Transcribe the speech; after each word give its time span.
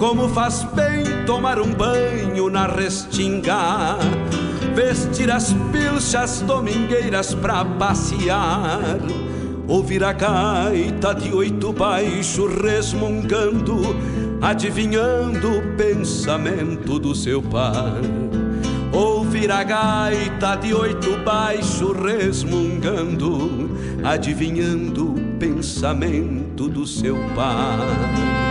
Como 0.00 0.30
faz 0.30 0.64
bem 0.74 1.26
tomar 1.26 1.60
um 1.60 1.74
banho 1.74 2.48
na 2.48 2.66
restinga, 2.66 3.98
vestir 4.74 5.30
as 5.30 5.52
pilchas 5.70 6.40
domingueiras 6.40 7.34
pra 7.34 7.66
passear, 7.66 8.98
ouvir 9.68 10.02
a 10.02 10.14
gaita 10.14 11.14
de 11.14 11.34
oito 11.34 11.70
baixo 11.74 12.46
resmungando, 12.46 13.94
adivinhando 14.40 15.58
o 15.58 15.76
pensamento 15.76 16.98
do 16.98 17.14
seu 17.14 17.42
par. 17.42 18.00
Ouvir 18.94 19.52
a 19.52 19.62
gaita 19.62 20.56
de 20.56 20.72
oito 20.72 21.18
baixo 21.18 21.92
resmungando, 21.92 23.70
adivinhando 24.02 25.12
o 25.12 25.36
pensamento 25.38 26.70
do 26.70 26.86
seu 26.86 27.16
par. 27.36 28.49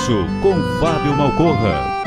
Verso 0.00 0.24
com 0.40 0.54
Fábio 0.80 1.14
Malcorra. 1.14 2.02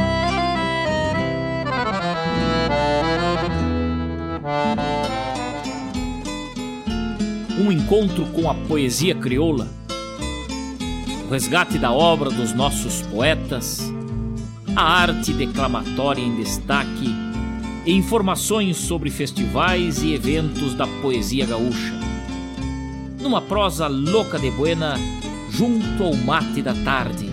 Um 7.59 7.71
encontro 7.71 8.25
com 8.27 8.49
a 8.49 8.55
poesia 8.55 9.13
crioula, 9.13 9.67
o 11.27 11.31
resgate 11.31 11.77
da 11.77 11.91
obra 11.91 12.31
dos 12.31 12.51
nossos 12.51 13.03
poetas, 13.03 13.79
a 14.75 14.81
arte 14.81 15.31
declamatória 15.31 16.21
em 16.21 16.35
destaque 16.35 17.13
e 17.85 17.93
informações 17.93 18.77
sobre 18.77 19.11
festivais 19.11 20.01
e 20.01 20.15
eventos 20.15 20.73
da 20.73 20.87
poesia 21.01 21.45
gaúcha. 21.45 21.93
Numa 23.21 23.41
prosa 23.41 23.85
louca 23.85 24.39
de 24.39 24.49
buena, 24.49 24.95
junto 25.51 26.03
ao 26.03 26.15
mate 26.15 26.63
da 26.63 26.73
tarde. 26.73 27.32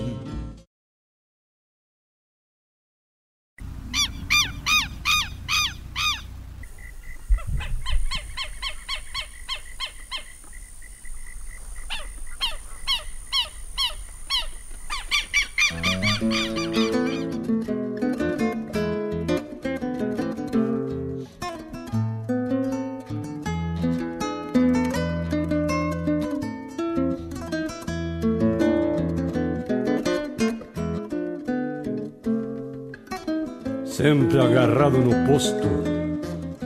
Agarrado 34.81 34.97
no 34.97 35.27
posto, 35.27 35.67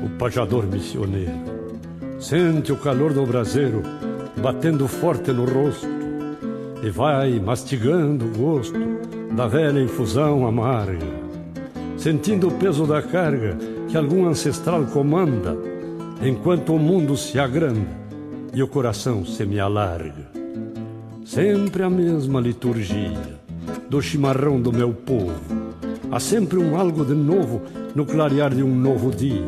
o 0.02 0.10
pajador 0.18 0.66
missioneiro. 0.66 1.34
Sente 2.18 2.72
o 2.72 2.78
calor 2.78 3.12
do 3.12 3.26
braseiro 3.26 3.84
batendo 4.42 4.88
forte 4.88 5.34
no 5.34 5.44
rosto 5.44 5.86
e 6.82 6.90
vai 6.90 7.42
mastigando 7.42 8.24
o 8.24 8.30
gosto 8.30 8.80
da 9.36 9.48
velha 9.48 9.82
infusão 9.82 10.48
amarga, 10.48 11.06
sentindo 11.98 12.48
o 12.48 12.52
peso 12.52 12.88
da 12.88 13.02
carga 13.02 13.58
que 13.90 13.98
algum 13.98 14.26
ancestral 14.26 14.86
comanda, 14.86 15.58
enquanto 16.22 16.74
o 16.74 16.80
mundo 16.80 17.18
se 17.18 17.38
agranda 17.38 18.00
e 18.54 18.64
o 18.64 18.68
coração 18.70 19.26
se 19.26 19.46
me 19.46 19.60
alarga. 19.60 20.32
Sempre 21.26 21.84
a 21.84 21.90
mesma 21.90 22.40
liturgia 22.40 23.42
do 23.90 24.02
chimarrão 24.02 24.62
do 24.62 24.72
meu 24.72 24.94
povo 24.94 25.65
Há 26.12 26.20
sempre 26.20 26.58
um 26.58 26.78
algo 26.78 27.04
de 27.04 27.14
novo 27.14 27.62
no 27.94 28.06
clarear 28.06 28.54
de 28.54 28.64
um 28.64 28.76
novo 28.76 29.12
dia. 29.12 29.44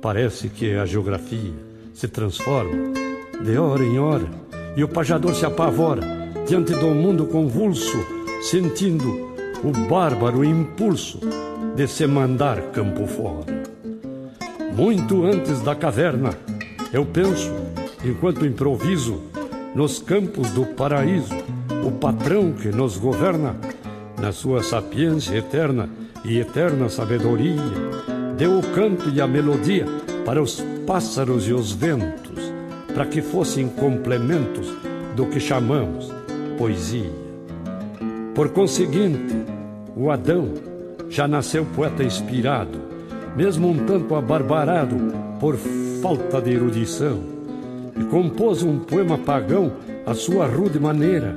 Parece 0.00 0.48
que 0.48 0.74
a 0.74 0.86
geografia 0.86 1.52
se 1.92 2.08
transforma 2.08 2.92
de 3.42 3.56
hora 3.58 3.84
em 3.84 3.98
hora 3.98 4.26
e 4.76 4.82
o 4.82 4.88
pajador 4.88 5.34
se 5.34 5.46
apavora 5.46 6.02
diante 6.46 6.72
do 6.72 6.88
mundo 6.88 7.26
convulso, 7.26 7.98
sentindo 8.42 9.34
o 9.62 9.70
bárbaro 9.88 10.44
impulso 10.44 11.20
de 11.76 11.86
se 11.86 12.06
mandar 12.06 12.60
campo 12.72 13.06
fora. 13.06 13.62
Muito 14.76 15.24
antes 15.24 15.60
da 15.60 15.74
caverna, 15.74 16.30
eu 16.92 17.06
penso, 17.06 17.52
enquanto 18.04 18.44
improviso, 18.44 19.22
nos 19.74 20.00
campos 20.00 20.50
do 20.50 20.66
paraíso, 20.66 21.34
o 21.86 21.90
patrão 21.92 22.52
que 22.52 22.68
nos 22.68 22.96
governa 22.96 23.56
na 24.24 24.32
sua 24.32 24.62
sapiência 24.62 25.36
eterna 25.36 25.86
e 26.24 26.38
eterna 26.38 26.88
sabedoria, 26.88 27.60
deu 28.38 28.58
o 28.58 28.62
canto 28.62 29.10
e 29.10 29.20
a 29.20 29.26
melodia 29.26 29.84
para 30.24 30.42
os 30.42 30.64
pássaros 30.86 31.46
e 31.46 31.52
os 31.52 31.72
ventos, 31.72 32.40
para 32.94 33.04
que 33.04 33.20
fossem 33.20 33.68
complementos 33.68 34.72
do 35.14 35.26
que 35.26 35.38
chamamos 35.38 36.10
poesia. 36.56 37.12
Por 38.34 38.48
conseguinte, 38.48 39.44
o 39.94 40.10
Adão 40.10 40.54
já 41.10 41.28
nasceu 41.28 41.66
poeta 41.76 42.02
inspirado, 42.02 42.78
mesmo 43.36 43.68
um 43.68 43.84
tanto 43.84 44.14
abarbarado 44.14 44.96
por 45.38 45.58
falta 46.00 46.40
de 46.40 46.50
erudição, 46.50 47.20
e 47.94 48.04
compôs 48.04 48.62
um 48.62 48.78
poema 48.78 49.18
pagão 49.18 49.70
à 50.06 50.14
sua 50.14 50.46
rude 50.46 50.80
maneira, 50.80 51.36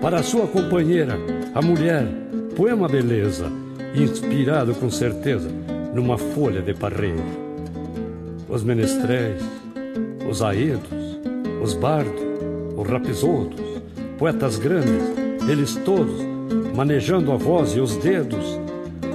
para 0.00 0.20
a 0.20 0.22
sua 0.22 0.46
companheira, 0.46 1.18
a 1.54 1.60
mulher, 1.60 2.21
poema 2.56 2.86
beleza, 2.86 3.46
inspirado 3.94 4.74
com 4.74 4.90
certeza 4.90 5.48
numa 5.94 6.18
folha 6.18 6.60
de 6.60 6.74
parreira. 6.74 7.22
Os 8.48 8.62
menestréis, 8.62 9.42
os 10.28 10.42
aedos, 10.42 11.18
os 11.62 11.74
bardos, 11.74 12.22
os 12.76 12.88
rapisodos, 12.88 13.60
poetas 14.18 14.58
grandes, 14.58 15.02
eles 15.48 15.76
todos, 15.84 16.20
manejando 16.74 17.32
a 17.32 17.36
voz 17.36 17.74
e 17.74 17.80
os 17.80 17.96
dedos, 17.96 18.60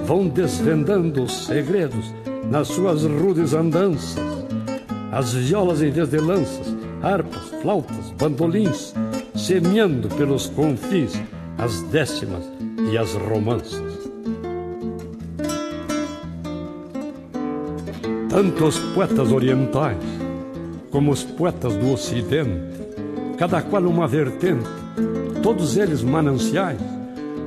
vão 0.04 0.28
desvendando 0.28 1.22
os 1.22 1.46
segredos 1.46 2.12
nas 2.50 2.68
suas 2.68 3.04
rudes 3.04 3.54
andanças. 3.54 4.18
As 5.12 5.32
violas 5.32 5.80
em 5.80 5.90
vez 5.90 6.08
de 6.08 6.18
lanças, 6.18 6.74
harpas, 7.02 7.48
flautas, 7.62 8.10
bandolins, 8.18 8.94
semeando 9.34 10.08
pelos 10.08 10.48
confins 10.48 11.20
as 11.56 11.82
décimas 11.84 12.57
e 12.90 12.96
as 12.96 13.12
romanças. 13.14 13.82
Tanto 18.28 18.64
os 18.64 18.78
poetas 18.78 19.32
orientais 19.32 19.96
como 20.90 21.10
os 21.10 21.22
poetas 21.22 21.76
do 21.76 21.92
Ocidente, 21.92 22.78
cada 23.36 23.60
qual 23.62 23.82
uma 23.84 24.06
vertente, 24.06 24.68
todos 25.42 25.76
eles 25.76 26.02
mananciais, 26.02 26.80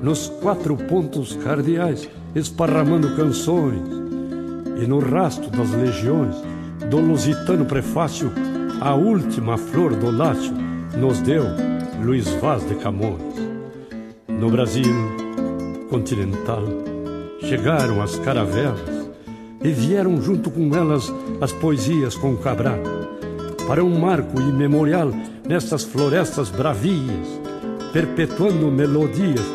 nos 0.01 0.27
quatro 0.41 0.75
pontos 0.75 1.35
cardeais, 1.37 2.07
esparramando 2.35 3.15
canções, 3.15 3.81
e 4.81 4.87
no 4.87 4.99
rastro 4.99 5.49
das 5.51 5.71
legiões, 5.71 6.35
do 6.89 6.99
lusitano 6.99 7.65
prefácio, 7.65 8.31
a 8.79 8.95
última 8.95 9.57
flor 9.57 9.95
do 9.95 10.09
lácio 10.09 10.53
nos 10.97 11.19
deu 11.19 11.43
Luiz 12.03 12.27
Vaz 12.41 12.67
de 12.67 12.75
Camões. 12.75 13.21
No 14.27 14.49
Brasil 14.49 15.30
continental. 15.91 16.63
Chegaram 17.41 18.01
as 18.01 18.17
caravelas 18.19 19.11
e 19.61 19.71
vieram 19.71 20.21
junto 20.21 20.49
com 20.49 20.73
elas 20.73 21.13
as 21.41 21.51
poesias 21.51 22.15
com 22.15 22.37
Cabral, 22.37 22.79
para 23.67 23.83
um 23.83 23.99
marco 23.99 24.39
imemorial 24.39 25.11
nessas 25.47 25.83
florestas 25.83 26.49
bravias, 26.49 27.27
perpetuando 27.91 28.71
melodias 28.71 29.45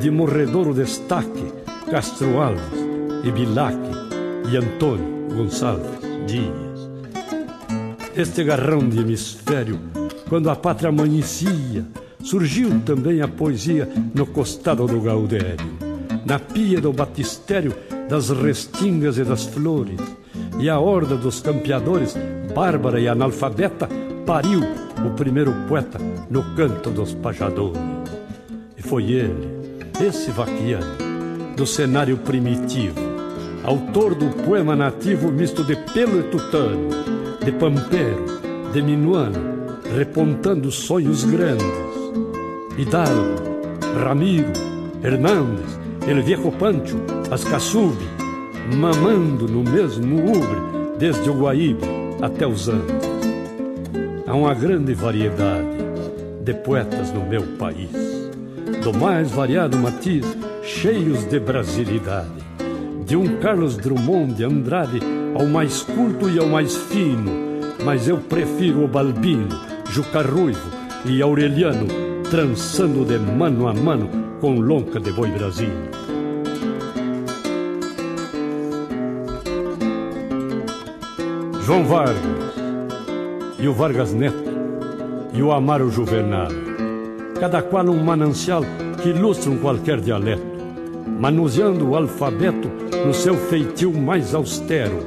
de 0.00 0.10
morredouro 0.10 0.74
destaque, 0.74 1.44
Castro 1.88 2.40
Alves 2.42 2.62
e 3.22 3.30
Bilac 3.30 3.78
e 4.50 4.56
Antônio 4.56 5.28
Gonçalves 5.34 6.00
Dias. 6.26 6.90
Este 8.16 8.42
garrão 8.42 8.88
de 8.88 8.98
hemisfério, 8.98 9.78
quando 10.28 10.50
a 10.50 10.56
pátria 10.56 10.88
amanhecia, 10.88 11.84
surgiu 12.22 12.80
também 12.80 13.20
a 13.20 13.28
poesia 13.28 13.88
no 14.14 14.26
costado 14.26 14.86
do 14.86 15.00
Gaudério, 15.00 15.83
na 16.24 16.38
pia 16.38 16.80
do 16.80 16.92
batistério 16.92 17.74
das 18.08 18.30
restingas 18.30 19.18
e 19.18 19.24
das 19.24 19.44
flores, 19.44 20.00
e 20.58 20.68
a 20.68 20.78
horda 20.78 21.16
dos 21.16 21.40
campeadores, 21.40 22.16
bárbara 22.54 23.00
e 23.00 23.08
analfabeta, 23.08 23.88
pariu 24.24 24.60
o 25.04 25.10
primeiro 25.10 25.52
poeta 25.68 25.98
no 26.30 26.42
canto 26.54 26.90
dos 26.90 27.14
pajadores. 27.14 27.80
E 28.76 28.82
foi 28.82 29.12
ele, 29.12 29.48
esse 30.00 30.30
vaquiano, 30.30 30.96
do 31.56 31.66
cenário 31.66 32.16
primitivo, 32.18 33.00
autor 33.62 34.14
do 34.14 34.26
poema 34.44 34.74
nativo 34.74 35.30
misto 35.30 35.62
de 35.64 35.76
pelo 35.92 36.20
e 36.20 36.22
tutano, 36.24 36.88
de 37.44 37.52
pampero, 37.52 38.24
de 38.72 38.82
minuano, 38.82 39.78
repontando 39.94 40.70
sonhos 40.70 41.24
grandes. 41.24 41.64
Hidalgo, 42.76 43.36
Ramiro, 44.02 44.52
Hernandes, 45.02 45.83
El 46.06 46.22
Viejo 46.22 46.50
Pancho, 46.52 46.98
Ascasubi, 47.30 48.04
mamando 48.76 49.48
no 49.48 49.62
mesmo 49.62 50.18
ubre, 50.18 50.98
desde 50.98 51.30
o 51.30 51.32
Guaíba 51.32 51.86
até 52.20 52.46
os 52.46 52.68
Andes. 52.68 53.08
Há 54.26 54.34
uma 54.34 54.52
grande 54.52 54.92
variedade 54.92 55.66
de 56.42 56.52
poetas 56.52 57.10
no 57.10 57.24
meu 57.24 57.42
país, 57.58 57.90
do 58.82 58.92
mais 58.92 59.30
variado 59.30 59.78
matiz, 59.78 60.26
cheios 60.62 61.24
de 61.24 61.40
brasilidade, 61.40 62.28
de 63.06 63.16
um 63.16 63.38
Carlos 63.38 63.78
Drummond 63.78 64.34
de 64.34 64.44
Andrade 64.44 65.00
ao 65.34 65.46
mais 65.46 65.82
culto 65.82 66.28
e 66.28 66.38
ao 66.38 66.46
mais 66.46 66.76
fino, 66.76 67.32
mas 67.82 68.06
eu 68.06 68.18
prefiro 68.18 68.84
o 68.84 68.88
Balbino, 68.88 69.48
Juca 69.90 70.20
Ruivo 70.20 70.68
e 71.06 71.22
Aureliano, 71.22 71.86
trançando 72.30 73.06
de 73.06 73.18
mano 73.18 73.66
a 73.66 73.72
mano 73.72 74.23
com 74.40 74.60
lonca 74.60 75.00
de 75.00 75.12
boi 75.12 75.30
brasino. 75.30 75.88
João 81.64 81.84
Vargas 81.84 82.54
e 83.58 83.66
o 83.66 83.72
Vargas 83.72 84.12
Neto 84.12 84.44
e 85.32 85.42
o 85.42 85.50
Amaro 85.50 85.90
Juvenal, 85.90 86.48
cada 87.40 87.62
qual 87.62 87.86
um 87.86 88.04
manancial 88.04 88.62
que 89.02 89.08
ilustram 89.08 89.56
qualquer 89.56 90.00
dialeto, 90.00 90.44
manuseando 91.18 91.88
o 91.88 91.96
alfabeto 91.96 92.68
no 93.06 93.14
seu 93.14 93.34
feitio 93.34 93.92
mais 93.92 94.34
austero, 94.34 94.98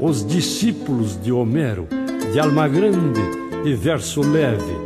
os 0.00 0.24
discípulos 0.24 1.20
de 1.20 1.32
Homero, 1.32 1.88
de 2.32 2.38
alma 2.38 2.68
grande 2.68 3.20
e 3.64 3.74
verso 3.74 4.20
leve, 4.20 4.76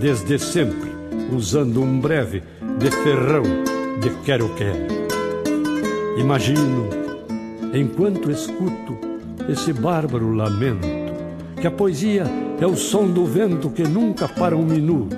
desde 0.00 0.38
sempre, 0.38 0.90
usando 1.34 1.82
um 1.82 1.98
breve 1.98 2.42
de 2.78 2.90
ferrão 2.90 3.42
de 4.00 4.10
quero-quero. 4.24 4.86
Imagino, 6.16 6.88
enquanto 7.74 8.30
escuto 8.30 8.96
esse 9.48 9.72
bárbaro 9.72 10.32
lamento, 10.32 10.86
que 11.60 11.66
a 11.66 11.70
poesia 11.70 12.24
é 12.60 12.66
o 12.66 12.76
som 12.76 13.08
do 13.08 13.24
vento 13.24 13.68
que 13.70 13.82
nunca 13.82 14.28
para 14.28 14.56
um 14.56 14.64
minuto. 14.64 15.16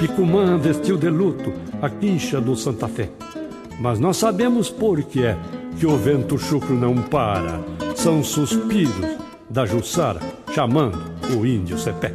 Picumã 0.00 0.58
vestiu 0.58 0.96
de 0.96 1.08
luto 1.08 1.52
a 1.80 1.88
quincha 1.88 2.40
do 2.40 2.56
Santa 2.56 2.88
Fé, 2.88 3.08
mas 3.80 4.00
nós 4.00 4.16
sabemos 4.16 4.68
por 4.68 5.02
que 5.02 5.24
é 5.24 5.36
que 5.78 5.86
o 5.86 5.96
vento 5.96 6.36
chucro 6.38 6.74
não 6.74 6.96
para. 6.96 7.60
São 7.94 8.22
suspiros 8.24 9.16
da 9.48 9.64
Jussara 9.64 10.20
chamando 10.52 10.98
o 11.36 11.46
índio 11.46 11.78
Cepé. 11.78 12.12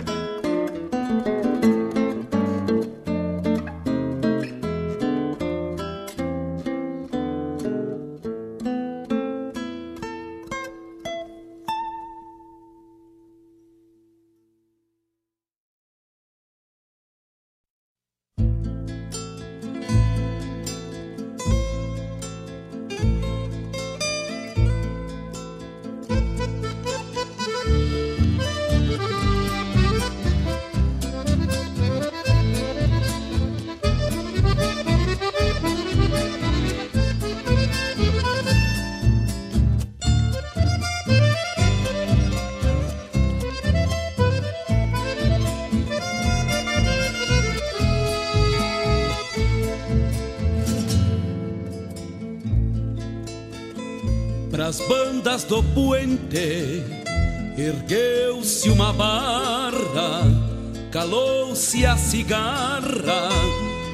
Cigarra, 62.14 63.32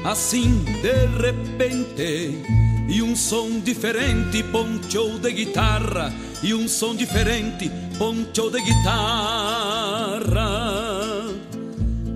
assim 0.04 0.62
de 0.82 1.06
repente. 1.22 2.38
E 2.86 3.02
um 3.02 3.16
som 3.16 3.58
diferente 3.60 4.42
ponchou 4.42 5.18
de 5.18 5.32
guitarra, 5.32 6.12
e 6.42 6.52
um 6.52 6.68
som 6.68 6.94
diferente 6.94 7.70
ponchou 7.96 8.50
de 8.50 8.60
guitarra. 8.60 10.20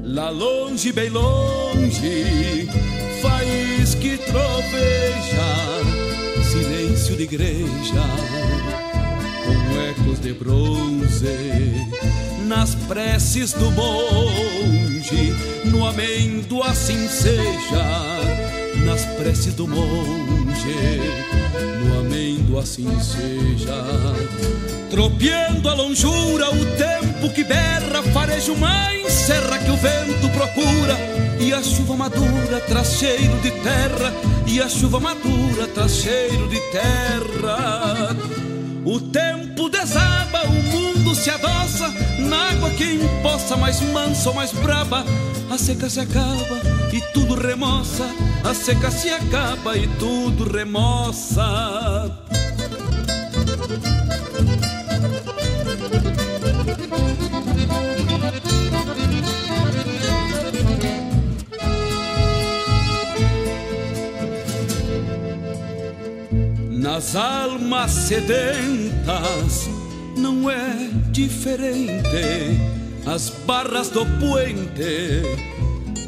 Lá 0.03 0.29
longe, 0.29 0.93
bem 0.93 1.09
longe, 1.09 2.69
faz 3.23 3.95
que 3.95 4.19
troveja 4.19 5.65
silêncio 6.53 7.17
de 7.17 7.23
igreja, 7.23 8.05
com 9.95 10.03
ecos 10.03 10.21
de 10.21 10.33
bronze, 10.33 11.87
nas 12.47 12.75
preces 12.75 13.53
do 13.53 13.71
monge, 13.71 15.35
no 15.65 15.87
amendo 15.87 16.63
assim 16.63 17.09
seja, 17.09 18.21
nas 18.85 19.05
preces 19.17 19.55
do 19.55 19.67
monge, 19.67 21.01
no 21.85 22.01
amendo 22.01 22.59
assim 22.59 22.89
seja. 23.01 23.85
Tropeando 24.91 25.69
a 25.69 25.75
longura, 25.75 26.51
o 26.51 26.67
tempo 26.77 27.31
que 27.35 27.45
berra, 27.45 28.03
farejo 28.13 28.57
mais 28.57 29.13
serra 29.13 29.59
que 29.59 29.71
o 29.71 29.77
vento 29.77 30.29
procura, 30.31 30.97
e 31.41 31.53
a 31.53 31.63
chuva 31.63 31.97
madura 31.97 32.61
traz 32.69 32.99
cheiro 32.99 33.39
de 33.41 33.51
terra, 33.51 34.13
e 34.47 34.61
a 34.61 34.69
chuva 34.69 35.01
madura 35.01 35.67
traz 35.69 35.97
cheiro 35.97 36.49
de 36.49 36.61
terra. 36.71 38.44
O 38.85 39.01
tempo 39.01 39.71
desaba, 39.71 40.43
o 40.45 40.63
mundo 40.63 41.15
se 41.15 41.31
adoça 41.31 41.89
na 42.19 42.51
água 42.51 42.71
que 42.71 42.85
empoça, 42.85 43.57
mais 43.57 43.81
manso, 43.81 44.33
mais 44.35 44.53
braba. 44.53 45.05
A 45.51 45.57
seca 45.57 45.89
se 45.89 46.01
acaba 46.01 46.61
e 46.93 47.01
tudo 47.13 47.35
remoça. 47.35 48.05
A 48.45 48.53
seca 48.53 48.91
se 48.91 49.09
acaba 49.09 49.77
e 49.77 49.87
tudo 49.99 50.51
remoça. 50.51 52.24
Nas 66.95 67.17
almas 67.17 67.91
sedentas 67.91 69.69
não 70.17 70.49
é 70.49 70.89
diferente. 71.11 72.05
As 73.05 73.31
barras 73.31 73.91
do 73.91 74.07
puente 74.07 75.21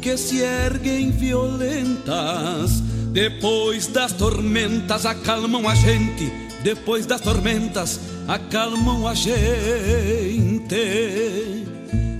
que 0.01 0.15
se 0.15 0.39
erguem 0.39 1.11
violentas 1.11 2.81
depois 3.11 3.87
das 3.87 4.13
tormentas 4.13 5.05
acalmam 5.05 5.67
a 5.67 5.75
gente. 5.75 6.31
Depois 6.63 7.05
das 7.05 7.19
tormentas 7.19 7.99
acalmam 8.25 9.05
a 9.05 9.13
gente. 9.13 9.43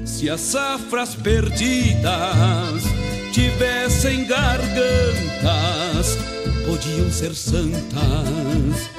Se 0.03 0.29
as 0.29 0.41
safras 0.41 1.15
perdidas 1.15 2.83
tivessem 3.31 4.25
gargantas 4.25 6.17
podiam 6.67 7.09
ser 7.09 7.33
santas 7.33 8.89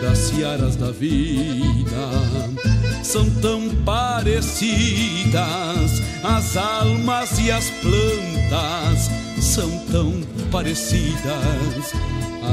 das 0.00 0.18
searas 0.18 0.74
da 0.74 0.90
vida. 0.90 2.08
São 3.04 3.28
tão 3.42 3.68
parecidas 3.84 5.30
as 6.24 6.56
almas 6.56 7.38
e 7.38 7.52
as 7.52 7.68
plantas, 7.82 9.10
são 9.50 9.68
tão 9.90 10.12
parecidas 10.48 11.92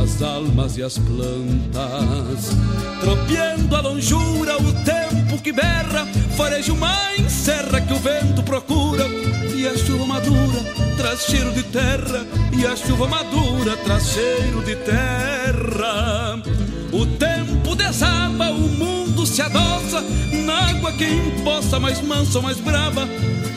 as 0.01 0.19
almas 0.19 0.77
e 0.77 0.83
as 0.83 0.97
plantas. 0.97 2.57
Tropeando 2.99 3.75
a 3.75 3.81
longura, 3.81 4.57
o 4.57 4.73
tempo 4.83 5.39
que 5.43 5.51
berra, 5.51 6.07
fareja 6.35 6.73
uma 6.73 7.15
encerra 7.19 7.81
que 7.81 7.93
o 7.93 7.99
vento 7.99 8.41
procura 8.41 9.05
e 9.55 9.67
a 9.67 9.77
chuva 9.77 10.07
madura 10.07 10.59
traz 10.97 11.21
cheiro 11.21 11.51
de 11.51 11.61
terra 11.63 12.25
e 12.57 12.65
a 12.65 12.75
chuva 12.75 13.07
madura 13.07 13.77
traz 13.77 14.07
cheiro 14.07 14.63
de 14.63 14.75
terra. 14.77 16.41
O 16.91 17.05
tempo 17.05 17.75
desaba, 17.75 18.49
o 18.49 18.69
mundo 18.69 18.96
se 19.27 19.41
adoça 19.41 20.01
na 20.45 20.69
água 20.69 20.91
que 20.93 21.05
empoça, 21.05 21.79
mais 21.79 22.01
mansa, 22.01 22.41
mais 22.41 22.59
brava. 22.59 23.07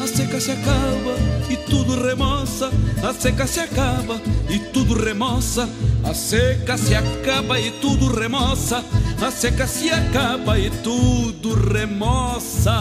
A 0.02 0.06
seca 0.06 0.40
se 0.40 0.50
acaba 0.50 1.14
e 1.50 1.56
tudo 1.56 2.02
remoça. 2.02 2.70
A 3.02 3.12
seca 3.12 3.46
se 3.46 3.60
acaba 3.60 4.20
e 4.48 4.58
tudo 4.58 4.94
remoça. 4.94 5.68
A 6.02 6.14
seca 6.14 6.76
se 6.76 6.94
acaba 6.94 7.60
e 7.60 7.70
tudo 7.72 8.12
remoça. 8.12 8.84
A 9.20 9.30
seca 9.30 9.66
se 9.66 9.90
acaba 9.90 10.58
e 10.58 10.70
tudo 10.70 11.54
remoça. 11.54 12.72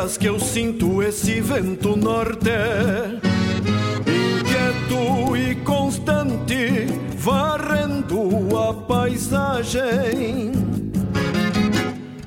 Dias 0.00 0.16
que 0.16 0.26
eu 0.26 0.40
sinto 0.40 1.02
esse 1.02 1.40
vento 1.40 1.94
norte, 1.96 2.50
inquieto 4.06 5.36
e 5.36 5.54
constante, 5.56 6.86
varrendo 7.16 8.56
a 8.56 8.72
paisagem. 8.72 10.52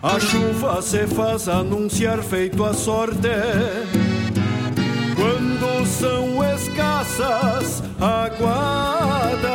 A 0.02 0.20
chuva 0.20 0.82
se 0.82 1.08
faz 1.08 1.48
anunciar 1.48 2.22
feito 2.22 2.64
a 2.64 2.74
sorte, 2.74 3.30
quando 5.16 5.88
são 5.88 6.44
escassas 6.54 7.82
aguada 8.00 9.50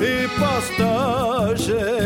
e 0.00 0.28
pastagem. 0.38 2.05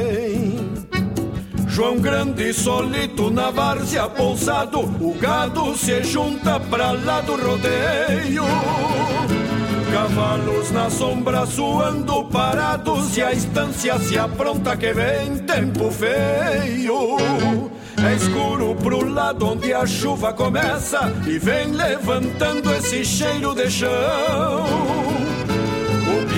João 1.80 1.96
Grande 1.96 2.52
solito 2.52 3.30
na 3.30 3.50
várzea 3.50 4.06
pousado, 4.06 4.80
o 4.80 5.14
gado 5.18 5.74
se 5.74 6.02
junta 6.02 6.60
pra 6.60 6.92
lá 6.92 7.22
do 7.22 7.36
rodeio. 7.36 8.44
Cavalos 9.90 10.70
na 10.72 10.90
sombra 10.90 11.46
suando 11.46 12.24
parados 12.24 13.16
e 13.16 13.22
a 13.22 13.32
estância 13.32 13.98
se 13.98 14.18
apronta 14.18 14.76
que 14.76 14.92
vem 14.92 15.38
tempo 15.38 15.90
feio. 15.90 17.16
É 18.06 18.14
escuro 18.14 18.74
pro 18.74 19.08
lado 19.08 19.46
onde 19.46 19.72
a 19.72 19.86
chuva 19.86 20.34
começa 20.34 21.10
e 21.26 21.38
vem 21.38 21.68
levantando 21.68 22.74
esse 22.74 23.02
cheiro 23.06 23.54
de 23.54 23.70
chão. 23.70 24.99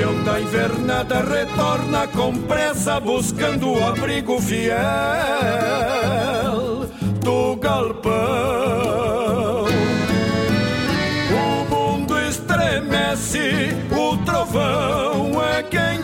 O 0.03 0.05
peão 0.05 0.25
da 0.25 0.41
invernada 0.41 1.21
retorna 1.21 2.09
com 2.09 2.37
pressa, 2.43 2.99
buscando 2.99 3.71
o 3.71 3.87
abrigo 3.87 4.41
fiel 4.41 4.75
do 7.21 7.55
galpão. 7.55 8.13
O 11.31 11.65
mundo 11.71 12.19
estremece, 12.19 13.77
o 13.93 14.17
trovão 14.25 15.41
é 15.41 15.63
quem 15.63 16.03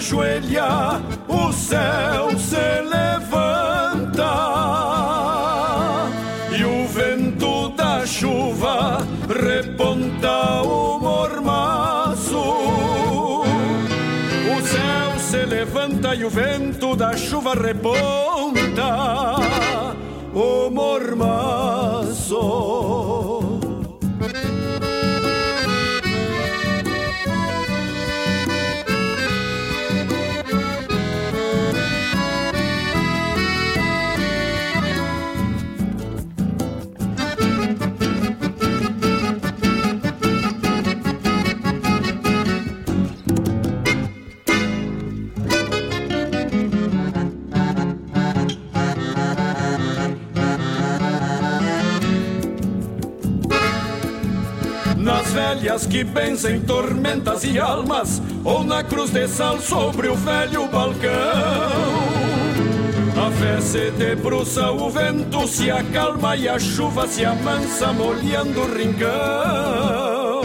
ajoelha, 0.00 1.02
o 1.28 1.52
céu 1.52 2.30
se 2.38 2.56
levanta 2.56 4.32
e 6.56 6.64
o 6.64 6.88
vento 6.88 7.68
da 7.76 8.06
chuva 8.06 9.06
reponta 9.28 10.62
o 10.62 10.98
mormaço. 10.98 12.40
O 14.56 14.62
céu 14.62 15.18
se 15.18 15.44
levanta 15.44 16.14
e 16.14 16.24
o 16.24 16.30
vento 16.30 16.96
da 16.96 17.14
chuva 17.14 17.52
reponta 17.52 19.36
o 20.32 20.70
mormaço. 20.70 22.40
Velhas 55.54 55.84
que 55.84 56.04
benzem 56.04 56.60
tormentas 56.60 57.42
e 57.42 57.58
almas, 57.58 58.22
ou 58.44 58.62
na 58.62 58.84
cruz 58.84 59.10
de 59.10 59.26
sal 59.26 59.58
sobre 59.60 60.08
o 60.08 60.14
velho 60.14 60.68
balcão. 60.68 61.10
A 63.16 63.30
fé 63.32 63.60
se 63.60 63.90
debruça, 63.90 64.70
o 64.70 64.88
vento 64.88 65.48
se 65.48 65.68
acalma 65.70 66.36
e 66.36 66.48
a 66.48 66.58
chuva 66.58 67.06
se 67.08 67.24
amansa 67.24 67.92
molhando 67.92 68.60
o 68.60 68.72
rincão. 68.72 70.40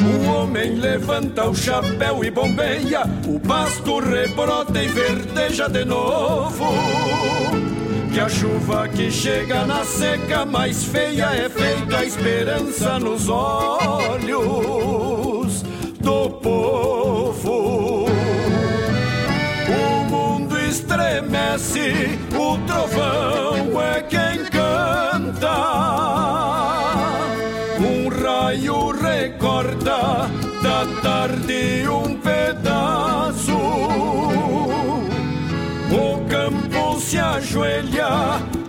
O 0.00 0.30
homem 0.30 0.76
levanta 0.76 1.46
o 1.46 1.54
chapéu 1.54 2.24
e 2.24 2.30
bombeia, 2.30 3.02
o 3.26 3.38
pasto 3.38 4.00
rebrota 4.00 4.82
e 4.82 4.88
verdeja 4.88 5.68
de 5.68 5.84
novo. 5.84 7.43
Que 8.14 8.20
a 8.20 8.28
chuva 8.28 8.86
que 8.86 9.10
chega 9.10 9.66
na 9.66 9.84
seca 9.84 10.46
mais 10.46 10.84
feia 10.84 11.34
é 11.34 11.48
feita 11.48 11.98
a 11.98 12.04
esperança 12.04 12.96
nos 13.00 13.28
olhos 13.28 14.44
do 16.00 16.30
povo. 16.30 18.06
O 19.68 20.04
mundo 20.04 20.56
estremece, 20.60 22.16
o 22.38 22.56
trovão 22.68 23.43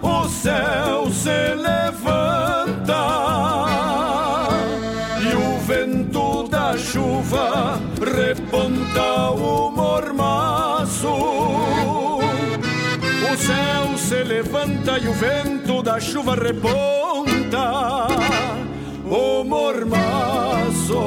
o 0.01 0.27
céu 0.27 1.09
se 1.11 1.55
levanta. 1.55 3.01
E 5.21 5.35
o 5.35 5.59
vento 5.59 6.47
da 6.47 6.77
chuva 6.77 7.79
reponta 7.99 9.31
o 9.31 9.71
mormaço. 9.71 11.07
O 13.31 13.37
céu 13.37 13.97
se 13.97 14.23
levanta 14.23 14.97
e 14.97 15.07
o 15.07 15.13
vento 15.13 15.81
da 15.83 15.99
chuva 15.99 16.35
reponta 16.35 18.07
o 19.05 19.43
mormaço, 19.43 20.99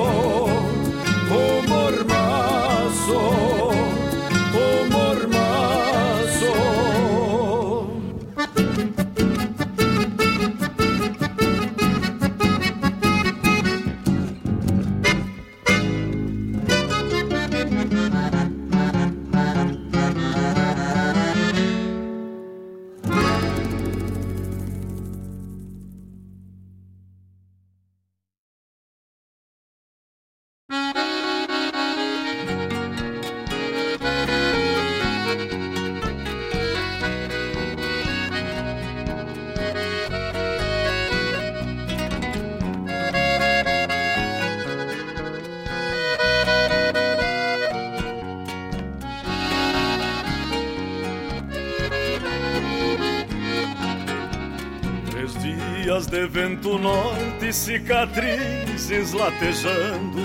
cicatrizes 57.68 59.12
latejando, 59.12 60.22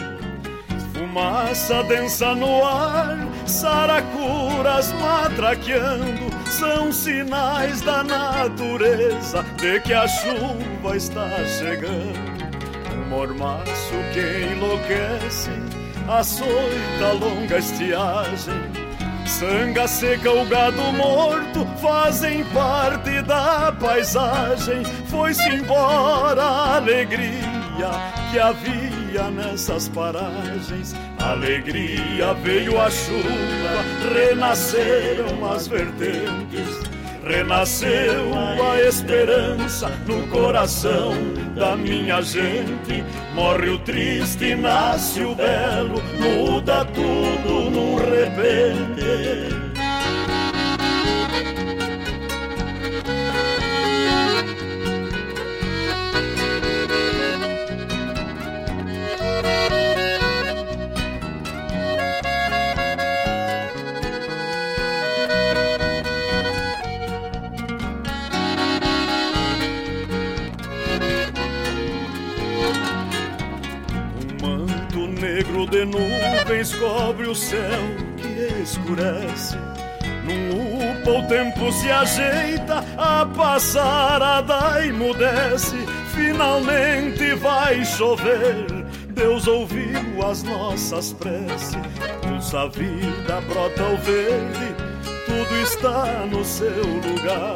fumaça 0.94 1.84
densa 1.84 2.34
no 2.34 2.64
ar, 2.64 3.18
saracuras 3.46 4.94
matraqueando, 4.94 6.32
são 6.50 6.90
sinais 6.94 7.82
da 7.82 8.02
natureza 8.02 9.44
de 9.58 9.78
que 9.82 9.94
a 9.94 10.08
chuva 10.08 10.96
está 10.96 11.28
chegando. 11.60 12.34
Um 12.94 13.10
mormaço 13.10 13.94
que 14.14 14.54
enlouquece, 14.54 15.52
açoita 16.08 17.08
a 17.10 17.12
longa 17.12 17.58
estiagem. 17.58 18.83
Sanga 19.40 19.88
seca, 19.88 20.32
o 20.32 20.46
gado 20.46 20.94
morto 20.94 21.66
fazem 21.82 22.44
parte 22.46 23.20
da 23.24 23.72
paisagem. 23.72 24.84
Foi-se 25.08 25.50
embora 25.50 26.44
a 26.44 26.76
alegria 26.76 27.90
que 28.32 28.38
havia 28.38 29.32
nessas 29.32 29.90
paragens. 29.90 30.96
Alegria 31.20 32.36
veio 32.44 32.80
a 32.80 32.92
chuva, 32.92 34.14
renasceram 34.14 35.52
as 35.52 35.68
vertentes. 35.68 36.94
Renasceu 37.26 38.34
a 38.72 38.82
esperança 38.82 39.90
no 40.06 40.28
coração 40.28 41.14
da 41.56 41.76
minha 41.76 42.22
gente. 42.22 43.04
Morre 43.34 43.70
o 43.70 43.80
triste, 43.80 44.54
nasce 44.54 45.24
o 45.24 45.34
belo, 45.34 46.04
muda 46.20 46.86
tudo 46.86 47.53
repente. 48.14 49.54
De 75.74 75.86
nuvens 75.86 76.76
cobre 76.76 77.28
o 77.28 77.34
céu 77.34 78.03
escurece. 78.64 79.58
Num 80.24 80.92
upa 80.92 81.12
o 81.12 81.28
tempo 81.28 81.72
se 81.72 81.92
ajeita, 81.92 82.84
a 82.98 83.26
passarada 83.26 84.86
emudece. 84.86 85.76
Finalmente 86.16 87.36
vai 87.36 87.84
chover, 87.84 88.66
Deus 89.10 89.48
ouviu 89.48 90.26
as 90.26 90.44
nossas 90.44 91.14
preces. 91.14 91.78
Pulsa 92.22 92.62
a 92.62 92.68
vida, 92.68 93.42
brota 93.48 93.84
o 93.84 93.98
verde, 93.98 94.76
tudo 95.26 95.62
está 95.62 96.26
no 96.32 96.44
seu 96.46 96.84
lugar. 96.84 97.56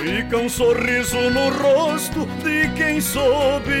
Fica 0.00 0.36
um 0.36 0.48
sorriso 0.48 1.18
no 1.30 1.48
rosto 1.50 2.26
de 2.42 2.68
quem 2.76 3.00
soube 3.00 3.72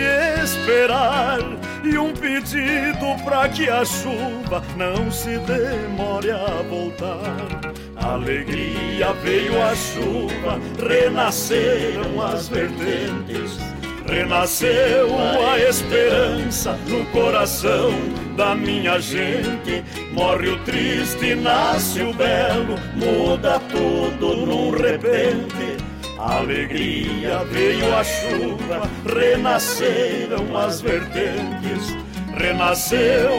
esperar 0.42 1.57
e 1.84 1.98
um 1.98 2.12
pedido 2.12 3.22
para 3.24 3.48
que 3.48 3.68
a 3.68 3.84
chuva 3.84 4.62
não 4.76 5.10
se 5.10 5.38
demore 5.38 6.30
a 6.30 6.62
voltar. 6.68 7.72
Alegria 7.96 9.12
veio 9.22 9.62
a 9.62 9.74
chuva, 9.74 10.60
renasceram 10.78 12.22
as 12.22 12.48
vertentes. 12.48 13.58
Renasceu 14.06 15.08
a 15.46 15.58
esperança 15.58 16.72
no 16.86 17.04
coração 17.06 17.90
da 18.36 18.54
minha 18.54 18.98
gente. 18.98 19.84
Morre 20.12 20.48
o 20.48 20.58
triste, 20.64 21.34
nasce 21.34 22.00
o 22.00 22.14
belo, 22.14 22.76
muda 22.96 23.60
tudo 23.60 24.46
num 24.46 24.70
repente. 24.70 25.77
Alegria 26.18 27.44
veio 27.44 27.94
a 27.96 28.02
chuva, 28.02 28.90
renasceram 29.06 30.56
as 30.56 30.80
vertentes. 30.80 31.96
Renasceu 32.36 33.30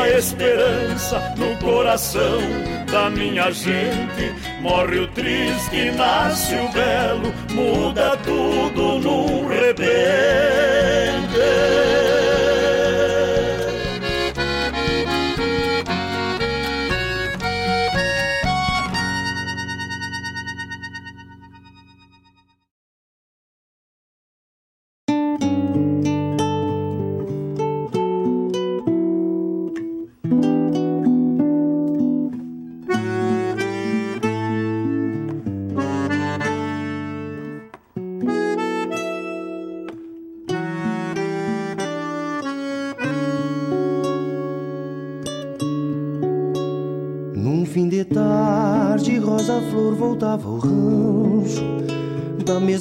a 0.00 0.08
esperança 0.10 1.34
no 1.36 1.56
coração 1.58 2.38
da 2.90 3.10
minha 3.10 3.50
gente. 3.50 4.34
Morre 4.60 5.00
o 5.00 5.08
triste, 5.08 5.90
nasce 5.96 6.54
o 6.54 6.68
belo, 6.72 7.34
muda 7.52 8.16
tudo 8.18 8.98
num 8.98 9.48
repente. 9.48 9.96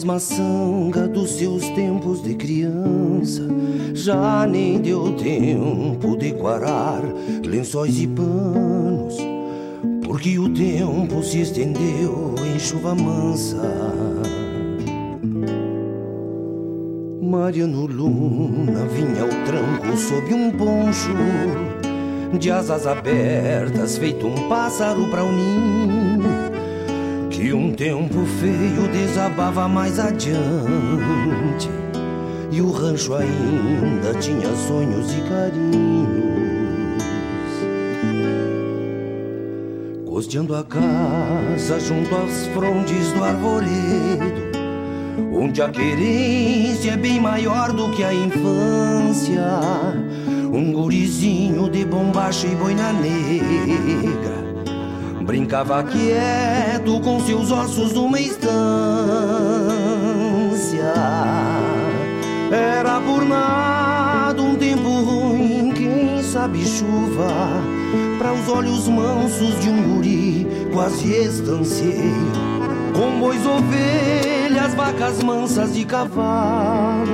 Mesma 0.05 0.19
sanga 0.19 1.07
dos 1.07 1.31
seus 1.31 1.67
tempos 1.69 2.21
de 2.21 2.35
criança. 2.35 3.41
Já 3.93 4.45
nem 4.45 4.79
deu 4.79 5.13
tempo 5.13 6.15
de 6.15 6.31
quarar 6.33 7.01
lençóis 7.43 7.99
e 7.99 8.05
panos, 8.05 9.17
porque 10.05 10.37
o 10.37 10.53
tempo 10.53 11.23
se 11.23 11.41
estendeu 11.41 12.35
em 12.45 12.59
chuva 12.59 12.93
mansa. 12.93 13.57
Mariano 17.19 17.87
Luna 17.87 18.85
vinha 18.85 19.23
ao 19.23 19.29
tranco 19.45 19.97
sob 19.97 20.33
um 20.33 20.51
poncho 20.51 22.37
de 22.37 22.51
asas 22.51 22.85
abertas, 22.85 23.97
feito 23.97 24.27
um 24.27 24.47
pássaro 24.47 25.09
para 25.09 25.23
o 25.23 25.31
ninho 25.31 26.14
que 27.35 27.53
um 27.53 27.73
tempo 27.73 28.25
feio 28.39 28.87
desabava 28.93 29.67
mais 29.67 29.99
adiante. 29.99 31.69
E 32.49 32.61
o 32.61 32.71
rancho 32.71 33.13
ainda 33.13 34.13
tinha 34.19 34.55
sonhos 34.55 35.11
e 35.11 35.21
carinhos. 35.29 36.15
Costeando 40.05 40.55
a 40.55 40.63
casa 40.63 41.77
junto 41.77 42.15
às 42.15 42.47
frondes 42.53 43.11
do 43.11 43.21
arvoredo 43.21 44.45
Onde 45.33 45.61
a 45.61 45.67
querência 45.67 46.91
é 46.91 46.97
bem 46.97 47.19
maior 47.19 47.73
do 47.73 47.91
que 47.91 48.01
a 48.01 48.13
infância 48.13 49.41
Um 50.53 50.71
gurizinho 50.71 51.69
de 51.69 51.83
bombacha 51.83 52.47
e 52.47 52.55
boina 52.55 52.93
negra 52.93 54.34
Brincava 55.25 55.83
quieto 55.83 57.01
com 57.01 57.19
seus 57.25 57.49
ossos 57.49 57.93
numa 57.93 58.19
estância. 58.19 58.45
Era 62.51 63.01
por 63.01 63.25
nada 63.25 64.39
um 64.39 64.55
tempo 64.55 64.87
ruim, 64.87 65.71
quem 65.71 66.21
sabe 66.21 66.63
chuva, 66.63 67.49
para 68.19 68.33
os 68.33 68.47
olhos 68.47 68.87
mansos 68.87 69.59
de 69.61 69.69
um 69.69 69.95
guri 69.95 70.47
quase 70.71 71.11
estanceiro. 71.11 72.31
Com 72.93 73.19
bois, 73.19 73.43
ovelhas, 73.47 74.75
vacas 74.75 75.23
mansas 75.23 75.75
e 75.75 75.85
cavalos, 75.85 77.09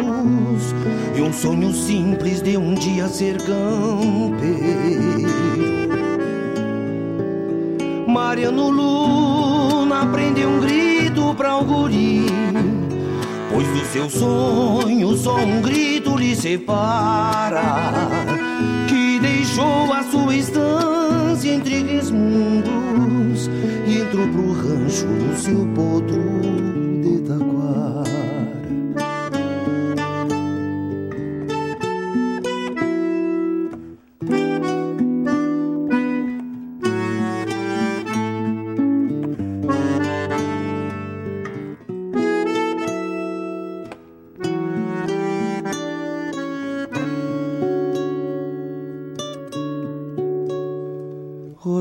e 1.15 1.21
um 1.21 1.31
sonho 1.31 1.71
simples 1.71 2.41
de 2.41 2.57
um 2.57 2.73
dia 2.73 3.07
ser 3.07 3.37
campeiro. 3.37 4.41
Mariano 8.23 8.69
Luna 8.69 10.05
prende 10.05 10.45
um 10.45 10.59
grito 10.59 11.33
pra 11.33 11.57
o 11.57 11.65
guri. 11.65 12.27
Pois 13.51 13.67
do 13.67 13.85
seu 13.87 14.09
sonho 14.09 15.17
só 15.17 15.35
um 15.37 15.59
grito 15.61 16.15
lhe 16.15 16.35
separa 16.35 18.07
Que 18.87 19.19
deixou 19.19 19.91
a 19.91 20.03
sua 20.03 20.35
estância 20.35 21.49
entre 21.49 21.83
resmundos 21.83 23.49
E 23.85 23.97
entrou 23.99 24.27
pro 24.29 24.53
rancho 24.53 25.07
no 25.07 25.35
seu 25.35 25.67
potro 25.75 26.70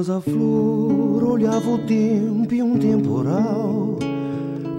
flor 0.04 1.22
olhava 1.24 1.68
o 1.68 1.78
tempo 1.78 2.54
e 2.54 2.62
um 2.62 2.78
temporal, 2.78 3.98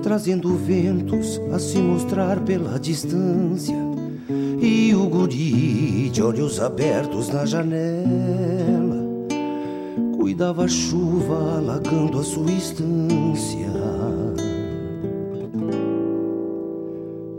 trazendo 0.01 0.55
ventos 0.55 1.39
a 1.53 1.60
se 1.60 1.77
mostrar 1.77 2.39
pela 2.39 2.79
distância. 2.79 3.75
E 4.60 4.93
o 4.95 5.07
guri 5.07 6.10
de 6.10 6.23
olhos 6.23 6.60
abertos 6.60 7.29
na 7.29 7.45
janela 7.45 9.01
cuidava 10.17 10.65
a 10.65 10.67
chuva 10.67 11.57
alagando 11.57 12.19
a 12.19 12.23
sua 12.23 12.51
estância. 12.51 13.71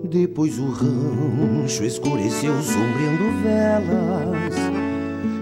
Depois 0.05 0.59
o 0.59 0.67
rancho 0.67 1.85
escureceu 1.85 2.55
sombreando 2.63 3.43
velas 3.43 4.72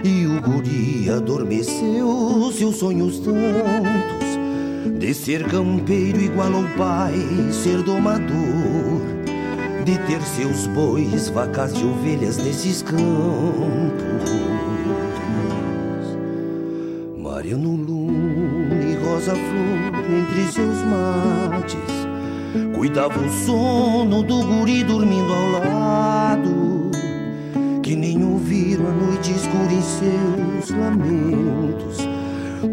e 0.02 0.26
o 0.26 0.40
guri 0.40 1.10
adormeceu 1.10 2.50
seus 2.52 2.76
sonhos 2.76 3.18
tantos 3.18 4.98
De 4.98 5.12
ser 5.12 5.44
campeiro 5.44 6.20
igual 6.20 6.54
ao 6.54 6.64
pai, 6.76 7.14
ser 7.52 7.82
domador 7.82 9.00
De 9.84 9.98
ter 10.06 10.22
seus 10.22 10.66
bois, 10.68 11.28
vacas 11.28 11.72
e 11.72 11.84
ovelhas 11.84 12.38
nesses 12.38 12.82
campos. 12.82 13.00
Mariano 17.18 17.76
Luna 17.76 18.74
e 18.74 18.94
Rosa 19.04 19.32
Flor 19.32 20.18
entre 20.18 20.52
seus 20.52 20.78
mates 20.84 22.00
Cuidava 22.74 23.18
o 23.20 23.30
sono 23.44 24.22
do 24.22 24.42
guri 24.44 24.82
dormindo 24.82 25.32
ao 25.32 25.50
lado 25.50 26.59
ouviram 28.50 28.88
a 28.88 28.90
noite 28.90 29.30
escura 29.30 29.72
em 29.72 29.80
seus 29.80 30.70
lamentos, 30.76 31.98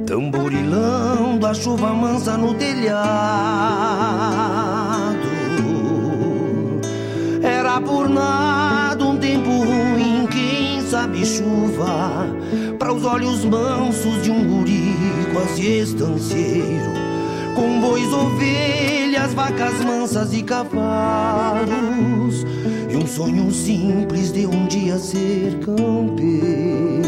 tamborilando 0.08 1.46
a 1.46 1.54
chuva 1.54 1.94
mansa 1.94 2.36
no 2.36 2.56
telhado. 2.56 2.98
Era 7.44 7.80
por 7.80 8.10
nada 8.10 9.06
um 9.06 9.18
tempo 9.18 9.50
ruim, 9.50 10.26
quem 10.32 10.82
sabe 10.82 11.24
chuva, 11.24 12.26
para 12.80 12.92
os 12.92 13.06
olhos 13.06 13.46
mansos 13.46 14.24
de 14.24 14.32
um 14.32 14.48
guri 14.48 14.96
quase 15.32 15.64
estanceiro, 15.64 16.92
com 17.54 17.80
bois, 17.82 18.12
ovelhas, 18.12 19.32
vacas 19.36 19.80
mansas 19.86 20.34
e 20.34 20.42
cavalos 20.42 21.78
sonho 23.18 23.52
simples 23.52 24.32
de 24.32 24.46
um 24.46 24.68
dia 24.68 25.00
ser 25.00 25.58
campeiro. 25.62 27.02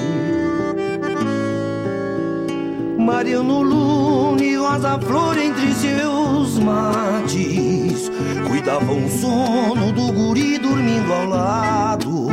Mariano 2.97 3.61
Luna 3.61 4.43
e 4.43 4.55
Rosa 4.55 4.97
Flor 4.97 5.37
entre 5.37 5.71
seus 5.71 6.57
mates 6.57 8.09
Cuidavam 8.47 9.05
o 9.05 9.09
sono 9.09 9.91
do 9.91 10.11
guri 10.11 10.57
dormindo 10.57 11.13
ao 11.13 11.25
lado 11.27 12.27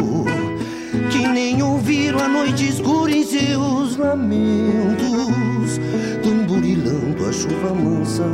Que 1.11 1.29
nem 1.29 1.63
ouviram 1.63 2.21
a 2.21 2.29
noite 2.29 2.69
escura 2.69 3.13
em 3.13 3.25
seus 3.25 3.97
lamentos 3.97 5.79
Tamburilando 6.23 7.27
a 7.27 7.33
chuva 7.33 7.75
mansa 7.75 8.25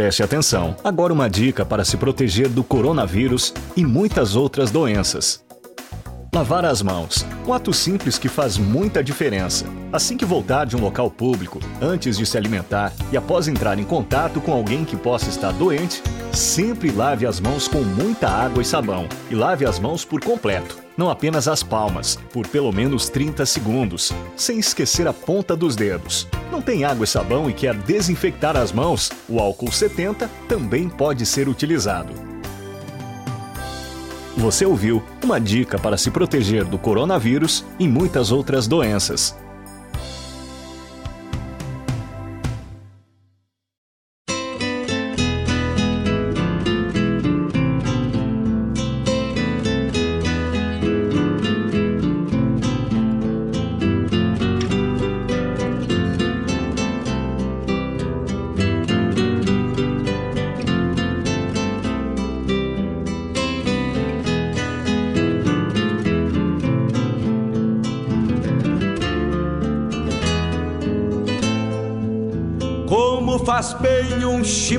Preste 0.00 0.22
atenção. 0.22 0.74
Agora 0.82 1.12
uma 1.12 1.28
dica 1.28 1.62
para 1.62 1.84
se 1.84 1.98
proteger 1.98 2.48
do 2.48 2.64
coronavírus 2.64 3.52
e 3.76 3.84
muitas 3.84 4.34
outras 4.34 4.70
doenças. 4.70 5.44
Lavar 6.34 6.64
as 6.64 6.80
mãos. 6.80 7.26
Um 7.46 7.52
ato 7.52 7.70
simples 7.70 8.16
que 8.16 8.26
faz 8.26 8.56
muita 8.56 9.04
diferença. 9.04 9.66
Assim 9.92 10.16
que 10.16 10.24
voltar 10.24 10.64
de 10.64 10.74
um 10.74 10.80
local 10.80 11.10
público, 11.10 11.60
antes 11.82 12.16
de 12.16 12.24
se 12.24 12.38
alimentar 12.38 12.94
e 13.12 13.16
após 13.18 13.46
entrar 13.46 13.78
em 13.78 13.84
contato 13.84 14.40
com 14.40 14.54
alguém 14.54 14.86
que 14.86 14.96
possa 14.96 15.28
estar 15.28 15.52
doente, 15.52 16.02
sempre 16.32 16.90
lave 16.90 17.26
as 17.26 17.38
mãos 17.38 17.68
com 17.68 17.82
muita 17.82 18.26
água 18.26 18.62
e 18.62 18.64
sabão. 18.64 19.06
E 19.30 19.34
lave 19.34 19.66
as 19.66 19.78
mãos 19.78 20.02
por 20.02 20.24
completo, 20.24 20.78
não 21.00 21.08
apenas 21.08 21.48
as 21.48 21.62
palmas, 21.62 22.18
por 22.30 22.46
pelo 22.46 22.70
menos 22.70 23.08
30 23.08 23.46
segundos, 23.46 24.12
sem 24.36 24.58
esquecer 24.58 25.08
a 25.08 25.14
ponta 25.14 25.56
dos 25.56 25.74
dedos. 25.74 26.28
Não 26.52 26.60
tem 26.60 26.84
água 26.84 27.04
e 27.04 27.06
sabão 27.06 27.48
e 27.48 27.54
quer 27.54 27.74
desinfectar 27.74 28.54
as 28.54 28.70
mãos? 28.70 29.10
O 29.26 29.40
álcool 29.40 29.72
70 29.72 30.30
também 30.46 30.90
pode 30.90 31.24
ser 31.24 31.48
utilizado. 31.48 32.12
Você 34.36 34.66
ouviu 34.66 35.02
uma 35.24 35.40
dica 35.40 35.78
para 35.78 35.96
se 35.96 36.10
proteger 36.10 36.66
do 36.66 36.78
coronavírus 36.78 37.64
e 37.78 37.88
muitas 37.88 38.30
outras 38.30 38.68
doenças. 38.68 39.34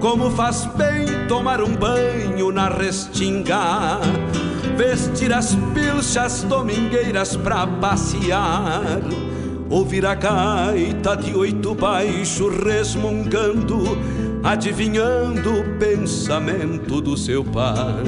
Como 0.00 0.30
faz 0.30 0.64
bem 0.76 1.26
tomar 1.28 1.62
um 1.62 1.76
banho 1.76 2.50
na 2.50 2.70
restinga, 2.70 4.00
vestir 4.74 5.30
as 5.30 5.54
pilchas 5.74 6.42
domingueiras 6.42 7.36
pra 7.36 7.66
passear, 7.66 9.02
ouvir 9.68 10.06
a 10.06 10.14
gaita 10.14 11.14
de 11.16 11.36
oito 11.36 11.74
baixo 11.74 12.48
resmungando, 12.48 13.98
adivinhando 14.42 15.60
o 15.60 15.78
pensamento 15.78 17.02
do 17.02 17.14
seu 17.14 17.44
par. 17.44 18.02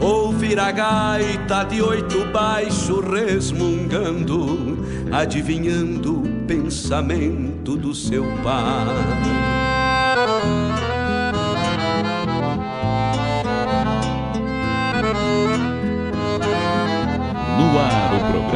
Ouvir 0.00 0.58
a 0.58 0.72
gaita 0.72 1.62
de 1.62 1.80
oito 1.82 2.24
baixo 2.32 2.98
resmungando, 3.00 4.76
adivinhando 5.12 6.18
o 6.18 6.46
pensamento 6.48 7.76
do 7.76 7.94
seu 7.94 8.24
par. 8.42 9.65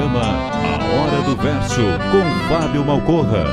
Programa 0.01 0.23
A 0.23 0.79
Hora 0.95 1.23
do 1.25 1.37
Verso, 1.37 1.83
com 2.11 2.49
Fábio 2.49 2.85
Malcorra. 2.87 3.45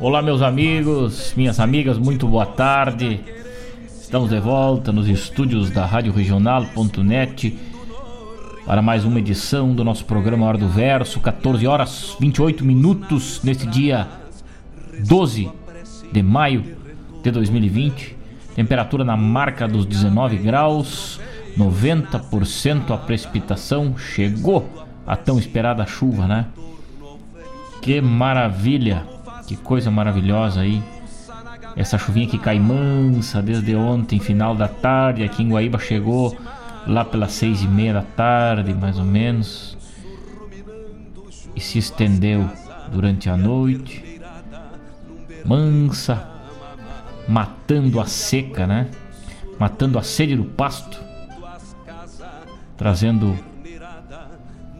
Olá, 0.00 0.22
meus 0.22 0.40
amigos, 0.40 1.34
minhas 1.36 1.60
amigas, 1.60 1.98
muito 1.98 2.26
boa 2.26 2.46
tarde. 2.46 3.20
Estamos 3.86 4.30
de 4.30 4.40
volta 4.40 4.90
nos 4.90 5.06
estúdios 5.06 5.70
da 5.70 5.84
Rádio 5.84 6.12
Regional.net 6.12 7.69
para 8.70 8.80
mais 8.80 9.04
uma 9.04 9.18
edição 9.18 9.74
do 9.74 9.82
nosso 9.82 10.04
programa 10.04 10.46
Hora 10.46 10.56
do 10.56 10.68
Verso, 10.68 11.18
14 11.18 11.66
horas 11.66 12.16
28 12.20 12.64
minutos 12.64 13.42
neste 13.42 13.66
dia 13.66 14.06
12 15.08 15.50
de 16.12 16.22
maio 16.22 16.76
de 17.20 17.32
2020. 17.32 18.16
Temperatura 18.54 19.04
na 19.04 19.16
marca 19.16 19.66
dos 19.66 19.84
19 19.84 20.36
graus, 20.36 21.20
90% 21.58 22.92
a 22.92 22.96
precipitação. 22.96 23.98
Chegou 23.98 24.64
a 25.04 25.16
tão 25.16 25.36
esperada 25.36 25.84
chuva, 25.84 26.28
né? 26.28 26.46
Que 27.82 28.00
maravilha! 28.00 29.04
Que 29.48 29.56
coisa 29.56 29.90
maravilhosa 29.90 30.60
aí. 30.60 30.80
Essa 31.74 31.98
chuvinha 31.98 32.28
que 32.28 32.38
cai 32.38 32.60
mansa 32.60 33.42
desde 33.42 33.74
ontem, 33.74 34.20
final 34.20 34.54
da 34.54 34.68
tarde, 34.68 35.24
aqui 35.24 35.42
em 35.42 35.48
Guaíba 35.48 35.80
chegou 35.80 36.38
lá 36.90 37.04
pelas 37.04 37.32
seis 37.32 37.62
e 37.62 37.68
meia 37.68 37.94
da 37.94 38.02
tarde, 38.02 38.74
mais 38.74 38.98
ou 38.98 39.04
menos, 39.04 39.78
e 41.54 41.60
se 41.60 41.78
estendeu 41.78 42.50
durante 42.90 43.30
a 43.30 43.36
noite, 43.36 44.20
mansa, 45.44 46.28
matando 47.28 48.00
a 48.00 48.06
seca, 48.06 48.66
né? 48.66 48.90
Matando 49.56 49.98
a 49.98 50.02
sede 50.02 50.34
do 50.34 50.44
pasto, 50.44 51.00
trazendo 52.76 53.38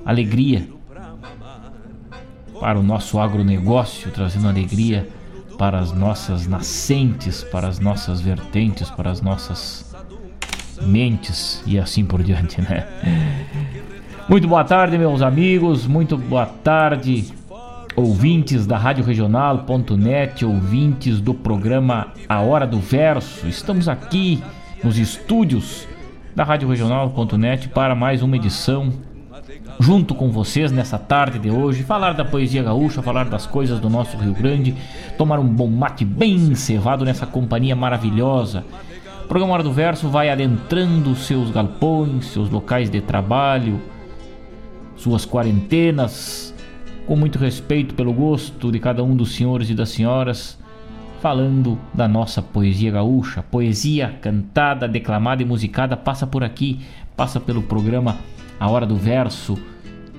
alegria 0.05 0.69
para 2.59 2.79
o 2.79 2.83
nosso 2.83 3.21
agronegócio, 3.21 4.11
trazendo 4.11 4.49
alegria 4.49 5.09
para 5.57 5.79
as 5.79 5.93
nossas 5.93 6.47
nascentes, 6.47 7.45
para 7.45 7.69
as 7.69 7.79
nossas 7.79 8.21
vertentes, 8.21 8.91
para 8.91 9.11
as 9.11 9.21
nossas 9.21 9.90
mentes 10.81 11.63
e 11.67 11.79
assim 11.79 12.05
por 12.05 12.23
diante, 12.23 12.61
né? 12.61 12.87
Muito 14.29 14.47
boa 14.47 14.65
tarde, 14.65 14.97
meus 14.97 15.23
amigos, 15.23 15.87
muito 15.87 16.17
boa 16.17 16.47
tarde, 16.47 17.33
ouvintes 17.97 18.67
da 18.67 18.79
Rádio 18.79 19.05
Regional.net, 19.05 20.45
ouvintes 20.45 21.21
do 21.21 21.35
programa 21.35 22.09
A 22.29 22.41
Hora 22.41 22.67
do 22.67 22.79
Verso. 22.79 23.49
Estamos 23.49 23.89
aqui 23.89 24.43
nos 24.85 24.99
estúdios 24.99 25.87
da 26.35 26.45
Rádio 26.45 26.69
Regional.net 26.69 27.69
para 27.69 27.95
mais 27.95 28.23
uma 28.23 28.37
edição 28.37 28.93
junto 29.79 30.15
com 30.15 30.31
vocês 30.31 30.71
nessa 30.71 30.99
tarde 30.99 31.39
de 31.39 31.51
hoje, 31.51 31.83
falar 31.83 32.13
da 32.13 32.25
poesia 32.25 32.63
gaúcha, 32.63 33.03
falar 33.03 33.25
das 33.25 33.47
coisas 33.47 33.81
do 33.81 33.89
nosso 33.89 34.17
Rio 34.17 34.35
Grande, 34.35 34.77
tomar 35.17 35.39
um 35.39 35.49
bom 35.49 35.69
mate 35.69 36.05
bem 36.05 36.55
cevado 36.55 37.05
nessa 37.05 37.27
companhia 37.27 37.75
maravilhosa. 37.75 38.65
O 39.31 39.33
programa 39.33 39.55
Hora 39.55 39.63
do 39.63 39.73
Verso 39.73 40.09
vai 40.09 40.29
adentrando 40.29 41.15
seus 41.15 41.53
galpões, 41.53 42.25
seus 42.25 42.51
locais 42.51 42.91
de 42.91 43.01
trabalho, 43.01 43.81
suas 44.97 45.25
quarentenas, 45.25 46.53
com 47.07 47.15
muito 47.15 47.39
respeito 47.39 47.95
pelo 47.95 48.13
gosto 48.13 48.73
de 48.73 48.81
cada 48.81 49.05
um 49.05 49.15
dos 49.15 49.37
senhores 49.37 49.71
e 49.71 49.75
das 49.75 49.91
senhoras, 49.91 50.59
falando 51.23 51.79
da 51.95 52.09
nossa 52.09 52.43
poesia 52.43 52.91
gaúcha. 52.91 53.41
Poesia 53.41 54.19
cantada, 54.21 54.89
declamada 54.89 55.41
e 55.45 55.47
musicada 55.47 55.97
passa 55.97 56.27
por 56.27 56.43
aqui, 56.43 56.81
passa 57.17 57.39
pelo 57.39 57.63
programa 57.63 58.17
A 58.59 58.69
Hora 58.69 58.85
do 58.85 58.97
Verso 58.97 59.57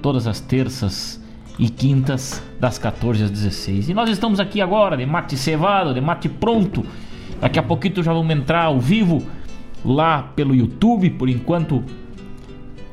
todas 0.02 0.26
as 0.26 0.40
terças 0.40 1.22
e 1.60 1.70
quintas, 1.70 2.42
das 2.62 2.78
14 2.78 3.26
às 3.26 3.30
16. 3.30 3.90
E 3.90 3.94
nós 3.94 4.10
estamos 4.10 4.40
aqui 4.40 4.62
agora, 4.62 4.96
de 4.96 5.06
mate 5.06 5.36
cevado, 5.36 5.94
de 5.94 6.00
mate 6.00 6.30
pronto. 6.30 6.86
Daqui 7.42 7.58
a 7.58 7.64
pouquinho 7.64 8.04
já 8.04 8.14
vamos 8.14 8.34
entrar 8.34 8.66
ao 8.66 8.80
vivo 8.80 9.24
lá 9.84 10.22
pelo 10.36 10.54
YouTube. 10.54 11.10
Por 11.10 11.28
enquanto, 11.28 11.84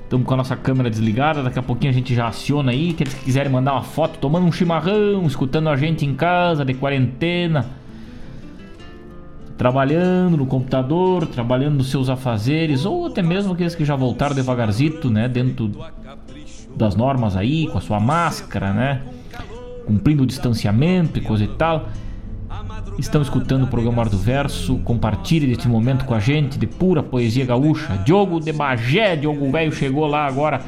estamos 0.05 0.27
com 0.27 0.33
a 0.33 0.39
nossa 0.39 0.57
câmera 0.57 0.89
desligada. 0.89 1.43
Daqui 1.43 1.59
a 1.59 1.63
pouquinho 1.63 1.91
a 1.91 1.95
gente 1.95 2.15
já 2.15 2.29
aciona 2.29 2.73
aí. 2.73 2.91
Aqueles 2.91 3.13
que 3.13 3.27
quiserem 3.27 3.53
mandar 3.53 3.75
uma 3.75 3.83
foto 3.83 4.19
tomando 4.19 4.47
um 4.47 4.53
chimarrão, 4.53 5.27
escutando 5.27 5.69
a 5.69 5.77
gente 5.77 6.07
em 6.07 6.15
casa, 6.15 6.65
de 6.65 6.73
quarentena. 6.73 7.67
Trabalhando 9.59 10.39
no 10.39 10.47
computador, 10.47 11.27
trabalhando 11.27 11.77
nos 11.77 11.91
seus 11.91 12.09
afazeres, 12.09 12.87
ou 12.87 13.07
até 13.07 13.23
mesmo 13.23 13.53
aqueles 13.53 13.75
que 13.75 13.85
já 13.85 13.97
voltaram 13.97 14.35
devagarzito, 14.35 15.11
né? 15.11 15.29
Dentro 15.29 15.71
das 16.75 16.95
normas 16.95 17.37
aí, 17.37 17.67
com 17.67 17.77
a 17.77 17.81
sua 17.81 18.01
máscara, 18.01 18.73
né? 18.73 19.03
Cumprindo 19.85 20.23
o 20.23 20.27
distanciamento 20.27 21.19
e 21.19 21.23
coisa 21.23 21.45
e 21.45 21.49
tal. 21.49 21.89
Estão 22.99 23.23
escutando 23.23 23.63
o 23.63 23.67
programa 23.69 24.01
Hora 24.01 24.11
do 24.11 24.19
Verso. 24.19 24.79
Compartilhe 24.79 25.47
deste 25.47 25.69
momento 25.69 26.05
com 26.05 26.15
a 26.15 26.19
gente 26.19 26.59
de 26.59 26.67
pura 26.67 27.03
poesia 27.03 27.47
gaúcha. 27.47 27.97
Diogo 28.05 28.41
de 28.41 28.53
Bagé, 28.53 29.15
Diogo 29.15 29.51
Velho 29.53 29.73
chegou 29.73 30.07
lá 30.07 30.27
agora. 30.27 30.63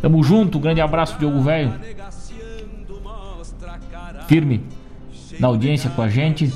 Tamo 0.00 0.22
junto, 0.22 0.60
grande 0.60 0.80
abraço, 0.80 1.18
Diogo 1.18 1.40
Velho. 1.40 1.74
Firme 4.28 4.62
na 5.40 5.48
audiência 5.48 5.90
com 5.90 6.02
a 6.02 6.08
gente. 6.08 6.52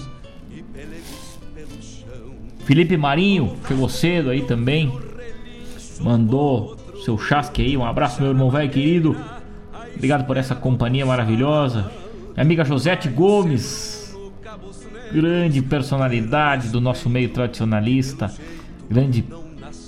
Felipe 2.64 2.96
Marinho 2.96 3.56
chegou 3.66 3.88
cedo 3.88 4.30
aí 4.30 4.42
também. 4.42 4.92
Mandou 6.00 6.76
seu 7.04 7.18
chasque 7.18 7.62
aí. 7.62 7.76
Um 7.76 7.84
abraço, 7.84 8.20
meu 8.20 8.30
irmão 8.30 8.50
velho 8.50 8.70
querido. 8.70 9.16
Obrigado 9.94 10.26
por 10.26 10.36
essa 10.36 10.54
companhia 10.54 11.06
maravilhosa. 11.06 11.90
Minha 12.34 12.42
amiga 12.42 12.64
Josete 12.64 13.08
Gomes, 13.08 13.95
grande 15.12 15.62
personalidade 15.62 16.68
do 16.68 16.80
nosso 16.80 17.08
meio 17.08 17.28
tradicionalista, 17.28 18.32
grande 18.88 19.24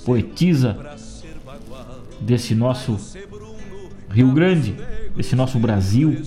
poetisa 0.04 0.76
desse 2.20 2.54
nosso 2.54 2.98
Rio 4.10 4.32
Grande, 4.32 4.74
desse 5.14 5.36
nosso 5.36 5.58
Brasil, 5.58 6.22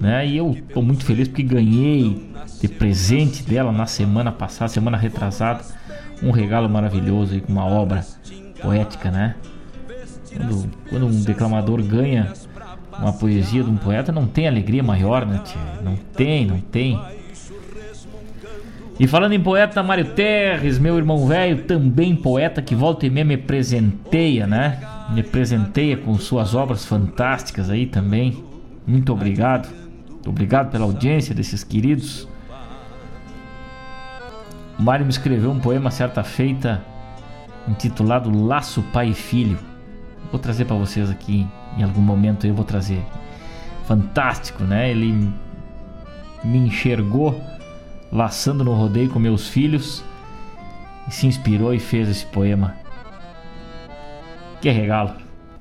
né? 0.00 0.26
E 0.26 0.36
eu 0.36 0.56
tô 0.72 0.80
muito 0.80 1.04
feliz 1.04 1.28
porque 1.28 1.42
ganhei 1.42 2.30
de 2.60 2.68
presente 2.68 3.42
dela 3.42 3.72
na 3.72 3.86
semana 3.86 4.30
passada, 4.30 4.68
semana 4.68 4.96
retrasada, 4.96 5.64
um 6.22 6.30
regalo 6.30 6.68
maravilhoso 6.68 7.40
com 7.40 7.52
uma 7.52 7.64
obra 7.64 8.04
poética, 8.60 9.10
né? 9.10 9.34
Quando, 10.36 10.70
quando 10.88 11.06
um 11.06 11.22
declamador 11.22 11.82
ganha 11.82 12.32
uma 12.98 13.12
poesia 13.12 13.64
de 13.64 13.70
um 13.70 13.76
poeta, 13.76 14.12
não 14.12 14.26
tem 14.26 14.46
alegria 14.46 14.82
maior, 14.82 15.26
né? 15.26 15.40
Tia? 15.44 15.82
Não 15.82 15.96
tem, 15.96 16.46
não 16.46 16.60
tem. 16.60 17.00
E 19.00 19.06
falando 19.06 19.32
em 19.32 19.40
poeta, 19.40 19.82
Mário 19.82 20.04
Terres, 20.10 20.78
meu 20.78 20.94
irmão 20.98 21.26
velho, 21.26 21.62
também 21.62 22.14
poeta 22.14 22.60
que 22.60 22.74
volta 22.74 23.06
e 23.06 23.10
meia 23.10 23.24
me 23.24 23.38
presenteia, 23.38 24.46
né? 24.46 24.78
Me 25.14 25.22
presenteia 25.22 25.96
com 25.96 26.14
suas 26.18 26.54
obras 26.54 26.84
fantásticas 26.84 27.70
aí 27.70 27.86
também. 27.86 28.44
Muito 28.86 29.10
obrigado. 29.10 29.74
Obrigado 30.26 30.70
pela 30.70 30.84
audiência 30.84 31.34
desses 31.34 31.64
queridos. 31.64 32.28
O 34.78 34.82
Mário 34.82 35.06
me 35.06 35.10
escreveu 35.10 35.50
um 35.50 35.58
poema 35.58 35.90
certa 35.90 36.22
feita 36.22 36.84
intitulado 37.66 38.30
Laço 38.30 38.82
Pai 38.92 39.08
e 39.08 39.14
Filho. 39.14 39.58
Vou 40.30 40.38
trazer 40.38 40.66
para 40.66 40.76
vocês 40.76 41.08
aqui 41.08 41.46
em 41.78 41.82
algum 41.82 42.02
momento 42.02 42.46
eu 42.46 42.52
vou 42.52 42.66
trazer. 42.66 43.02
Fantástico, 43.86 44.62
né? 44.62 44.90
Ele 44.90 45.32
me 46.44 46.58
enxergou 46.58 47.40
laçando 48.12 48.64
no 48.64 48.74
rodeio 48.74 49.10
com 49.10 49.18
meus 49.18 49.48
filhos 49.48 50.04
e 51.08 51.12
se 51.12 51.26
inspirou 51.26 51.72
e 51.72 51.78
fez 51.78 52.08
esse 52.08 52.26
poema. 52.26 52.74
Que 54.60 54.70
regalo. 54.70 55.12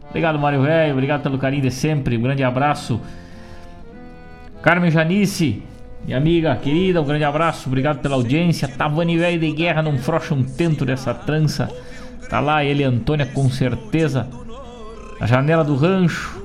Obrigado, 0.09 0.39
Mário 0.39 0.61
Velho. 0.61 0.93
Obrigado 0.93 1.21
pelo 1.21 1.37
carinho 1.37 1.61
de 1.61 1.71
sempre. 1.71 2.17
Um 2.17 2.21
grande 2.21 2.43
abraço. 2.43 2.99
Carmen 4.61 4.91
Janice, 4.91 5.63
minha 6.05 6.17
amiga 6.17 6.55
querida, 6.55 7.01
um 7.01 7.05
grande 7.05 7.23
abraço. 7.23 7.67
Obrigado 7.67 7.99
pela 7.99 8.15
audiência. 8.15 8.67
Tavani 8.67 9.17
Velho 9.17 9.39
de 9.39 9.51
Guerra, 9.51 9.81
não 9.81 9.97
frocha 9.97 10.33
um 10.33 10.43
tento 10.43 10.85
dessa 10.85 11.13
trança. 11.13 11.69
Tá 12.29 12.39
lá 12.39 12.63
ele, 12.63 12.83
Antônia, 12.83 13.25
com 13.25 13.49
certeza. 13.49 14.27
Na 15.19 15.27
janela 15.27 15.63
do 15.63 15.75
rancho, 15.75 16.41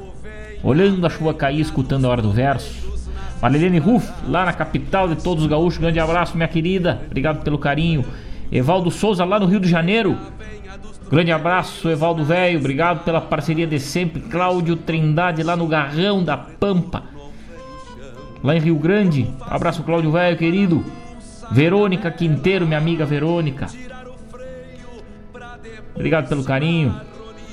olhando 0.62 1.06
a 1.06 1.10
chuva 1.10 1.34
cair, 1.34 1.60
escutando 1.60 2.06
a 2.06 2.10
hora 2.10 2.22
do 2.22 2.32
verso. 2.32 2.93
Marilene 3.40 3.78
Ruff, 3.78 4.10
lá 4.28 4.44
na 4.44 4.52
capital 4.52 5.08
de 5.08 5.16
todos 5.22 5.44
os 5.44 5.50
gaúchos. 5.50 5.78
Grande 5.78 6.00
abraço, 6.00 6.36
minha 6.36 6.48
querida. 6.48 7.02
Obrigado 7.06 7.42
pelo 7.42 7.58
carinho. 7.58 8.04
Evaldo 8.50 8.90
Souza, 8.90 9.24
lá 9.24 9.38
no 9.38 9.46
Rio 9.46 9.60
de 9.60 9.68
Janeiro. 9.68 10.16
Grande 11.10 11.32
abraço, 11.32 11.88
Evaldo 11.88 12.24
Velho. 12.24 12.58
Obrigado 12.58 13.04
pela 13.04 13.20
parceria 13.20 13.66
de 13.66 13.78
sempre. 13.78 14.22
Cláudio 14.22 14.76
Trindade, 14.76 15.42
lá 15.42 15.56
no 15.56 15.66
Garrão 15.66 16.24
da 16.24 16.36
Pampa. 16.36 17.02
Lá 18.42 18.56
em 18.56 18.60
Rio 18.60 18.76
Grande. 18.76 19.30
Abraço, 19.40 19.82
Cláudio 19.82 20.10
Velho, 20.10 20.36
querido. 20.36 20.84
Verônica 21.50 22.10
Quinteiro, 22.10 22.66
minha 22.66 22.78
amiga 22.78 23.04
Verônica. 23.04 23.66
Obrigado 25.94 26.28
pelo 26.28 26.42
carinho. 26.42 27.00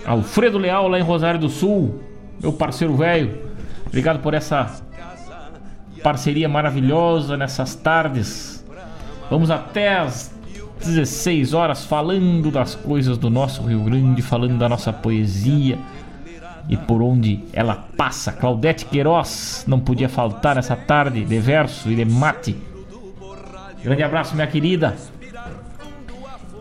Alfredo 0.06 0.58
Leal, 0.58 0.88
lá 0.88 1.00
em 1.00 1.04
Rosário 1.04 1.40
do 1.40 1.50
Sul. 1.50 2.02
Meu 2.42 2.52
parceiro 2.52 2.96
velho. 2.96 3.38
Obrigado 3.86 4.20
por 4.20 4.34
essa 4.34 4.82
parceria 6.02 6.50
maravilhosa 6.50 7.38
nessas 7.38 7.76
tardes. 7.76 8.66
Vamos 9.30 9.50
até 9.50 9.98
as 10.00 10.34
16 10.80 11.54
horas 11.54 11.86
falando 11.86 12.52
das 12.52 12.76
coisas 12.76 13.18
do 13.18 13.30
nosso 13.30 13.62
Rio 13.64 13.84
Grande, 13.84 14.22
falando 14.22 14.58
da 14.58 14.68
nossa 14.68 14.92
poesia 14.92 15.78
e 16.68 16.76
por 16.76 17.02
onde 17.02 17.44
ela 17.54 17.88
passa. 17.96 18.32
Claudete 18.32 18.86
Queiroz 18.86 19.64
não 19.68 19.80
podia 19.80 20.10
faltar 20.10 20.56
nessa 20.56 20.76
tarde 20.76 21.24
de 21.24 21.40
verso 21.40 21.90
e 21.90 21.96
de 21.96 22.06
mate. 22.06 22.58
Grande 23.84 24.04
abraço, 24.04 24.36
minha 24.36 24.48
querida. 24.48 24.96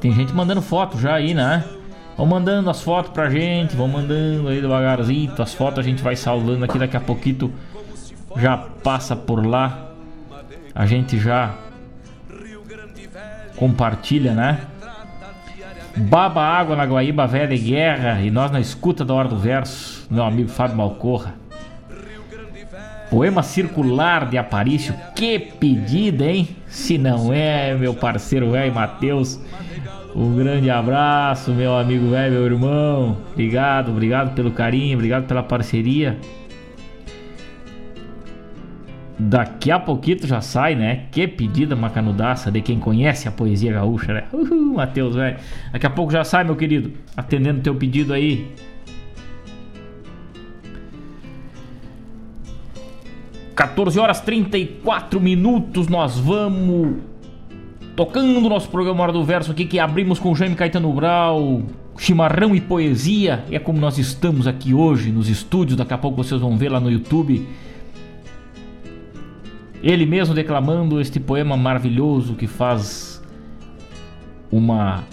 Tem 0.00 0.12
gente 0.12 0.32
mandando 0.32 0.62
foto 0.62 0.98
já 0.98 1.14
aí, 1.14 1.34
né? 1.34 1.64
Vão 2.16 2.26
mandando 2.26 2.68
as 2.68 2.82
fotos 2.82 3.12
pra 3.12 3.30
gente, 3.30 3.74
vão 3.76 3.88
mandando 3.88 4.48
aí 4.48 4.60
devagarzinho. 4.60 5.32
As 5.38 5.54
fotos 5.54 5.78
a 5.78 5.82
gente 5.82 6.02
vai 6.02 6.16
salvando 6.16 6.64
aqui 6.64 6.78
daqui 6.78 6.96
a 6.96 7.00
pouquinho 7.00 7.52
já 8.36 8.56
passa 8.56 9.16
por 9.16 9.44
lá, 9.44 9.90
a 10.74 10.86
gente 10.86 11.18
já 11.18 11.54
compartilha, 13.56 14.32
né? 14.32 14.60
Baba 15.96 16.42
água 16.42 16.76
na 16.76 16.86
Guaíba 16.86 17.26
velha 17.26 17.48
de 17.48 17.58
guerra 17.58 18.20
e 18.22 18.30
nós 18.30 18.50
na 18.50 18.60
escuta 18.60 19.04
da 19.04 19.12
hora 19.12 19.28
do 19.28 19.36
verso, 19.36 20.06
meu 20.10 20.24
amigo 20.24 20.48
Fábio 20.48 20.76
Malcorra. 20.76 21.34
Poema 23.10 23.42
circular 23.42 24.30
de 24.30 24.38
Aparício, 24.38 24.94
que 25.16 25.38
pedida, 25.38 26.24
hein? 26.24 26.48
Se 26.68 26.96
não 26.96 27.32
é, 27.32 27.74
meu 27.74 27.92
parceiro 27.92 28.52
velho 28.52 28.72
Matheus, 28.72 29.40
um 30.14 30.36
grande 30.36 30.70
abraço, 30.70 31.52
meu 31.52 31.76
amigo 31.76 32.10
velho, 32.10 32.34
meu 32.34 32.46
irmão. 32.46 33.18
Obrigado, 33.32 33.90
obrigado 33.90 34.34
pelo 34.34 34.52
carinho, 34.52 34.96
obrigado 34.96 35.26
pela 35.26 35.42
parceria. 35.42 36.18
Daqui 39.22 39.70
a 39.70 39.78
pouquinho 39.78 40.26
já 40.26 40.40
sai, 40.40 40.74
né? 40.74 41.04
Que 41.10 41.28
pedida 41.28 41.76
macanudaça 41.76 42.50
de 42.50 42.62
quem 42.62 42.80
conhece 42.80 43.28
a 43.28 43.30
poesia 43.30 43.70
gaúcha, 43.70 44.14
né? 44.14 44.24
Uhul, 44.32 44.74
Matheus, 44.76 45.14
velho. 45.14 45.36
Daqui 45.70 45.86
a 45.86 45.90
pouco 45.90 46.10
já 46.10 46.24
sai, 46.24 46.42
meu 46.42 46.56
querido. 46.56 46.92
Atendendo 47.14 47.60
teu 47.60 47.74
pedido 47.74 48.14
aí. 48.14 48.50
Quatorze 53.54 54.00
horas 54.00 54.22
34 54.22 55.20
minutos, 55.20 55.86
nós 55.86 56.18
vamos 56.18 56.96
tocando 57.94 58.48
nosso 58.48 58.70
programa 58.70 59.02
Hora 59.02 59.12
do 59.12 59.22
Verso 59.22 59.52
aqui, 59.52 59.66
que 59.66 59.78
abrimos 59.78 60.18
com 60.18 60.34
Jaime 60.34 60.54
Caetano 60.54 60.90
Brau, 60.94 61.62
chimarrão 61.98 62.54
e 62.56 62.60
poesia. 62.60 63.44
É 63.50 63.58
como 63.58 63.78
nós 63.78 63.98
estamos 63.98 64.46
aqui 64.46 64.72
hoje 64.72 65.12
nos 65.12 65.28
estúdios, 65.28 65.76
daqui 65.76 65.92
a 65.92 65.98
pouco 65.98 66.16
vocês 66.24 66.40
vão 66.40 66.56
ver 66.56 66.70
lá 66.70 66.80
no 66.80 66.90
YouTube 66.90 67.46
ele 69.82 70.04
mesmo 70.04 70.34
declamando 70.34 71.00
este 71.00 71.18
poema 71.18 71.56
maravilhoso 71.56 72.34
que 72.34 72.46
faz 72.46 73.22
uma 74.50 75.04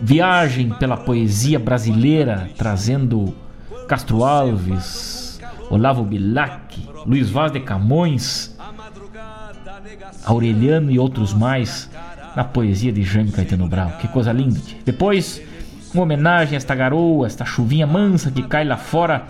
viagem 0.00 0.70
pela 0.70 0.96
poesia 0.96 1.58
brasileira, 1.58 2.50
trazendo 2.56 3.34
Castro 3.88 4.24
Alves, 4.24 5.40
Olavo 5.70 6.04
Bilac, 6.04 6.78
Luiz 7.04 7.30
Vaz 7.30 7.50
de 7.50 7.60
Camões, 7.60 8.56
Aureliano 10.24 10.90
e 10.90 10.98
outros 10.98 11.34
mais 11.34 11.90
na 12.36 12.44
poesia 12.44 12.92
de 12.92 13.02
Jaime 13.02 13.32
Caetano 13.32 13.66
Brau. 13.66 13.90
Que 14.00 14.06
coisa 14.08 14.30
linda. 14.30 14.60
Depois, 14.84 15.42
uma 15.92 16.04
homenagem 16.04 16.54
a 16.54 16.58
esta 16.58 16.74
garoa, 16.74 17.26
esta 17.26 17.44
chuvinha 17.44 17.86
mansa 17.86 18.30
que 18.30 18.42
cai 18.42 18.64
lá 18.64 18.76
fora 18.76 19.26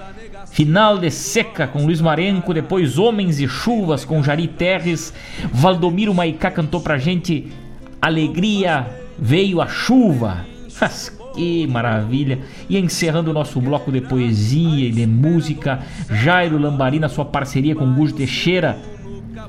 Final 0.51 0.99
de 0.99 1.11
Seca 1.11 1.66
com 1.66 1.84
Luiz 1.84 2.01
Marenco, 2.01 2.53
depois 2.53 2.99
Homens 2.99 3.38
e 3.38 3.46
Chuvas 3.46 4.05
com 4.05 4.22
Jari 4.22 4.49
Terres, 4.49 5.12
Valdomiro 5.53 6.12
Maicá 6.14 6.51
cantou 6.51 6.80
pra 6.80 6.99
gente 6.99 7.53
Alegria 8.01 8.86
veio 9.18 9.61
a 9.61 9.66
chuva. 9.66 10.44
Mas 10.80 11.16
que 11.34 11.66
maravilha! 11.66 12.38
E 12.68 12.78
encerrando 12.78 13.30
o 13.30 13.34
nosso 13.34 13.61
bloco 13.61 13.90
de 13.90 14.01
poesia 14.01 14.88
e 14.88 14.92
de 14.92 15.07
música, 15.07 15.80
Jairo 16.11 16.59
Lambari 16.59 16.99
na 16.99 17.09
sua 17.09 17.24
parceria 17.24 17.74
com 17.74 17.92
Gujo 17.94 18.14
Teixeira, 18.14 18.78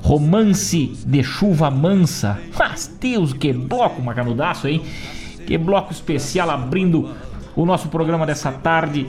Romance 0.02 0.98
de 1.06 1.22
Chuva 1.22 1.70
Mansa. 1.70 2.38
Mas 2.58 2.96
Deus, 3.00 3.32
que 3.32 3.52
bloco 3.52 4.02
macanudaço, 4.02 4.68
hein? 4.68 4.82
Que 5.46 5.56
bloco 5.56 5.92
especial 5.92 6.50
abrindo 6.50 7.10
o 7.56 7.64
nosso 7.64 7.88
programa 7.88 8.26
dessa 8.26 8.52
tarde. 8.52 9.06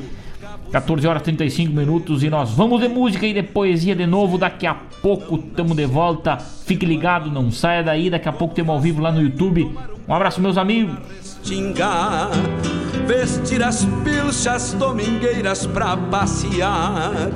14 0.72 1.06
horas 1.06 1.22
35 1.22 1.74
minutos 1.74 2.24
e 2.24 2.30
nós 2.30 2.52
vamos 2.52 2.80
de 2.80 2.88
música 2.88 3.28
e 3.28 3.34
de 3.34 3.44
poesia 3.44 3.94
de 3.94 4.08
novo. 4.08 4.38
Daqui 4.38 4.66
a 4.66 4.74
pouco 4.74 5.36
estamos 5.36 5.76
de 5.76 5.86
volta. 5.86 6.38
Fique 6.38 6.86
ligado, 6.86 7.30
não 7.30 7.52
saia 7.52 7.84
daí. 7.84 8.10
Daqui 8.10 8.30
a 8.30 8.32
pouco 8.32 8.56
temos 8.56 8.74
ao 8.74 8.80
vivo 8.80 9.02
lá 9.02 9.12
no 9.12 9.22
YouTube. 9.22 9.70
Um 10.08 10.14
abraço, 10.14 10.40
meus 10.40 10.58
amigos. 10.58 10.96
Vestir 13.06 13.62
as 13.62 13.84
pilchas 14.04 14.74
domingueiras 14.74 15.66
pra 15.66 15.98
passear. 15.98 17.32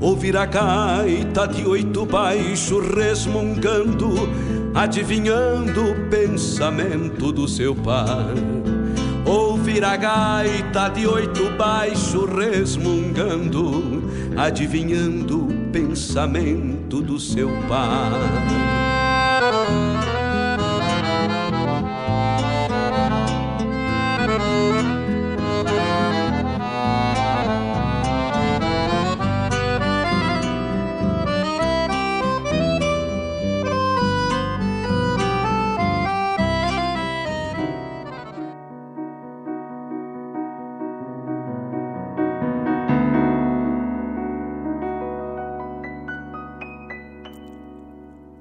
Ouvir 0.00 0.34
a 0.34 0.46
gaita 0.46 1.46
de 1.46 1.66
oito 1.66 2.06
baixo 2.06 2.80
resmungando, 2.80 4.28
adivinhando 4.74 5.90
o 5.90 6.08
pensamento 6.08 7.30
do 7.30 7.46
seu 7.46 7.74
pai 7.74 8.81
ouvir 9.26 9.84
a 9.84 9.96
gaita 9.96 10.88
de 10.88 11.06
oito 11.06 11.50
baixo 11.56 12.24
resmungando, 12.26 14.02
adivinhando 14.36 15.46
o 15.46 15.70
pensamento 15.70 17.00
do 17.00 17.18
seu 17.18 17.48
pai. 17.68 18.81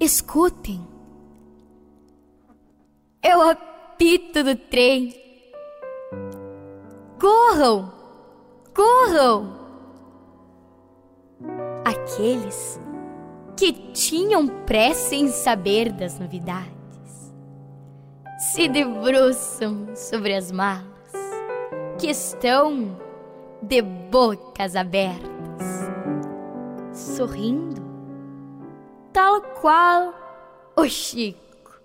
Escutem. 0.01 0.81
É 3.21 3.37
o 3.37 3.41
apito 3.43 4.43
do 4.43 4.55
trem. 4.55 5.13
Corram! 7.19 7.93
Corram! 8.73 9.59
Aqueles 11.85 12.79
que 13.55 13.71
tinham 13.93 14.47
pressa 14.65 15.13
em 15.13 15.27
saber 15.27 15.91
das 15.91 16.17
novidades 16.17 17.31
se 18.39 18.67
debruçam 18.67 19.95
sobre 19.95 20.33
as 20.33 20.51
malas 20.51 21.13
que 21.99 22.09
estão 22.09 22.97
de 23.61 23.83
bocas 23.83 24.75
abertas, 24.75 25.29
sorrindo, 26.91 27.80
tal 29.14 29.41
qual 29.41 30.14
o 30.76 30.88
Chico, 30.88 31.82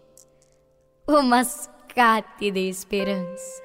o 1.06 1.22
mascate 1.22 2.50
de 2.50 2.68
esperança. 2.68 3.62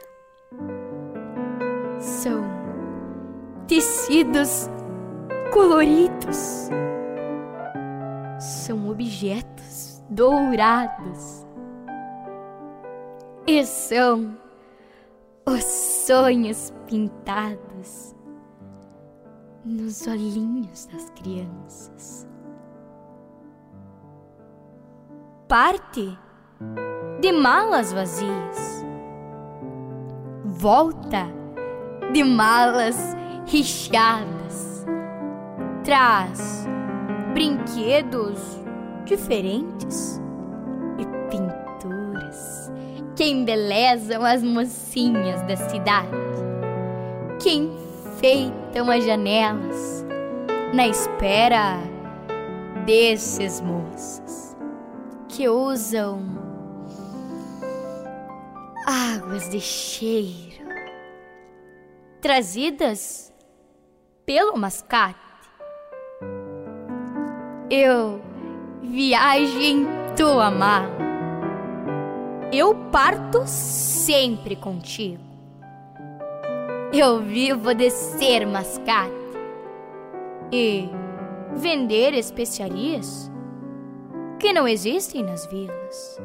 São 2.00 2.44
tecidos 3.68 4.68
coloridos, 5.54 6.70
são 8.40 8.90
objetos 8.90 10.02
dourados 10.10 11.46
e 13.46 13.64
são 13.66 14.38
os 15.46 15.64
sonhos 15.64 16.74
pintados 16.88 18.16
nos 19.64 20.08
olhinhos 20.08 20.86
das 20.88 21.10
crianças. 21.12 22.31
Parte 25.52 26.18
de 27.20 27.34
malas 27.34 27.92
vazias, 27.92 28.86
volta 30.46 31.28
de 32.14 32.24
malas 32.24 32.96
recheadas, 33.46 34.86
traz 35.84 36.66
brinquedos 37.34 38.40
diferentes 39.04 40.22
e 40.98 41.06
pinturas 41.30 42.72
que 43.18 43.26
embelezam 43.26 44.24
as 44.24 44.42
mocinhas 44.42 45.42
da 45.42 45.58
cidade, 45.58 46.16
que 47.42 47.52
enfeitam 47.56 48.90
as 48.90 49.04
janelas 49.04 50.06
na 50.74 50.88
espera 50.88 51.78
desses 52.86 53.60
moços 53.60 54.51
que 55.32 55.48
usam 55.48 56.20
águas 58.86 59.50
de 59.50 59.62
cheiro 59.62 60.66
trazidas 62.20 63.34
pelo 64.26 64.58
mascate. 64.58 65.18
Eu 67.70 68.22
viajo 68.84 69.60
em 69.60 69.88
tua 70.18 70.52
mala. 70.52 70.92
Eu 72.52 72.76
parto 72.92 73.44
sempre 73.46 74.58
contigo. 74.58 75.24
Eu 76.92 77.22
vivo 77.22 77.74
de 77.74 77.90
ser 77.90 78.46
mascate 78.46 79.16
e 80.52 80.90
vender 81.56 82.14
especiarias 82.14 83.31
que 84.42 84.52
não 84.52 84.68
existem 84.68 85.24
nas 85.24 85.46
vilas. 85.46 86.20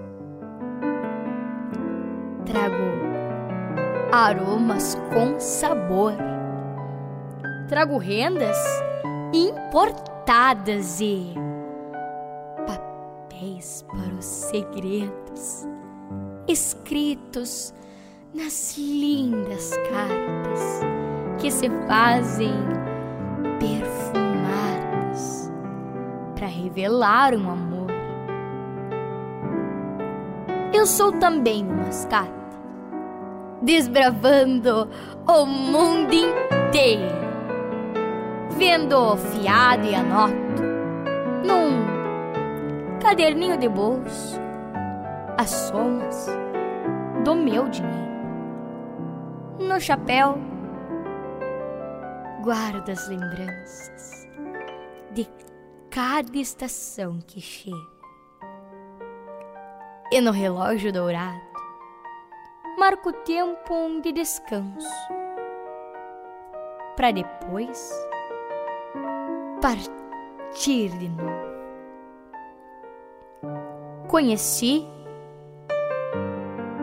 Trago 2.47 2.75
aromas 4.11 4.97
com 5.13 5.39
sabor. 5.39 6.15
Trago 7.69 7.99
rendas 7.99 8.57
importadas 9.35 10.99
e 11.01 11.35
papéis 12.67 13.85
para 13.87 14.15
os 14.15 14.25
segredos 14.25 15.67
escritos 16.49 17.75
nas 18.33 18.79
lindas 18.79 19.73
cartas 19.91 20.81
que 21.39 21.51
se 21.51 21.69
fazem 21.87 22.55
perfumadas 23.61 25.51
para 26.35 26.47
revelar 26.47 27.35
um 27.35 27.51
amor. 27.51 27.76
Eu 30.73 30.87
sou 30.87 31.13
também 31.13 31.65
um 31.65 31.77
mascate 31.77 32.37
desbravando 33.63 34.89
o 35.27 35.47
mundo 35.47 36.13
inteiro, 36.13 37.15
vendo 38.51 38.97
o 38.97 39.17
fiado 39.17 39.87
e 39.87 39.95
anoto 39.95 40.63
num 41.45 42.99
caderninho 43.01 43.57
de 43.57 43.69
bolso 43.69 44.41
as 45.39 45.51
somas 45.51 46.29
do 47.25 47.35
meu 47.35 47.69
dinheiro. 47.69 47.97
No 49.59 49.81
chapéu 49.81 50.39
guardo 52.43 52.89
as 52.91 53.09
lembranças 53.09 54.29
de 55.13 55.27
cada 55.91 56.39
estação 56.39 57.19
que 57.27 57.41
chego. 57.41 57.96
E 60.13 60.21
no 60.21 60.31
relógio 60.31 60.93
dourado 60.93 61.47
marco 62.79 63.09
o 63.09 63.13
tempo 63.13 64.01
de 64.03 64.13
descanso 64.13 64.87
para 66.95 67.11
depois 67.11 67.91
partir 69.63 70.91
de 70.91 71.09
novo. 71.09 71.57
Conheci 74.09 74.87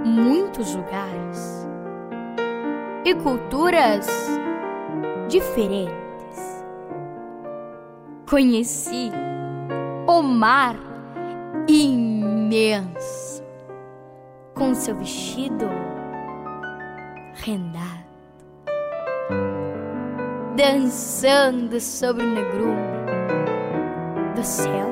muitos 0.04 0.76
lugares 0.76 1.68
e 3.06 3.14
culturas 3.16 4.08
diferentes. 5.30 6.66
Conheci 8.28 9.12
o 10.08 10.22
mar 10.22 10.76
imenso 12.54 13.44
com 14.54 14.76
seu 14.76 14.96
vestido 14.96 15.66
rendado, 17.34 18.04
dançando 20.56 21.80
sobre 21.80 22.24
o 22.24 22.30
negrume 22.30 22.76
do 24.36 24.44
céu 24.44 24.88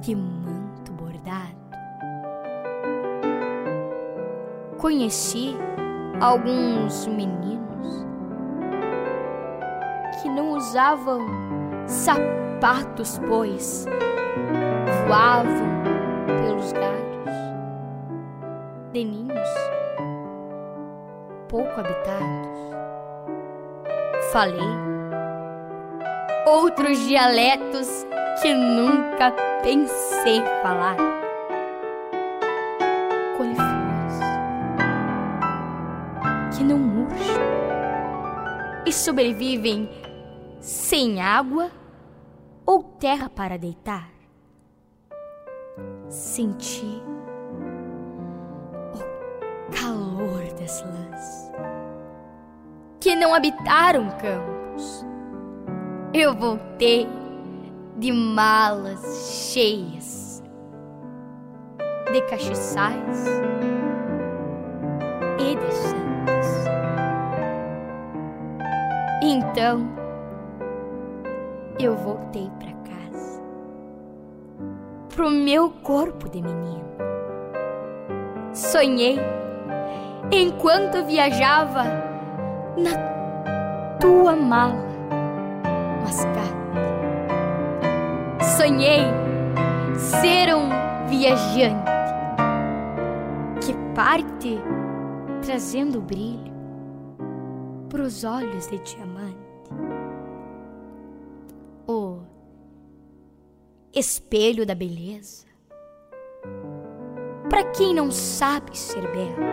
de 0.00 0.14
manto 0.14 0.92
bordado. 0.92 1.56
Conheci 4.76 5.56
alguns 6.20 7.06
meninos 7.06 8.06
que 10.20 10.28
não 10.28 10.52
usavam 10.52 11.26
sapatos, 11.86 13.18
pois 13.26 13.86
voavam 15.06 15.91
pelos 16.26 16.72
galhos 16.72 17.12
de 18.92 19.04
ninhos 19.04 19.48
pouco 21.48 21.80
habitados. 21.80 22.58
Falei 24.32 24.92
outros 26.46 26.98
dialetos 27.06 28.06
que 28.40 28.52
nunca 28.54 29.32
pensei 29.62 30.42
falar. 30.62 30.96
Coliflores 33.36 34.18
que 36.56 36.64
não 36.64 36.78
murcham 36.78 37.42
e 38.86 38.92
sobrevivem 38.92 39.88
sem 40.60 41.20
água 41.20 41.70
ou 42.64 42.82
terra 42.82 43.28
para 43.28 43.58
deitar. 43.58 44.11
Senti 46.08 47.02
o 48.94 49.72
calor 49.74 50.44
das 50.58 50.82
lãs 50.82 51.52
que 53.00 53.16
não 53.16 53.34
habitaram 53.34 54.08
campos. 54.18 55.04
Eu 56.14 56.34
voltei 56.34 57.08
de 57.96 58.12
malas 58.12 59.02
cheias 59.52 60.42
de 62.12 62.20
castiçais 62.22 63.26
e 65.38 65.56
de 65.56 65.72
santos. 65.72 66.48
Então 69.22 69.88
eu 71.78 71.96
voltei 71.96 72.50
para 72.58 72.71
pro 75.14 75.30
meu 75.30 75.70
corpo 75.70 76.28
de 76.28 76.42
menino. 76.42 76.82
Sonhei 78.52 79.18
enquanto 80.30 81.04
viajava 81.04 81.84
na 82.76 83.96
tua 84.00 84.34
mala 84.34 84.86
mascate. 86.02 86.52
Sonhei 88.56 89.04
ser 89.96 90.54
um 90.54 90.70
viajante 91.06 91.92
que 93.60 93.74
parte 93.94 94.58
trazendo 95.44 96.00
brilho 96.00 96.52
pros 97.88 98.24
olhos 98.24 98.66
de 98.68 98.78
diamante. 98.78 99.31
Espelho 103.94 104.64
da 104.64 104.74
beleza. 104.74 105.46
Para 107.48 107.64
quem 107.72 107.94
não 107.94 108.10
sabe 108.10 108.76
ser 108.76 109.02
bela. 109.12 109.52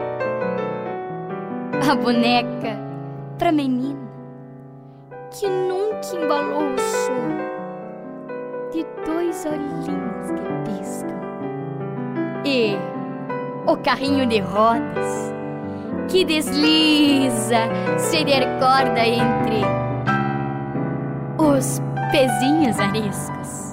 A 1.90 1.96
boneca 1.96 2.78
pra 3.38 3.52
menina 3.52 4.10
que 5.32 5.48
nunca 5.48 6.16
embalou 6.16 6.74
o 6.74 6.80
sonho 6.80 7.40
de 8.72 8.86
dois 9.06 9.46
olhinhos 9.46 10.32
que 10.32 10.72
piscam. 10.72 11.20
E 12.46 12.76
o 13.70 13.78
carrinho 13.78 14.26
de 14.26 14.40
rodas 14.40 15.34
que 16.10 16.26
desliza, 16.26 17.68
se 17.98 18.24
corda 18.60 19.06
entre 19.06 19.62
os 21.38 21.80
pezinhos 22.12 22.80
ariscos. 22.80 23.69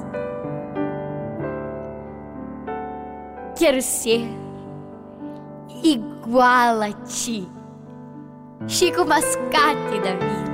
Quero 3.67 3.83
ser 3.83 4.25
igual 5.83 6.83
a 6.83 6.93
ti, 7.05 7.49
Chico 8.69 9.05
Mascate 9.05 9.99
da 10.05 10.13
vida. 10.13 10.53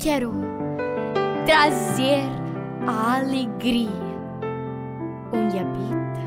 Quero 0.00 0.32
trazer 1.46 2.24
a 2.88 3.18
alegria 3.18 3.88
onde 5.32 5.60
habita 5.60 6.24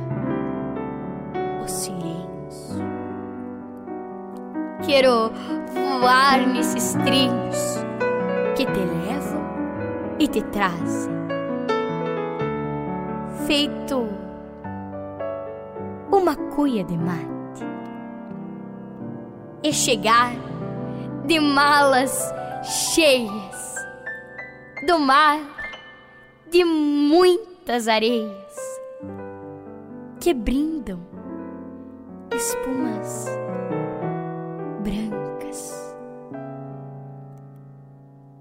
o 1.61 1.67
silêncio. 1.67 2.81
Quero 4.85 5.29
voar 5.73 6.47
nesses 6.47 6.93
trilhos 7.03 7.83
que 8.55 8.65
te 8.65 8.79
levam 8.79 9.43
e 10.19 10.27
te 10.29 10.41
trazem, 10.41 11.11
feito 13.45 14.20
uma 16.11 16.35
cuia 16.35 16.83
de 16.83 16.97
mate, 16.97 17.65
e 19.63 19.71
chegar 19.71 20.33
de 21.25 21.39
malas 21.39 22.33
cheias 22.63 23.75
do 24.85 24.99
mar 24.99 25.39
de 26.49 26.63
muitas 26.65 27.87
areias 27.87 28.81
que 30.19 30.33
brindam 30.33 30.99
espumas 32.35 33.27
brancas. 34.83 35.95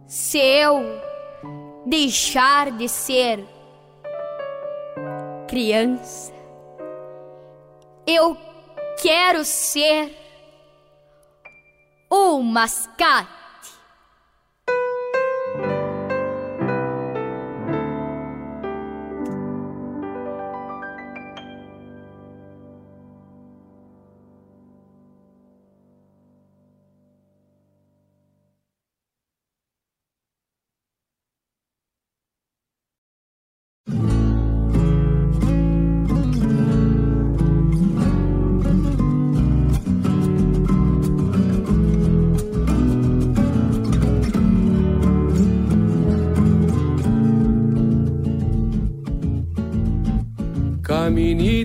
Se 0.07 0.39
eu 0.39 0.83
deixar 1.87 2.71
de 2.73 2.89
ser 2.89 3.47
criança, 5.49 6.40
eu 8.15 8.37
quero 9.01 9.45
ser 9.45 10.17
o 12.09 12.43
mascate. 12.43 13.40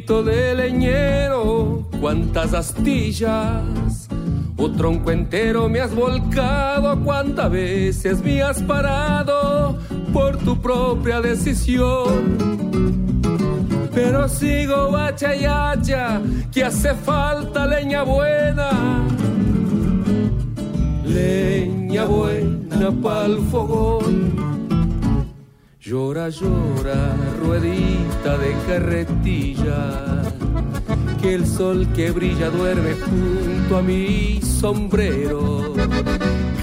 De 0.05 0.53
leñero, 0.53 1.87
cuántas 1.99 2.53
astillas, 2.53 4.07
o 4.55 4.69
tronco 4.69 5.09
entero 5.09 5.67
me 5.67 5.81
has 5.81 5.95
volcado, 5.95 7.03
cuántas 7.03 7.49
veces 7.49 8.23
me 8.23 8.43
has 8.43 8.61
parado 8.61 9.79
por 10.13 10.37
tu 10.37 10.61
propia 10.61 11.21
decisión. 11.21 13.17
Pero 13.95 14.29
sigo 14.29 14.91
bacha 14.91 15.35
y 15.35 15.45
hacha, 15.45 16.21
que 16.53 16.63
hace 16.63 16.93
falta 16.93 17.65
leña 17.65 18.03
buena, 18.03 18.69
leña 21.03 22.05
buena 22.05 22.91
pa'l 23.01 23.39
fogón 23.49 24.54
Llora, 25.85 26.29
llora, 26.29 27.15
ruedita 27.39 28.39
de 28.39 28.55
carretilla, 28.67 30.23
que 31.21 31.35
el 31.35 31.45
sol 31.45 31.87
que 31.93 32.09
brilla 32.09 32.49
duerme 32.49 32.95
junto 32.95 33.77
a 33.77 33.83
mi 33.83 34.41
sombrero. 34.41 35.75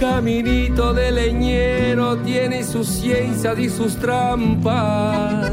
Caminito 0.00 0.92
de 0.92 1.12
leñero 1.12 2.16
tiene 2.24 2.64
su 2.64 2.82
ciencia 2.82 3.54
y 3.56 3.68
sus 3.68 3.94
trampas. 3.94 5.52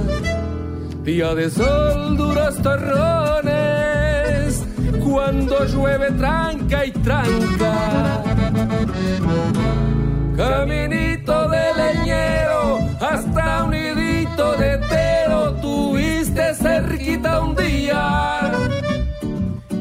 Día 1.04 1.36
de 1.36 1.52
sol, 1.52 2.18
duros 2.18 2.60
torrones, 2.64 3.54
cuando 5.08 5.64
llueve 5.66 6.10
tranca 6.14 6.88
y 6.88 6.92
tranca. 6.92 8.24
Caminito 10.36 11.50
de 11.50 11.74
leñero, 11.78 12.80
hasta 13.00 13.49
de 14.40 14.78
tero 14.88 15.54
tuviste 15.62 16.54
cerquita 16.56 17.42
un 17.42 17.56
día. 17.56 18.52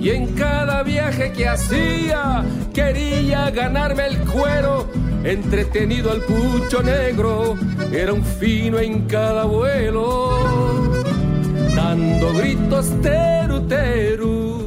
Y 0.00 0.11
en 0.11 0.34
cada 0.34 0.82
viaje 0.82 1.32
que 1.32 1.48
hacía 1.48 2.44
quería 2.74 3.50
ganarme 3.50 4.06
el 4.09 4.18
cuero, 4.18 4.88
entretenido 5.22 6.11
al 6.11 6.22
pucho 6.22 6.82
negro, 6.82 7.56
era 7.92 8.12
un 8.12 8.24
fino 8.24 8.80
en 8.80 9.06
cada 9.06 9.44
vuelo, 9.44 10.92
dando 11.76 12.32
gritos 12.34 12.86
teru 13.00 13.61
teru. 13.68 14.59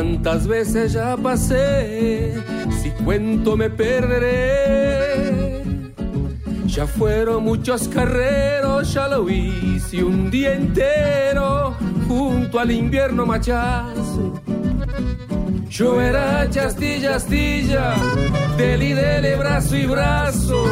Cuántas 0.00 0.46
veces 0.46 0.94
ya 0.94 1.14
pasé, 1.14 2.32
si 2.82 2.88
cuento 3.04 3.54
me 3.54 3.68
perderé. 3.68 5.62
Ya 6.64 6.86
fueron 6.86 7.44
muchos 7.44 7.86
carreros, 7.86 8.94
ya 8.94 9.08
lo 9.08 9.28
hice 9.28 10.02
un 10.02 10.30
día 10.30 10.54
entero 10.54 11.76
junto 12.08 12.58
al 12.58 12.70
invierno 12.70 13.26
machazo. 13.26 14.40
Yo 15.68 16.00
era 16.00 16.48
chastilla, 16.48 17.16
astilla, 17.16 17.94
deli, 18.56 18.94
dele, 18.94 19.36
brazo 19.36 19.76
y 19.76 19.84
brazo. 19.84 20.64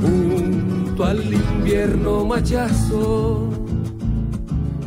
Junto 0.00 1.04
al 1.04 1.34
invierno 1.34 2.24
machazo 2.24 3.51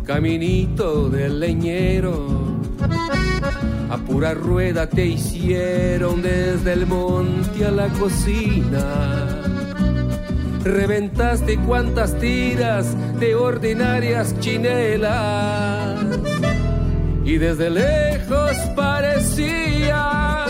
caminito 0.05 1.09
del 1.09 1.39
leñero, 1.39 2.27
A 3.89 3.97
pura 3.97 4.33
rueda 4.33 4.87
te 4.87 5.05
hicieron 5.05 6.21
desde 6.21 6.73
el 6.73 6.85
monte 6.85 7.65
a 7.65 7.71
la 7.71 7.87
cocina. 7.89 9.43
Reventaste 10.63 11.57
cuantas 11.59 12.17
tiras 12.19 12.95
de 13.19 13.35
ordinarias 13.35 14.39
chinelas. 14.39 16.03
Y 17.23 17.37
desde 17.37 17.69
lejos 17.69 18.55
parecías 18.75 20.49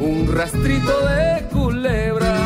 un 0.00 0.28
rastrito 0.32 0.92
de 1.06 1.44
culebra. 1.52 2.36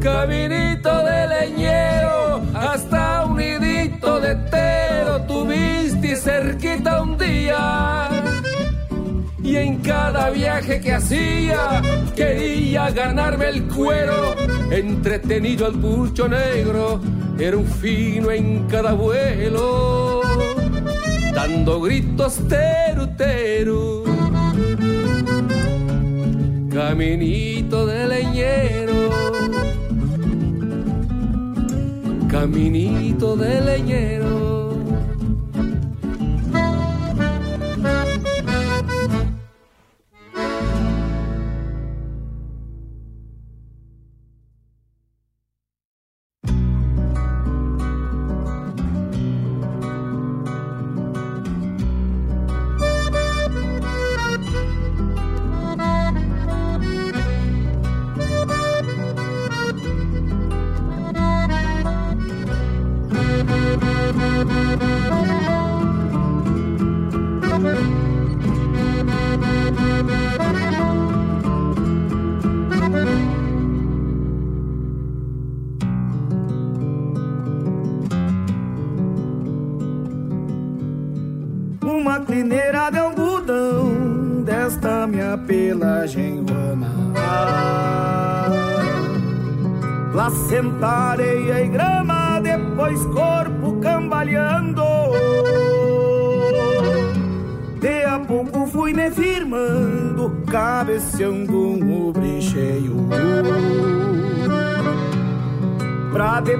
Caminito 0.00 1.04
de 1.04 1.28
leñero 1.28 2.08
hasta 2.54 2.87
tuviste 5.26 6.16
cerquita 6.16 7.02
un 7.02 7.16
día. 7.16 8.08
Y 9.42 9.56
en 9.56 9.78
cada 9.78 10.30
viaje 10.30 10.80
que 10.80 10.92
hacía 10.92 11.80
quería 12.14 12.90
ganarme 12.90 13.48
el 13.48 13.62
cuero, 13.68 14.34
entretenido 14.70 15.66
al 15.66 15.74
pucho 15.74 16.28
negro, 16.28 17.00
era 17.38 17.56
un 17.56 17.66
fino 17.66 18.30
en 18.30 18.66
cada 18.66 18.92
vuelo, 18.92 20.20
dando 21.34 21.80
gritos 21.80 22.38
teru 22.48 23.06
teru. 23.16 24.04
Caminito 32.28 33.36
de 33.36 33.60
leñero. 33.60 34.57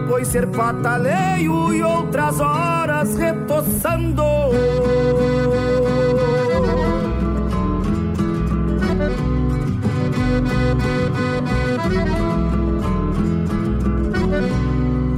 Depois 0.09 0.27
ser 0.29 0.47
pataleio 0.47 1.75
e 1.75 1.83
outras 1.83 2.41
horas 2.41 3.15
retoçando. 3.15 4.23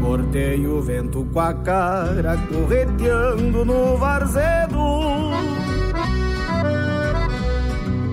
Cortei 0.03 0.67
o 0.67 0.83
vento 0.83 1.25
com 1.33 1.39
a 1.39 1.55
cara, 1.55 2.37
correteando 2.53 3.65
no 3.65 3.97
varzedo. 3.97 4.81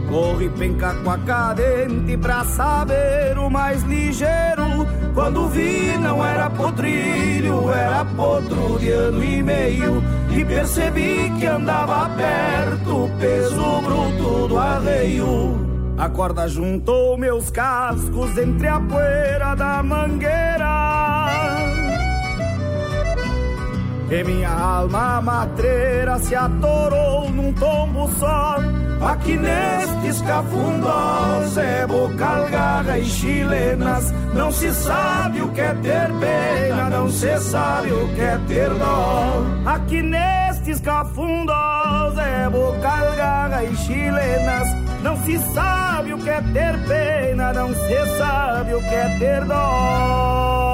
Corre 0.08 0.50
penca 0.50 0.94
com 1.04 1.10
a 1.10 1.18
cadente 1.18 2.16
pra 2.18 2.46
saber 2.46 3.36
o 3.40 3.50
mais 3.50 3.82
ligeiro. 3.82 4.47
Quando 5.18 5.48
vi 5.48 5.98
não 5.98 6.24
era 6.24 6.48
potrilho, 6.48 7.72
era 7.72 8.06
potro 8.06 8.78
de 8.78 8.92
ano 8.92 9.24
e 9.24 9.42
meio. 9.42 10.04
E 10.30 10.46
percebi 10.46 11.32
que 11.40 11.48
andava 11.48 12.08
perto, 12.16 13.10
peso 13.18 13.82
bruto 13.82 14.48
do 14.48 14.60
arreio. 14.60 15.96
A 15.98 16.08
corda 16.08 16.48
juntou 16.48 17.18
meus 17.18 17.50
cascos 17.50 18.38
entre 18.38 18.68
a 18.68 18.80
poeira 18.80 19.56
da 19.56 19.82
mangueira. 19.82 21.30
E 24.12 24.24
minha 24.24 24.52
alma 24.52 25.20
matreira 25.20 26.20
se 26.20 26.36
atorou 26.36 27.28
num 27.32 27.52
tombo 27.54 28.08
só. 28.20 28.58
Aqui 29.00 29.38
nestes 29.38 30.22
cafundós 30.24 31.56
é 31.58 31.86
bocal, 31.86 32.50
garra 32.50 32.98
e 32.98 33.06
chilenas. 33.06 34.12
Não 34.34 34.52
se 34.52 34.72
sabe 34.74 35.42
o 35.42 35.50
que 35.50 35.62
é 35.62 35.74
ter 35.76 36.12
pena, 36.20 36.90
não 36.90 37.10
se 37.10 37.38
sabe 37.40 37.92
o 37.92 38.08
que 38.16 38.22
é 38.22 38.40
ter 38.48 38.70
dó. 38.70 39.44
Aqui 39.66 40.02
nestes 40.02 40.80
cafundós 40.82 42.18
é 42.18 42.50
bocal, 42.50 43.16
garra 43.16 43.64
e 43.64 43.76
chilenas. 43.76 44.68
Não 45.04 45.16
se 45.24 45.38
sabe 45.54 46.14
o 46.14 46.18
que 46.18 46.30
é 46.30 46.42
ter 46.42 46.78
pena, 46.88 47.54
não 47.54 47.70
se 47.70 48.18
sabe 48.18 48.74
o 48.74 48.80
que 48.80 48.96
é 48.96 49.18
ter 49.20 49.46
dó. 49.46 50.67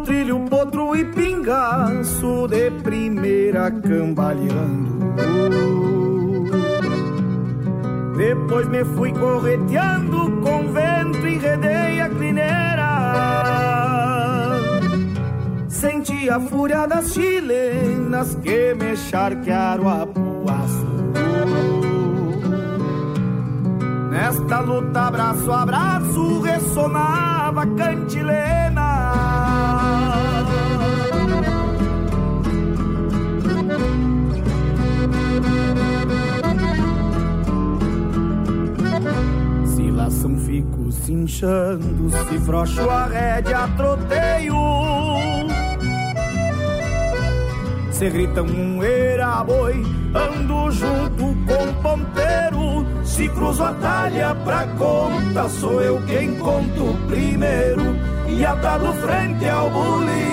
Potrilho, 0.00 0.40
potro 0.48 0.96
e 0.96 1.04
pingaço 1.04 2.48
de 2.48 2.70
primeira 2.82 3.70
cambaleando. 3.70 4.98
Depois 8.16 8.66
me 8.68 8.82
fui 8.82 9.12
correteando 9.12 10.40
com 10.40 10.72
vento 10.72 11.26
e 11.26 11.36
redei 11.36 12.00
a 12.00 12.08
clineira. 12.08 12.88
Senti 15.68 16.30
a 16.30 16.40
fúria 16.40 16.86
das 16.86 17.12
chilenas 17.12 18.34
que 18.36 18.74
me 18.74 18.96
charquearam 18.96 19.86
a 19.86 20.06
puaço. 20.06 20.86
Nesta 24.10 24.60
luta, 24.60 25.10
braço 25.10 25.52
a 25.52 25.66
braço, 25.66 26.40
ressonava 26.40 27.66
cantilena. 27.76 28.79
Se 39.66 39.90
laçam 39.90 40.36
fico 40.38 40.92
cinchando, 40.92 42.10
se 42.10 42.38
frouxo 42.40 42.88
a 42.88 43.06
rédea 43.06 43.68
troteio. 43.76 44.54
Se 47.90 48.08
gritam 48.10 48.46
um 48.46 48.82
era 48.82 49.44
boi, 49.44 49.82
ando 50.14 50.70
junto 50.70 51.36
com 51.46 51.64
o 51.68 51.74
ponteiro. 51.82 52.86
Se 53.04 53.28
cruzo 53.28 53.62
a 53.64 53.74
talha 53.74 54.34
pra 54.44 54.66
conta, 54.78 55.48
sou 55.48 55.82
eu 55.82 56.00
quem 56.06 56.34
conto 56.36 56.96
primeiro. 57.08 57.82
E 58.28 58.44
atado 58.44 58.92
frente 58.94 59.48
ao 59.48 59.68
bolinho 59.70 60.30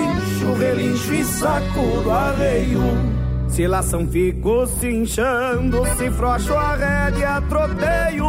relincho 0.58 1.14
e 1.14 1.24
saco 1.24 2.02
do 2.02 2.10
arreio. 2.10 3.17
Se 3.48 3.66
lação 3.66 4.06
fico 4.06 4.66
cinchando, 4.66 5.84
se 5.96 6.10
frouxo 6.10 6.54
a 6.54 6.74
rédea 6.74 7.42
troteio. 7.48 8.28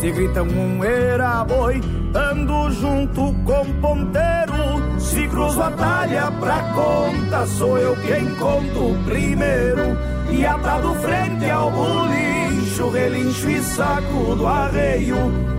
Se 0.00 0.10
gritam 0.12 0.46
um 0.46 0.82
era 0.82 1.44
boi, 1.44 1.80
ando 2.14 2.70
junto 2.70 3.34
com 3.44 3.64
ponteiro. 3.82 4.98
Se 4.98 5.28
cruzo 5.28 5.62
a 5.62 5.70
talha 5.72 6.30
pra 6.40 6.62
conta, 6.74 7.46
sou 7.46 7.76
eu 7.76 7.94
quem 7.96 8.26
conto 8.36 8.96
primeiro. 9.04 9.98
E 10.30 10.46
atado 10.46 10.94
frente 10.94 11.50
ao 11.50 11.70
bulicho, 11.70 12.88
relincho 12.90 13.50
e 13.50 13.62
sacudo 13.62 14.46
arreio. 14.46 15.16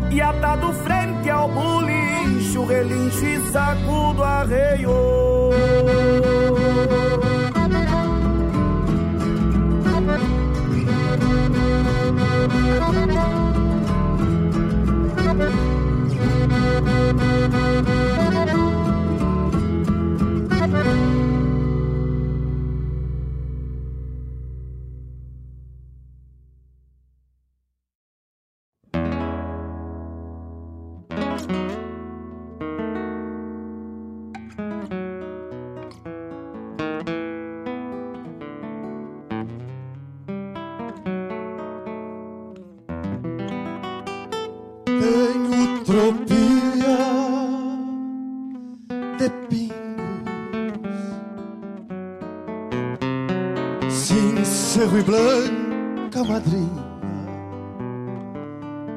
E 0.10 0.22
atado 0.22 0.74
frente 0.74 1.30
ao 1.30 1.48
bulicho, 1.50 2.66
relincho 2.66 3.26
e 3.26 3.52
sacudo 3.52 4.24
arreio. 4.24 4.92
Thank 12.64 13.50
you. 17.90 18.01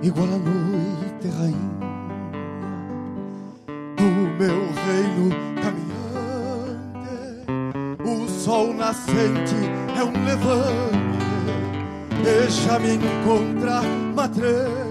igual 0.05 0.27
a 0.27 0.39
noite 0.39 1.29
rainha 1.29 1.75
do 3.97 4.05
meu 4.39 4.61
reino 4.85 5.31
caminhante. 5.63 7.15
O 8.05 8.29
sol 8.29 8.75
nascente 8.75 9.57
é 9.99 10.05
um 10.05 10.13
levante, 10.27 11.25
deixa-me 12.23 12.97
encontrar 12.97 13.85
matreira. 14.15 14.84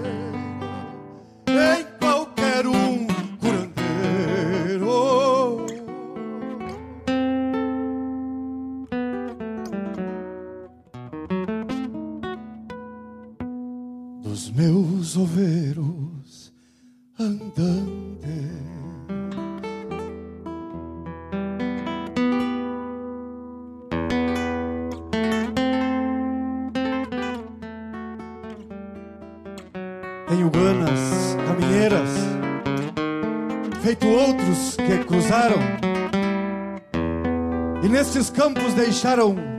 campos 38.44 38.74
deixaram 38.74 39.53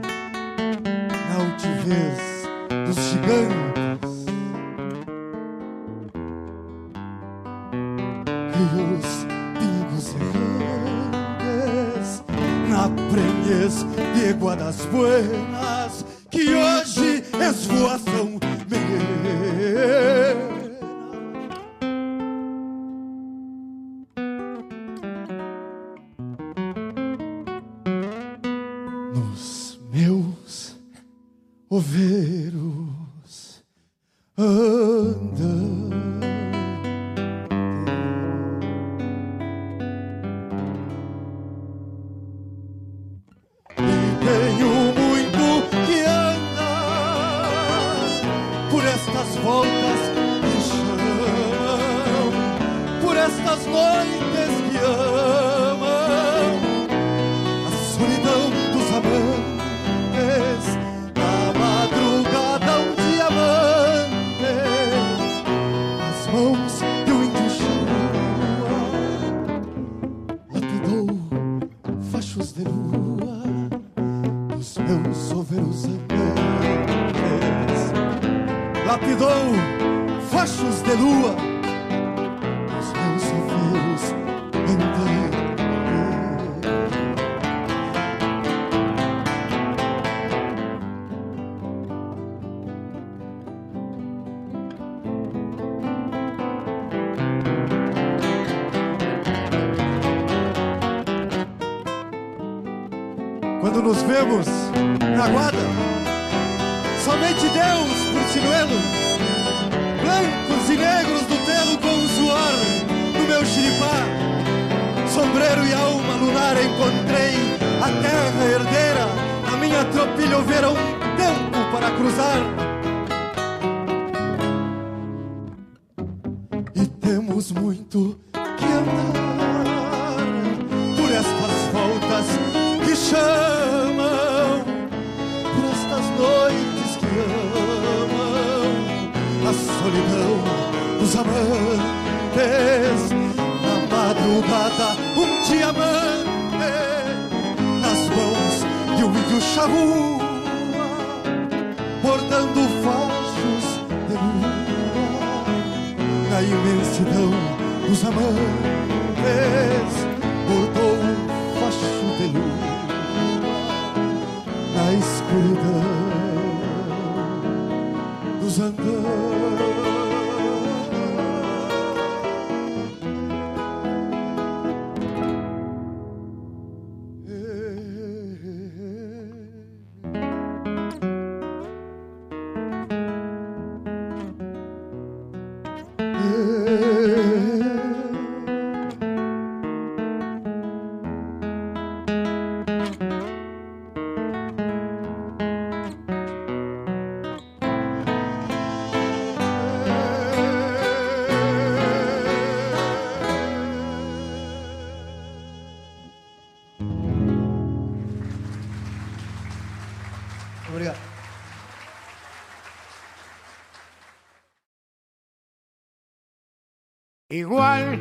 Igual, 217.36 218.00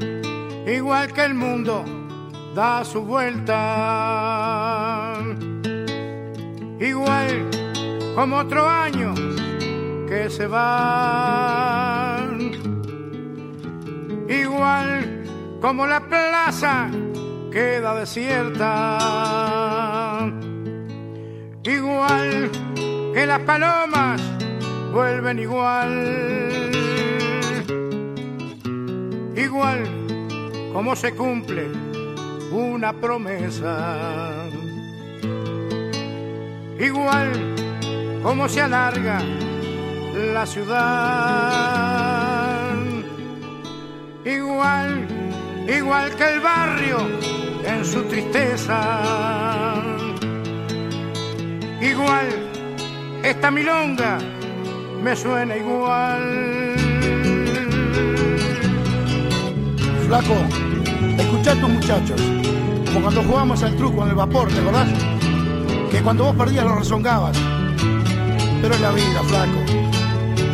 igual 0.65 1.11
que 1.11 1.25
el 1.25 1.33
mundo 1.33 1.83
da 2.55 2.85
su 2.85 3.01
vuelta. 3.01 3.57
Igual 6.79 7.49
como 8.15 8.37
otro 8.37 8.65
año 8.65 9.13
que 10.07 10.29
se 10.29 10.47
va. 10.47 12.25
Igual 14.29 15.25
como 15.59 15.85
la 15.85 15.99
plaza 15.99 16.89
queda 17.51 17.93
desierta. 17.95 18.97
Igual 21.61 22.49
que 23.13 23.25
las 23.27 23.41
palomas 23.41 24.21
vuelven 24.93 25.39
igual 25.39 26.54
igual 29.35 29.83
como 30.73 30.95
se 30.95 31.13
cumple 31.13 31.67
una 32.51 32.93
promesa, 32.93 34.45
igual 36.79 37.55
como 38.23 38.47
se 38.47 38.61
alarga 38.61 39.19
la 40.33 40.45
ciudad, 40.45 41.95
igual, 44.23 45.07
igual 45.67 46.15
que 46.15 46.33
el 46.33 46.39
barrio 46.39 46.97
en 47.65 47.83
su 47.85 48.03
tristeza, 48.03 49.81
igual 51.81 52.27
esta 53.23 53.51
milonga 53.51 54.17
me 55.03 55.15
suena 55.15 55.57
igual 55.57 56.54
Flaco, 60.07 60.35
escuchá 61.17 61.51
a 61.51 61.53
estos 61.55 61.69
muchachos, 61.69 62.21
como 62.85 63.01
cuando 63.01 63.23
jugábamos 63.23 63.63
al 63.63 63.75
truco 63.75 64.03
en 64.03 64.09
el 64.09 64.15
vapor, 64.15 64.47
¿te 64.49 64.59
acordás? 64.59 64.87
Que 65.89 66.01
cuando 66.01 66.25
vos 66.25 66.35
perdías 66.35 66.63
lo 66.63 66.75
rezongabas. 66.75 67.35
Pero 68.61 68.75
es 68.75 68.81
la 68.81 68.91
vida, 68.91 69.23
flaco. 69.23 69.59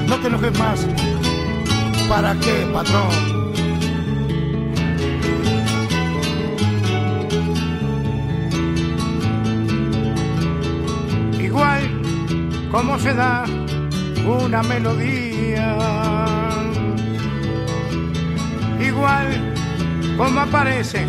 No 0.08 0.16
te 0.20 0.28
enojes 0.28 0.58
más. 0.58 0.88
¿Para 2.08 2.34
qué, 2.36 2.66
patrón? 2.74 3.10
Igual 11.42 12.02
como 12.72 12.98
se 13.00 13.14
da 13.14 13.44
una 14.26 14.64
melodía 14.64 16.01
igual 19.02 19.30
como 20.16 20.40
aparece 20.42 21.04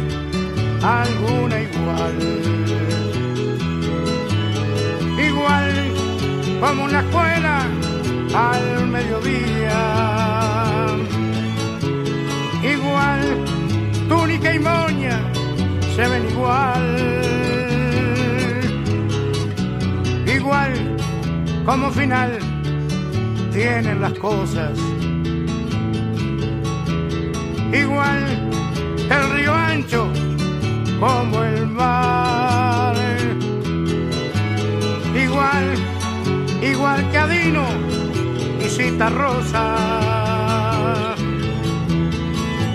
alguna 0.83 1.61
igual. 1.61 2.17
Igual 5.29 5.93
como 6.59 6.85
una 6.85 7.01
escuela 7.01 7.67
al 8.35 8.87
mediodía. 8.87 9.81
Igual 12.63 13.21
túnica 14.09 14.55
y 14.55 14.59
moña 14.59 15.21
se 15.95 16.09
ven 16.09 16.31
igual. 16.31 16.87
Igual 20.27 20.73
como 21.67 21.91
final 21.91 22.39
tienen 23.53 24.01
las 24.01 24.15
cosas 24.15 24.79
igual 27.73 28.51
el 29.11 29.31
río 29.31 29.55
ancho 29.55 30.09
como 31.01 31.43
el 31.43 31.67
mar. 31.67 32.95
Igual, 35.15 35.75
igual 36.63 37.11
que 37.11 37.19
Adino 37.19 37.65
y 38.65 38.69
Cita 38.69 39.09
Rosa. 39.09 41.15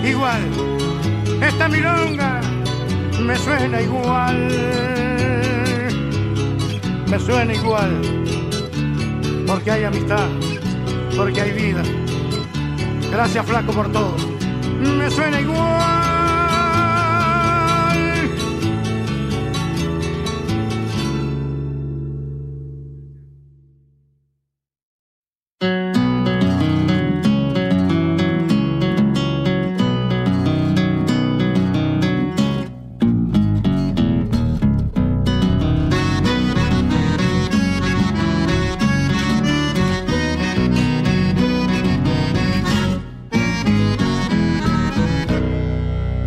Igual, 0.04 0.42
esta 1.42 1.68
milonga 1.68 2.40
me 3.22 3.36
suena 3.36 3.80
igual. 3.80 4.48
Me 7.10 7.18
suena 7.18 7.54
igual, 7.54 8.02
porque 9.46 9.70
hay 9.70 9.84
amistad, 9.84 10.28
porque 11.16 11.40
hay 11.40 11.52
vida. 11.52 11.82
Gracias 13.10 13.46
flaco 13.46 13.72
por 13.72 13.90
todo 13.90 14.27
me 14.80 15.97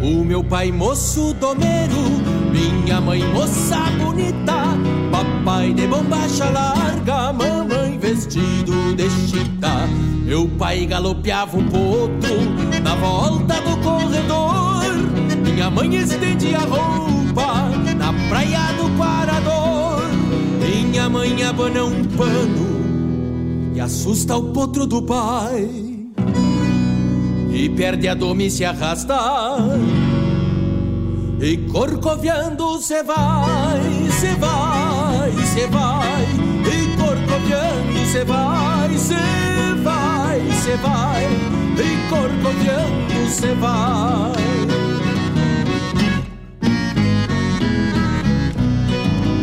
suena 0.01 0.31
igual. 0.31 0.43
pai 0.43 0.71
moço 0.71 1.33
domeiro, 1.33 2.01
minha 2.51 2.99
mãe 2.99 3.23
moça 3.31 3.77
bonita, 3.99 4.63
papai 5.11 5.73
de 5.73 5.87
bombacha 5.87 6.49
larga, 6.49 7.31
mamãe 7.33 7.97
vestido 7.97 8.95
de 8.95 9.09
chita. 9.09 9.87
Meu 10.25 10.47
pai 10.47 10.85
galopeava 10.85 11.57
um 11.57 11.65
potro 11.65 12.81
na 12.83 12.95
volta 12.95 13.55
do 13.61 13.77
corredor, 13.77 14.83
minha 15.43 15.69
mãe 15.69 15.95
estendia 15.95 16.59
roupa 16.59 17.69
na 17.97 18.13
praia 18.29 18.73
do 18.73 18.97
Parador. 18.97 20.01
Minha 20.59 21.09
mãe 21.09 21.43
abana 21.43 21.85
um 21.85 22.03
pano 22.03 23.71
e 23.73 23.79
assusta 23.79 24.37
o 24.37 24.51
potro 24.51 24.85
do 24.85 25.01
pai. 25.01 25.90
E 27.53 27.69
perde 27.69 28.07
a 28.07 28.13
dome 28.13 28.47
e 28.47 28.51
se 28.51 28.65
arrasta 28.65 29.17
e 31.41 31.57
corcoviando 31.57 32.79
se 32.79 33.01
vai, 33.01 33.81
se 34.11 34.35
vai, 34.35 35.31
se 35.31 35.65
vai. 35.67 36.21
E 36.67 36.95
corcoviando 36.95 38.05
se 38.05 38.23
vai, 38.23 38.95
se 38.95 39.15
vai, 39.83 40.39
se 40.51 40.75
vai. 40.77 41.23
E 41.79 42.09
corcoviando 42.09 43.27
se 43.27 43.47
vai. 43.55 44.41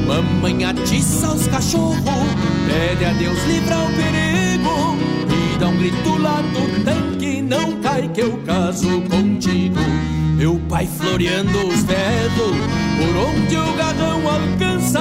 Mamãe 0.06 0.64
atiça 0.64 1.32
os 1.32 1.48
cachorros, 1.48 1.98
pede 2.68 3.04
a 3.04 3.12
Deus 3.14 3.44
livrar 3.44 3.84
o 3.84 3.92
perigo 3.94 4.96
e 5.34 5.58
dá 5.58 5.68
um 5.68 5.76
grito 5.76 6.16
lá 6.16 6.40
do 6.40 6.84
tanque, 6.84 7.07
não 7.48 7.80
cai 7.80 8.08
que 8.08 8.20
eu 8.20 8.38
caso 8.44 9.00
contigo. 9.02 9.80
Meu 10.36 10.60
pai 10.68 10.86
floreando 10.86 11.66
os 11.66 11.82
dedos, 11.82 12.56
por 12.96 13.16
onde 13.26 13.56
o 13.56 13.76
garrão 13.76 14.20
alcança, 14.28 15.00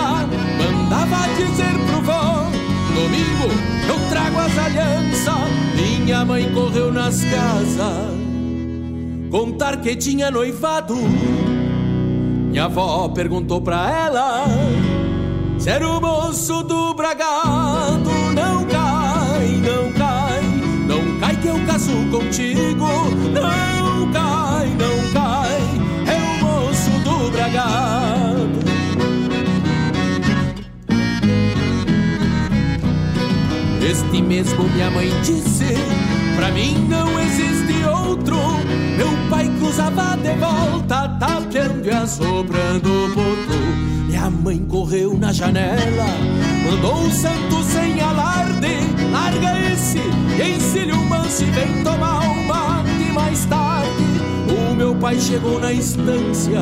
mandava 0.57 1.27
dizer 1.35 1.73
pro 1.85 2.01
vó: 2.01 2.49
Domingo 2.95 3.53
eu 3.87 4.09
trago 4.09 4.39
as 4.39 4.57
alianças. 4.57 5.67
Minha 5.75 6.23
mãe 6.23 6.51
correu 6.53 6.91
nas 6.91 7.21
casas, 7.25 8.15
contar 9.29 9.77
que 9.81 9.95
tinha 9.95 10.31
noivado. 10.31 10.95
Minha 10.95 12.65
avó 12.65 13.09
perguntou 13.09 13.61
pra 13.61 13.91
ela 13.91 14.45
se 15.59 15.69
era 15.69 15.87
o 15.87 15.99
moço 15.99 16.63
do 16.63 16.93
bragado. 16.93 18.06
Caso 21.77 21.93
contigo. 22.09 22.87
Não 23.33 24.11
cai, 24.11 24.67
não 24.69 25.13
cai, 25.13 25.61
é 26.07 26.15
o 26.17 26.43
moço 26.43 26.89
do 27.03 27.31
bragado. 27.31 28.57
Este 33.79 34.21
mesmo 34.23 34.63
minha 34.69 34.89
mãe 34.89 35.09
disse, 35.21 35.75
pra 36.35 36.51
mim 36.51 36.87
não 36.89 37.19
existe 37.19 37.83
outro. 37.85 38.37
Meu 38.97 39.11
pai 39.29 39.47
cruzava 39.59 40.17
de 40.17 40.33
volta, 40.33 41.07
tapeando 41.19 41.87
e 41.87 41.91
assoprando 41.91 42.89
o 42.89 43.09
potro. 43.13 43.66
Minha 44.27 44.41
mãe 44.41 44.57
correu 44.65 45.17
na 45.17 45.31
janela, 45.31 46.05
mandou 46.65 47.03
o 47.05 47.11
santo 47.11 47.63
sem 47.63 48.01
alarde. 48.01 48.75
Larga 49.09 49.71
esse, 49.71 49.99
ensine 50.43 50.91
o 50.91 51.01
manso 51.05 51.43
e 51.43 51.45
vem 51.45 51.81
tomar 51.81 52.19
um 52.27 52.43
mate 52.45 53.11
mais 53.13 53.45
tarde. 53.45 54.03
O 54.49 54.75
meu 54.75 54.93
pai 54.95 55.17
chegou 55.17 55.61
na 55.61 55.71
estância, 55.71 56.59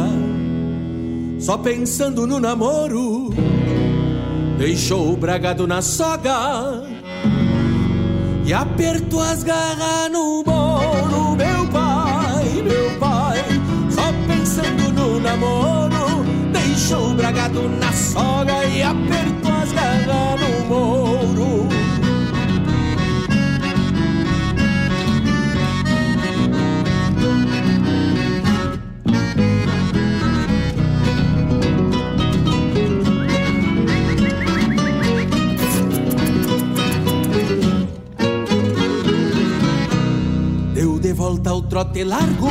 só 1.40 1.58
pensando 1.58 2.28
no 2.28 2.40
namoro. 2.40 3.34
Deixou 4.60 5.14
o 5.14 5.18
bragado 5.18 5.66
na 5.66 5.82
soga 5.82 6.84
e 8.46 8.54
apertou 8.54 9.24
as 9.24 9.42
garras 9.42 10.12
no 10.12 10.44
bolo. 10.44 11.36
Meu 11.36 11.68
pai, 11.72 12.62
meu 12.62 13.00
pai, 13.00 13.44
só 13.90 14.14
pensando 14.28 14.94
no 14.94 15.20
namoro, 15.20 15.85
deixou 16.86 17.10
o 17.10 17.16
bragado 17.16 17.68
na 17.68 17.92
soga 17.92 18.64
e 18.66 18.84
apertou 18.84 19.52
as 19.52 19.72
garras 19.72 20.40
no 20.40 20.66
moro. 20.68 21.68
Deu 40.76 41.00
de 41.00 41.14
volta 41.14 41.50
ao 41.50 41.64
trote 41.64 42.04
largo, 42.04 42.50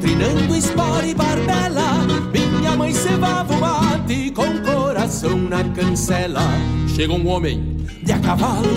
trinando 0.00 0.56
espora 0.56 1.06
e 1.06 1.14
barbela. 1.14 2.45
Mãe 2.76 2.92
cevava 2.92 3.54
o 3.54 3.60
mate 3.60 4.30
com 4.32 4.60
coração 4.60 5.38
na 5.38 5.64
cancela. 5.64 6.42
Chega 6.94 7.12
um 7.12 7.26
homem 7.26 7.76
de 8.02 8.12
a 8.12 8.18
cavalo, 8.18 8.68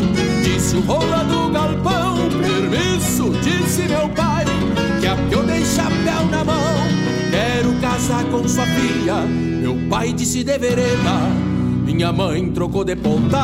disse 0.42 0.78
o 0.78 0.82
rola 0.82 1.24
do 1.26 1.52
galpão. 1.52 2.16
Permisso, 2.42 3.32
disse 3.44 3.84
meu 3.84 4.08
pai, 4.10 4.46
que 5.02 5.08
a 5.08 5.16
eu 5.32 5.44
dei 5.44 5.64
chapéu 5.66 6.26
na 6.32 6.44
mão. 6.44 6.76
Quero 7.30 7.74
casar 7.82 8.24
com 8.26 8.48
sua 8.48 8.66
filha. 8.66 9.16
Meu 9.26 9.76
pai 9.90 10.14
disse 10.14 10.44
de 10.44 10.58
vereda, 10.58 11.20
minha 11.86 12.14
mãe 12.14 12.50
trocou 12.52 12.84
de 12.84 12.96
ponta. 12.96 13.38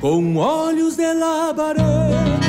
Com 0.00 0.36
olhos 0.36 0.96
de 0.96 1.12
labareda, 1.14 2.41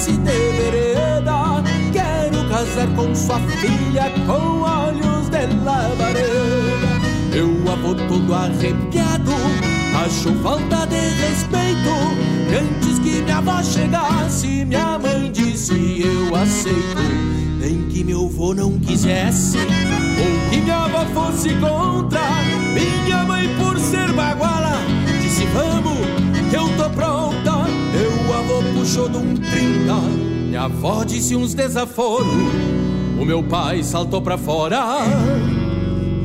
disse 0.00 0.12
de 0.12 0.52
vereda, 0.56 1.62
quero 1.92 2.48
casar 2.48 2.88
com 2.96 3.14
sua 3.14 3.38
filha, 3.60 4.10
com 4.26 4.62
olhos 4.62 5.28
de 5.28 5.46
labareda. 5.62 7.00
Meu 7.30 7.70
avô 7.70 7.94
todo 7.94 8.34
arrepiado, 8.34 9.32
achou 10.02 10.34
falta 10.42 10.86
de 10.86 10.96
respeito, 10.96 11.90
e 12.50 12.54
antes 12.54 12.98
que 13.00 13.20
minha 13.20 13.38
avó 13.38 13.62
chegasse, 13.62 14.64
minha 14.64 14.98
mãe 14.98 15.30
disse 15.30 16.02
eu 16.02 16.34
aceito, 16.34 17.02
nem 17.58 17.86
que 17.88 18.02
meu 18.02 18.24
avô 18.24 18.54
não 18.54 18.78
quisesse, 18.78 19.58
ou 19.58 20.50
que 20.50 20.60
minha 20.62 20.84
avó 20.84 21.04
fosse 21.12 21.50
contra, 21.56 22.22
minha 22.72 23.22
mãe 23.24 23.48
por 23.58 23.78
ser 23.78 24.10
baguala 24.12 24.78
Disse 25.20 25.44
vamos, 25.46 25.98
que 26.48 26.56
eu 26.56 26.68
tô 26.78 26.88
pronta 26.90 27.59
avô 28.50 28.62
puxou 28.74 29.08
de 29.08 29.16
um 29.16 29.34
trinta. 29.36 29.94
Minha 30.48 30.62
avó 30.62 31.04
disse 31.04 31.36
uns 31.36 31.54
desaforos. 31.54 32.26
O 33.20 33.24
meu 33.24 33.42
pai 33.42 33.82
saltou 33.82 34.20
pra 34.20 34.36
fora. 34.36 34.80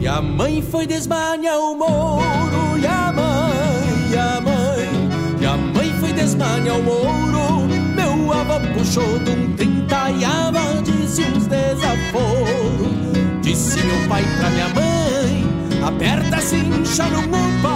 E 0.01 0.07
a 0.07 0.21
mãe 0.21 0.61
foi 0.61 0.87
desmanhar 0.87 1.57
o 1.59 1.75
moro. 1.75 2.77
E 2.79 2.87
a 2.87 3.11
mãe, 3.11 4.11
e 4.11 4.17
a 4.17 4.41
mãe 4.41 5.39
E 5.41 5.45
a 5.45 5.57
mãe 5.57 5.93
foi 5.99 6.13
desmanhar 6.13 6.77
o 6.77 6.83
moro. 6.83 7.67
Meu 7.95 8.33
avô 8.33 8.59
puxou 8.73 9.19
de 9.19 9.31
um 9.31 9.53
trinta. 9.55 10.09
E 10.11 10.25
a 10.25 10.47
avó 10.47 10.81
disse 10.83 11.21
uns 11.21 11.47
desaforos. 11.47 12.95
Disse 13.41 13.83
meu 13.83 14.09
pai 14.09 14.23
pra 14.39 14.49
minha 14.49 14.69
mãe 14.69 15.85
Aperta 15.85 16.41
cincha 16.41 17.03
no 17.09 17.21
mupa 17.21 17.74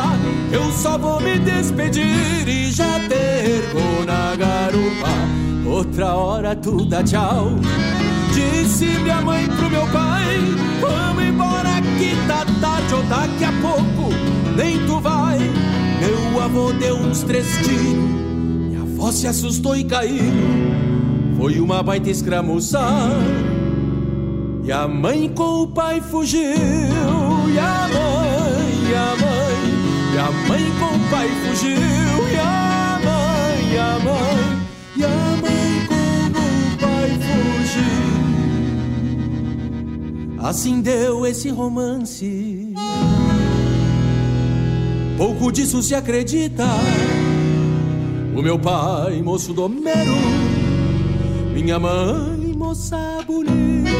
Eu 0.52 0.72
só 0.72 0.97
vou 0.97 1.20
me 1.22 1.38
despedir 1.39 2.47
E 2.47 2.72
já 2.72 3.00
perco 3.08 4.06
na 4.06 4.36
garupa. 4.36 5.10
Outra 5.70 6.16
hora 6.16 6.56
tu 6.56 6.86
dá 6.86 7.04
tchau. 7.04 7.52
Disse 8.34 8.86
minha 8.86 9.22
mãe 9.22 9.47
pro 9.47 9.70
meu 9.70 9.86
pai 9.88 10.38
Vamos 10.80 11.24
embora 11.24 11.82
que 11.97 12.16
tá 12.28 12.45
tarde 12.62 12.93
Ou 12.93 13.04
daqui 13.04 13.43
a 13.43 13.52
pouco. 13.62 14.14
Nem 14.56 14.86
tu 14.86 15.00
vai. 15.00 15.38
Meu 15.38 16.41
avô 16.41 16.72
deu 16.74 16.95
uns 16.95 17.24
três 17.24 17.45
tiros. 17.58 17.80
Minha 17.82 18.82
avó 18.82 19.12
se 19.12 19.28
assustou 19.28 19.76
e 19.76 19.84
caiu. 19.84 20.34
Foi 21.38 21.60
uma 21.60 21.82
baita 21.84 22.10
escramuçar 22.10 23.12
e 24.70 24.72
a 24.72 24.88
mãe 24.88 25.28
com 25.30 25.64
o 25.64 25.68
pai 25.68 26.00
fugiu. 26.00 26.41
E 26.41 27.58
a 27.58 27.88
mãe, 27.91 28.89
e 28.89 28.93
a 28.93 29.16
mãe 29.16 29.78
a 30.20 30.32
mãe 30.47 30.63
com 30.80 30.95
o 30.95 30.99
pai 31.09 31.28
fugiu 31.28 31.78
E 32.32 32.36
a 32.36 32.99
mãe, 33.03 33.78
a 33.78 33.99
mãe 33.99 34.61
E 34.97 35.03
a 35.03 35.38
mãe 35.41 35.88
com 35.88 35.95
o 35.95 36.78
pai 36.78 37.09
fugiu. 37.26 38.09
Assim 40.39 40.82
deu 40.82 41.26
esse 41.26 41.49
romance. 41.49 42.74
Pouco 45.17 45.51
disso 45.51 45.82
se 45.82 45.95
acredita. 45.95 46.65
O 48.36 48.41
meu 48.41 48.57
pai, 48.57 49.22
moço 49.22 49.53
domero 49.53 50.15
Minha 51.53 51.78
mãe, 51.78 52.53
moça 52.55 52.97
bonita 53.28 53.99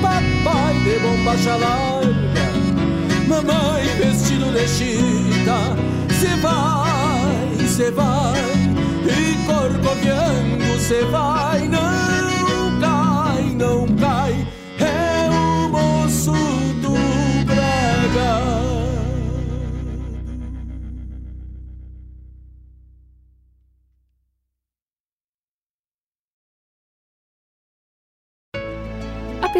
papai 0.00 0.74
de 0.84 0.98
bombacha 1.00 1.56
larga 1.56 2.71
Mamãe 3.28 3.86
vestido 3.98 4.52
de 4.52 4.68
chita 4.68 5.92
Cê 6.22 6.36
vai, 6.36 7.66
cê 7.66 7.90
vai. 7.90 8.40
E 9.04 9.44
corcoviando 9.44 10.78
cê 10.78 11.04
vai. 11.06 11.66
Não 11.66 12.80
cai, 12.80 13.42
não 13.56 13.86
cai. 13.96 14.46
É 14.78 15.28
o 15.28 15.68
moço 15.68 16.30
do 16.80 16.94
Braga 17.44 18.51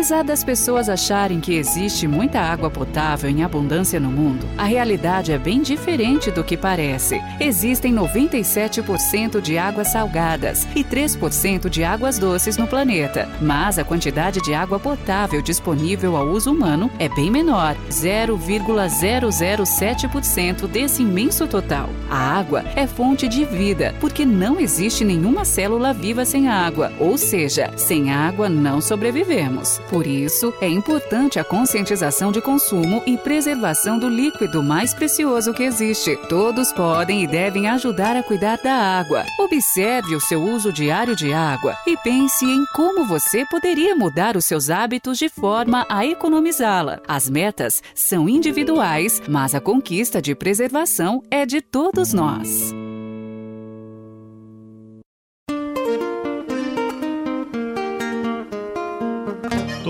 Apesar 0.03 0.25
das 0.25 0.43
pessoas 0.43 0.89
acharem 0.89 1.39
que 1.39 1.55
existe 1.55 2.09
muita 2.09 2.41
água 2.41 2.69
potável 2.69 3.31
em 3.31 3.45
abundância 3.45 4.01
no 4.01 4.11
mundo, 4.11 4.45
a 4.59 4.65
realidade 4.65 5.31
é 5.31 5.39
bem 5.39 5.63
diferente 5.63 6.29
do 6.29 6.43
que 6.43 6.57
parece. 6.57 7.21
Existem 7.39 7.95
97% 7.95 9.41
de 9.41 9.57
águas 9.57 9.93
salgadas 9.93 10.67
e 10.75 10.83
3% 10.83 11.69
de 11.69 11.85
águas 11.85 12.19
doces 12.19 12.57
no 12.57 12.67
planeta, 12.67 13.29
mas 13.41 13.79
a 13.79 13.85
quantidade 13.85 14.41
de 14.41 14.53
água 14.53 14.81
potável 14.81 15.41
disponível 15.41 16.17
ao 16.17 16.27
uso 16.27 16.51
humano 16.51 16.91
é 16.99 17.09
bem 17.09 17.31
menor, 17.31 17.77
0,007% 17.89 20.67
desse 20.67 21.05
imenso 21.05 21.47
total. 21.47 21.89
A 22.11 22.41
água 22.41 22.65
é 22.75 22.89
fonte 22.89 23.29
de 23.29 23.45
vida, 23.45 23.95
porque 24.01 24.25
não 24.25 24.59
existe 24.59 25.05
nenhuma 25.05 25.45
célula 25.45 25.93
viva 25.93 26.25
sem 26.25 26.49
água, 26.49 26.91
ou 26.99 27.17
seja, 27.17 27.71
sem 27.77 28.11
água 28.11 28.49
não 28.49 28.81
sobrevivemos. 28.81 29.81
Por 29.93 30.07
isso, 30.07 30.55
é 30.59 30.67
importante 30.67 31.39
a 31.39 31.45
conscientização 31.45 32.33
de 32.33 32.41
consumo 32.41 33.03
e 33.05 33.19
preservação 33.19 33.99
do 33.99 34.09
líquido 34.09 34.63
mais 34.63 34.95
precioso 34.95 35.53
que 35.53 35.63
existe. 35.63 36.17
Todos 36.31 36.73
podem 36.73 37.23
e 37.23 37.27
devem 37.27 37.69
ajudar 37.69 38.17
a 38.17 38.23
cuidar 38.23 38.57
da 38.57 38.73
água. 38.73 39.27
Observe 39.39 40.17
o 40.17 40.21
seu 40.21 40.43
uso 40.43 40.73
diário 40.73 41.15
de 41.15 41.35
água 41.35 41.77
e 41.87 41.95
pense 41.99 42.47
em 42.47 42.65
como 42.75 43.05
você 43.05 43.45
poderia 43.45 43.95
mudar 43.95 44.35
os 44.35 44.47
seus 44.47 44.71
hábitos 44.71 45.19
de 45.19 45.29
forma 45.29 45.85
a 45.91 46.07
economizá-la. 46.07 46.99
As 47.07 47.29
metas 47.29 47.83
são 47.95 48.27
individuais, 48.27 49.21
mas 49.29 49.55
a 49.55 49.61
conquista 49.61 50.23
de 50.23 50.35
preservação 50.35 51.23
é 51.31 51.45
de 51.45 51.61
todos 51.61 52.15
nós. 52.15 52.73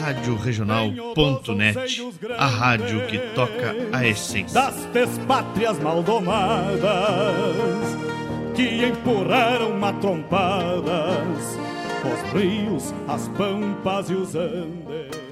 Rádio 0.00 0.36
Regional.net, 0.36 2.02
a 2.36 2.46
rádio 2.46 3.06
que 3.06 3.18
toca 3.34 3.74
a 3.92 4.06
essência 4.06 4.54
das 4.54 4.84
despátrias 4.86 5.78
maldomadas 5.78 6.82
que 8.54 8.84
empurraram 8.84 9.78
matrompadas 9.78 11.56
os 12.04 12.32
rios, 12.32 12.92
as 13.08 13.28
pampas 13.28 14.10
e 14.10 14.14
os 14.14 14.34
andes. 14.34 15.22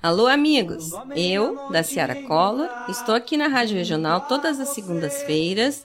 Alô, 0.00 0.28
amigos! 0.28 0.92
Eu, 1.16 1.70
da 1.70 1.82
Ciara 1.82 2.22
Collor, 2.22 2.68
estou 2.88 3.14
aqui 3.16 3.36
na 3.36 3.48
Rádio 3.48 3.76
Regional 3.76 4.22
todas 4.22 4.60
as 4.60 4.68
segundas-feiras, 4.68 5.84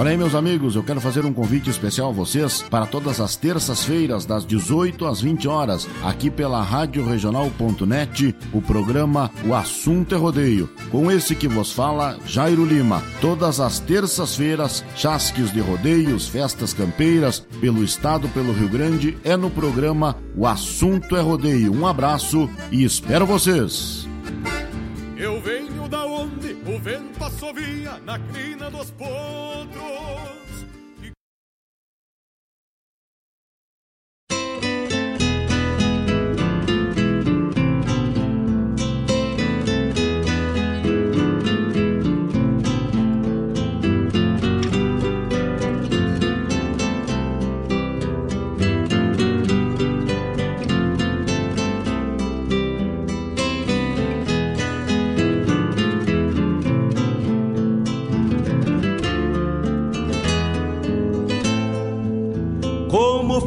Olha 0.00 0.12
aí, 0.12 0.16
meus 0.16 0.34
amigos, 0.34 0.76
eu 0.76 0.82
quero 0.82 0.98
fazer 0.98 1.26
um 1.26 1.32
convite 1.34 1.68
especial 1.68 2.08
a 2.08 2.12
vocês 2.12 2.62
para 2.70 2.86
todas 2.86 3.20
as 3.20 3.36
terças-feiras, 3.36 4.24
das 4.24 4.46
18 4.46 5.04
às 5.04 5.20
20 5.20 5.46
horas, 5.46 5.86
aqui 6.02 6.30
pela 6.30 6.62
Rádio 6.62 7.04
Regional.net, 7.04 8.34
o 8.50 8.62
programa 8.62 9.30
O 9.44 9.54
Assunto 9.54 10.14
é 10.14 10.16
Rodeio. 10.16 10.70
Com 10.90 11.10
esse 11.10 11.34
que 11.34 11.46
vos 11.46 11.70
fala, 11.70 12.18
Jairo 12.24 12.64
Lima. 12.64 13.02
Todas 13.20 13.60
as 13.60 13.78
terças-feiras, 13.78 14.82
chasques 14.96 15.52
de 15.52 15.60
rodeios, 15.60 16.26
festas 16.26 16.72
campeiras, 16.72 17.40
pelo 17.60 17.84
estado, 17.84 18.26
pelo 18.30 18.54
Rio 18.54 18.70
Grande, 18.70 19.18
é 19.22 19.36
no 19.36 19.50
programa 19.50 20.16
O 20.34 20.46
Assunto 20.46 21.14
é 21.14 21.20
Rodeio. 21.20 21.74
Um 21.74 21.86
abraço 21.86 22.48
e 22.72 22.84
espero 22.84 23.26
vocês! 23.26 24.08
Eu 25.20 25.38
venho 25.38 25.86
da 25.86 26.06
onde 26.06 26.52
o 26.66 26.78
vento 26.78 27.22
assovia 27.22 27.98
na 28.06 28.18
crina 28.18 28.70
dos 28.70 28.90
potros. 28.90 30.39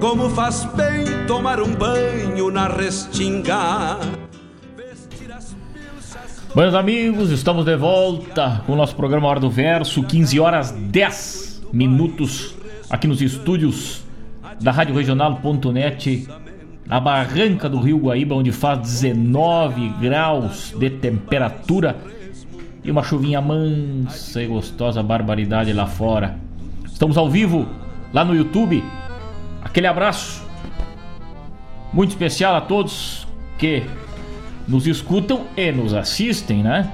Como 0.00 0.30
faz 0.30 0.64
bem 0.76 1.26
tomar 1.26 1.60
um 1.60 1.74
banho 1.74 2.52
na 2.52 2.68
restinga. 2.68 3.98
Meus 6.54 6.72
amigos, 6.72 7.30
estamos 7.30 7.64
de 7.64 7.76
volta 7.76 8.62
com 8.64 8.74
o 8.74 8.76
nosso 8.76 8.94
programa 8.94 9.26
Hora 9.26 9.40
do 9.40 9.50
Verso, 9.50 10.04
15 10.04 10.38
horas 10.38 10.70
10 10.70 11.64
minutos, 11.72 12.54
aqui 12.88 13.08
nos 13.08 13.20
estúdios 13.20 14.02
da 14.60 14.70
Rádio 14.70 14.94
Regional.net, 14.94 16.28
na 16.86 17.00
barranca 17.00 17.68
do 17.68 17.80
Rio 17.80 17.98
Guaíba, 17.98 18.36
onde 18.36 18.52
faz 18.52 18.78
19 18.80 19.88
graus 20.00 20.72
de 20.78 20.90
temperatura. 20.90 21.96
e 22.84 22.90
uma 22.90 23.02
chuvinha 23.02 23.40
mansa 23.40 24.40
e 24.42 24.46
gostosa 24.46 25.02
barbaridade 25.02 25.72
lá 25.72 25.86
fora. 25.86 26.38
Estamos 26.86 27.18
ao 27.18 27.28
vivo 27.28 27.66
lá 28.12 28.24
no 28.24 28.34
YouTube. 28.34 28.82
Aquele 29.62 29.86
abraço 29.86 30.46
muito 31.92 32.10
especial 32.10 32.54
a 32.54 32.60
todos 32.60 33.26
que 33.58 33.84
nos 34.66 34.86
escutam 34.86 35.46
e 35.56 35.72
nos 35.72 35.94
assistem, 35.94 36.62
né? 36.62 36.90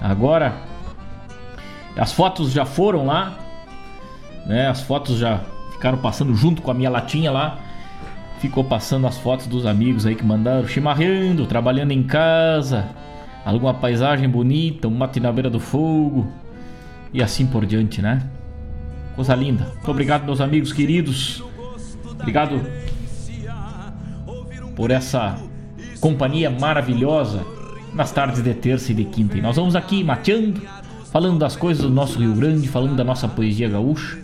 Agora 0.00 0.54
as 1.96 2.12
fotos 2.12 2.52
já 2.52 2.64
foram 2.64 3.06
lá, 3.06 3.34
né? 4.46 4.68
As 4.68 4.80
fotos 4.80 5.18
já 5.18 5.40
ficaram 5.72 5.98
passando 5.98 6.34
junto 6.34 6.62
com 6.62 6.70
a 6.70 6.74
minha 6.74 6.88
latinha 6.88 7.30
lá. 7.30 7.58
Ficou 8.38 8.62
passando 8.62 9.06
as 9.06 9.18
fotos 9.18 9.48
dos 9.48 9.66
amigos 9.66 10.06
aí 10.06 10.14
que 10.14 10.24
mandaram 10.24 10.66
chimarrando, 10.68 11.44
trabalhando 11.44 11.90
em 11.90 12.04
casa, 12.04 12.88
alguma 13.44 13.74
paisagem 13.74 14.28
bonita, 14.28 14.86
um 14.86 14.92
mate 14.92 15.18
na 15.18 15.32
beira 15.32 15.50
do 15.50 15.58
fogo 15.58 16.28
e 17.12 17.20
assim 17.20 17.46
por 17.46 17.66
diante, 17.66 18.00
né? 18.00 18.22
Coisa 19.16 19.34
linda. 19.34 19.64
Muito 19.64 19.90
obrigado, 19.90 20.24
meus 20.24 20.40
amigos 20.40 20.72
queridos. 20.72 21.42
Obrigado 22.20 22.60
por 24.76 24.90
essa 24.90 25.38
companhia 26.00 26.50
maravilhosa 26.50 27.44
nas 27.94 28.12
tardes 28.12 28.42
de 28.42 28.54
terça 28.54 28.92
e 28.92 28.94
de 28.94 29.04
quinta. 29.04 29.36
E 29.36 29.40
nós 29.40 29.56
vamos 29.56 29.74
aqui 29.74 30.04
mateando, 30.04 30.60
falando 31.10 31.38
das 31.38 31.56
coisas 31.56 31.82
do 31.82 31.90
nosso 31.90 32.18
Rio 32.18 32.34
Grande, 32.34 32.68
falando 32.68 32.96
da 32.96 33.04
nossa 33.04 33.26
poesia 33.26 33.68
gaúcha, 33.68 34.18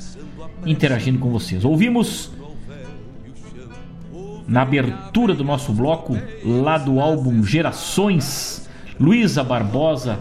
interagindo 0.65 1.19
com 1.19 1.31
vocês. 1.31 1.65
Ouvimos 1.65 2.31
na 4.47 4.63
abertura 4.63 5.35
do 5.35 5.43
nosso 5.43 5.73
bloco, 5.73 6.17
lá 6.45 6.79
do 6.79 7.01
álbum 7.01 7.43
Gerações, 7.43 8.69
Luísa 9.01 9.43
Barbosa, 9.43 10.19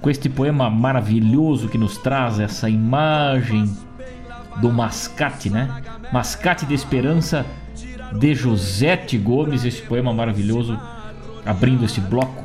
com 0.00 0.10
este 0.10 0.28
poema 0.28 0.68
maravilhoso 0.68 1.68
que 1.68 1.78
nos 1.78 1.96
traz 1.96 2.38
essa 2.38 2.68
imagem 2.68 3.74
do 4.60 4.70
mascate, 4.70 5.48
né? 5.48 5.82
Mascate 6.12 6.66
de 6.66 6.74
Esperança 6.74 7.46
de 8.18 8.34
Josete 8.34 9.16
Gomes, 9.16 9.64
esse 9.64 9.80
poema 9.80 10.12
maravilhoso, 10.12 10.78
abrindo 11.46 11.84
esse 11.84 12.00
bloco 12.00 12.44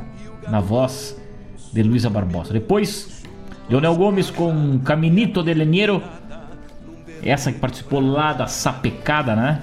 na 0.49 0.61
voz 0.61 1.19
de 1.73 1.83
Luísa 1.83 2.09
Barbosa. 2.09 2.53
Depois, 2.53 3.23
Leonel 3.69 3.95
Gomes 3.95 4.29
com 4.29 4.79
Caminito 4.79 5.43
de 5.43 5.53
Leniero, 5.53 6.01
essa 7.21 7.51
que 7.51 7.59
participou 7.59 7.99
lá 7.99 8.31
da 8.31 8.47
sapecada, 8.47 9.35
né? 9.35 9.61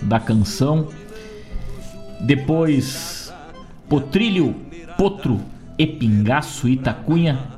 Da 0.00 0.18
canção. 0.18 0.88
Depois, 2.20 3.30
Potrilho, 3.88 4.54
Potro 4.96 5.38
e 5.78 5.86
Pingaço 5.86 6.66
Itacunha. 6.66 7.55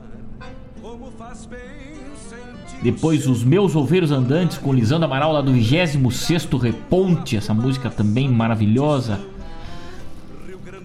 Depois, 2.83 3.27
Os 3.27 3.43
Meus 3.43 3.75
Oveiros 3.75 4.13
Andantes 4.13 4.57
com 4.57 4.73
Lisandro 4.73 5.07
Amaral 5.07 5.33
lá 5.33 5.41
do 5.41 5.53
26 5.53 6.45
Reponte, 6.63 7.37
essa 7.37 7.53
música 7.53 7.91
também 7.91 8.29
maravilhosa. 8.29 9.21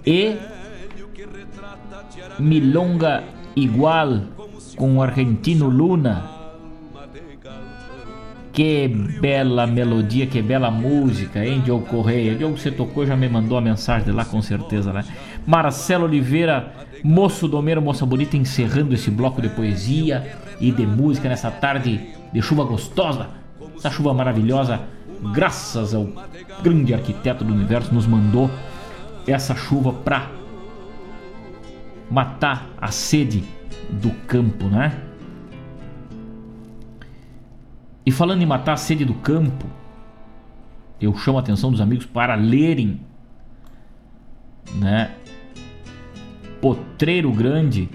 E 0.05 0.35
Milonga 2.39 3.23
Igual 3.55 4.21
com 4.75 4.97
o 4.97 5.01
argentino 5.03 5.69
Luna. 5.69 6.31
Que 8.51 8.87
bela 8.87 9.65
melodia, 9.65 10.27
que 10.27 10.39
bela 10.39 10.69
música, 10.69 11.43
hein, 11.43 11.61
Diogo 11.61 11.85
Correia? 11.87 12.35
Diogo, 12.35 12.55
você 12.55 12.69
tocou, 12.69 13.05
já 13.05 13.15
me 13.15 13.27
mandou 13.27 13.57
a 13.57 13.61
mensagem 13.61 14.05
de 14.05 14.11
lá 14.11 14.25
com 14.25 14.41
certeza, 14.43 14.93
né? 14.93 15.03
Marcelo 15.45 16.05
Oliveira, 16.05 16.71
Moço 17.03 17.47
Domeiro, 17.47 17.81
Moça 17.81 18.05
Bonita, 18.05 18.37
encerrando 18.37 18.93
esse 18.93 19.09
bloco 19.09 19.41
de 19.41 19.49
poesia 19.49 20.37
e 20.59 20.71
de 20.71 20.85
música 20.85 21.29
nessa 21.29 21.51
tarde 21.51 22.13
de 22.31 22.41
chuva 22.41 22.63
gostosa. 22.63 23.29
Essa 23.75 23.89
chuva 23.89 24.13
maravilhosa, 24.13 24.81
graças 25.33 25.93
ao 25.93 26.07
grande 26.61 26.93
arquiteto 26.93 27.43
do 27.43 27.53
universo, 27.53 27.93
nos 27.93 28.07
mandou 28.07 28.49
essa 29.27 29.55
chuva 29.55 29.93
pra 29.93 30.29
matar 32.09 32.69
a 32.79 32.89
sede 32.91 33.43
do 33.89 34.11
campo, 34.27 34.65
né? 34.65 35.01
E 38.05 38.11
falando 38.11 38.41
em 38.41 38.45
matar 38.45 38.73
a 38.73 38.77
sede 38.77 39.05
do 39.05 39.13
campo, 39.13 39.65
eu 40.99 41.15
chamo 41.15 41.37
a 41.37 41.41
atenção 41.41 41.71
dos 41.71 41.81
amigos 41.81 42.05
para 42.05 42.35
lerem, 42.35 43.01
né? 44.75 45.11
Potreiro 46.61 47.31
Grande, 47.31 47.89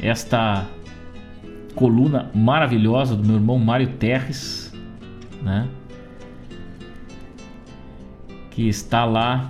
esta 0.00 0.66
coluna 1.74 2.30
maravilhosa 2.34 3.14
do 3.16 3.24
meu 3.24 3.36
irmão 3.36 3.58
Mário 3.58 3.88
Terres, 3.94 4.72
né? 5.42 5.68
Que 8.50 8.68
está 8.68 9.04
lá 9.04 9.48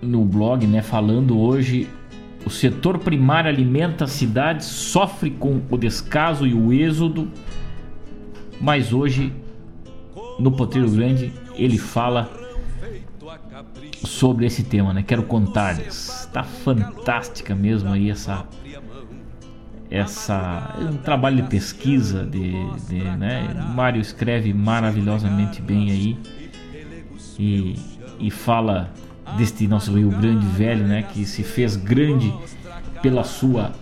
no 0.00 0.24
blog, 0.24 0.66
né, 0.66 0.80
falando 0.80 1.38
hoje 1.38 1.86
o 2.44 2.48
setor 2.48 2.98
primário 2.98 3.50
alimenta 3.50 4.04
as 4.04 4.12
cidades, 4.12 4.66
sofre 4.66 5.30
com 5.30 5.60
o 5.70 5.76
descaso 5.76 6.46
e 6.46 6.54
o 6.54 6.72
êxodo, 6.72 7.30
mas 8.60 8.92
hoje 8.92 9.32
no 10.38 10.50
Potreiro 10.50 10.90
Grande 10.90 11.32
ele 11.54 11.76
fala 11.76 12.39
sobre 14.20 14.44
esse 14.44 14.62
tema, 14.62 14.92
né? 14.92 15.02
Quero 15.02 15.22
contar-lhes. 15.22 16.28
Tá 16.30 16.44
fantástica 16.44 17.54
mesmo 17.54 17.90
aí 17.90 18.10
essa 18.10 18.46
essa 19.90 20.76
é 20.78 20.84
um 20.84 20.98
trabalho 20.98 21.36
de 21.36 21.42
pesquisa 21.44 22.24
de, 22.24 22.52
de 22.86 23.02
né? 23.16 23.48
Mário 23.74 23.98
escreve 23.98 24.52
maravilhosamente 24.52 25.62
bem 25.62 25.90
aí 25.90 26.18
e, 27.38 27.76
e 28.20 28.30
fala 28.30 28.92
deste 29.38 29.66
nosso 29.66 29.96
Rio 29.96 30.10
Grande 30.10 30.46
velho, 30.46 30.86
né, 30.86 31.02
que 31.02 31.24
se 31.24 31.42
fez 31.42 31.74
grande 31.74 32.32
pela 33.00 33.24
sua 33.24 33.72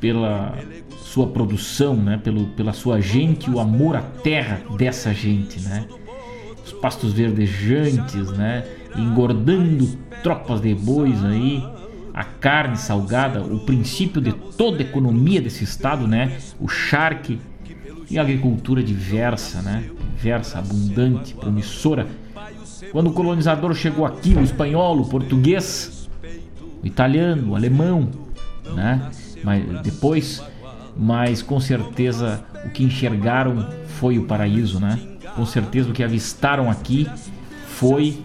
pela 0.00 0.56
sua 0.96 1.26
produção, 1.26 1.94
né, 1.94 2.16
pelo, 2.16 2.46
pela 2.48 2.72
sua 2.72 3.00
gente, 3.00 3.50
o 3.50 3.60
amor 3.60 3.96
à 3.96 4.02
terra 4.02 4.62
dessa 4.78 5.12
gente, 5.12 5.60
né? 5.60 5.86
Os 6.80 6.82
pastos 6.82 7.12
verdejantes, 7.12 8.30
né, 8.32 8.64
engordando 8.96 9.86
tropas 10.22 10.62
de 10.62 10.74
bois 10.74 11.22
aí, 11.22 11.62
a 12.14 12.24
carne 12.24 12.78
salgada, 12.78 13.42
o 13.42 13.60
princípio 13.60 14.18
de 14.18 14.32
toda 14.32 14.78
a 14.78 14.80
economia 14.80 15.42
desse 15.42 15.62
estado, 15.62 16.08
né? 16.08 16.38
O 16.58 16.68
charque 16.68 17.38
e 18.10 18.18
a 18.18 18.22
agricultura 18.22 18.82
diversa, 18.82 19.60
né? 19.60 19.90
Diversa, 20.16 20.58
abundante, 20.58 21.34
promissora 21.34 22.06
quando 22.92 23.08
o 23.08 23.12
colonizador 23.12 23.74
chegou 23.74 24.06
aqui, 24.06 24.34
o 24.34 24.40
espanhol, 24.40 24.98
o 24.98 25.04
português, 25.06 26.08
o 26.82 26.86
italiano, 26.86 27.52
o 27.52 27.56
alemão, 27.56 28.08
né? 28.74 29.10
Mas 29.44 29.82
depois, 29.82 30.42
mas 30.96 31.42
com 31.42 31.60
certeza 31.60 32.42
o 32.64 32.70
que 32.70 32.82
enxergaram 32.82 33.68
foi 33.98 34.18
o 34.18 34.24
paraíso, 34.24 34.80
né? 34.80 34.98
Com 35.34 35.46
certeza 35.46 35.90
o 35.90 35.92
que 35.92 36.02
avistaram 36.02 36.70
aqui 36.70 37.06
foi 37.66 38.22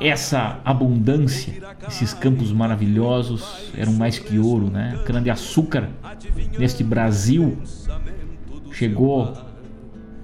essa 0.00 0.60
abundância, 0.64 1.62
esses 1.88 2.12
campos 2.12 2.52
maravilhosos 2.52 3.70
eram 3.76 3.92
mais 3.92 4.18
que 4.18 4.38
ouro, 4.38 4.70
né? 4.70 5.00
Cana 5.06 5.20
de 5.20 5.30
açúcar 5.30 5.88
neste 6.58 6.82
Brasil 6.82 7.58
chegou 8.72 9.32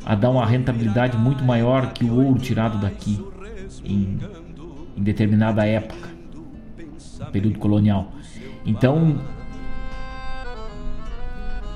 a 0.04 0.14
dar 0.14 0.30
uma 0.30 0.44
rentabilidade 0.44 1.16
muito 1.16 1.44
maior 1.44 1.92
que 1.92 2.04
o 2.04 2.14
ouro 2.14 2.38
tirado 2.38 2.78
daqui 2.78 3.24
em, 3.84 4.18
em 4.96 5.02
determinada 5.02 5.64
época, 5.64 6.08
no 7.18 7.26
período 7.26 7.58
colonial. 7.58 8.12
Então, 8.66 9.20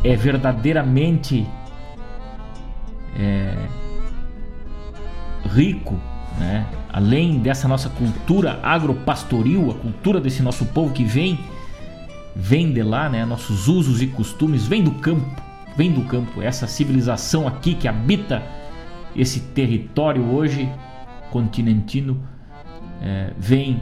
é 0.03 0.17
verdadeiramente 0.17 1.47
é, 3.17 3.55
rico, 5.49 5.99
né? 6.39 6.67
além 6.93 7.39
dessa 7.39 7.69
nossa 7.69 7.89
cultura 7.89 8.61
agropastoril, 8.63 9.71
a 9.71 9.75
cultura 9.75 10.21
desse 10.21 10.43
nosso 10.43 10.65
povo 10.67 10.93
que 10.93 11.05
vem, 11.05 11.39
vem 12.35 12.73
de 12.73 12.83
lá, 12.83 13.09
né? 13.09 13.25
nossos 13.25 13.69
usos 13.69 14.03
e 14.03 14.07
costumes, 14.07 14.67
vem 14.67 14.83
do 14.83 14.93
campo 14.93 15.45
vem 15.77 15.93
do 15.93 16.03
campo, 16.03 16.41
essa 16.41 16.67
civilização 16.67 17.47
aqui 17.47 17.75
que 17.75 17.89
habita 17.89 18.43
esse 19.15 19.41
território 19.41 20.25
hoje 20.25 20.71
continentino 21.31 22.21
é, 23.03 23.33
vem 23.37 23.81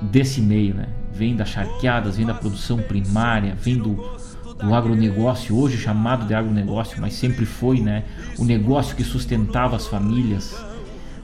desse 0.00 0.40
meio, 0.40 0.74
né? 0.74 0.88
Vem 1.12 1.36
das 1.36 1.48
charqueadas, 1.48 2.16
vem 2.16 2.26
da 2.26 2.34
produção 2.34 2.78
primária, 2.78 3.54
vem 3.54 3.76
do, 3.76 3.94
do 4.58 4.74
agronegócio, 4.74 5.56
hoje 5.56 5.76
chamado 5.76 6.26
de 6.26 6.34
agronegócio, 6.34 7.00
mas 7.00 7.14
sempre 7.14 7.44
foi, 7.44 7.80
né? 7.80 8.04
O 8.38 8.44
negócio 8.44 8.96
que 8.96 9.02
sustentava 9.02 9.76
as 9.76 9.86
famílias, 9.86 10.56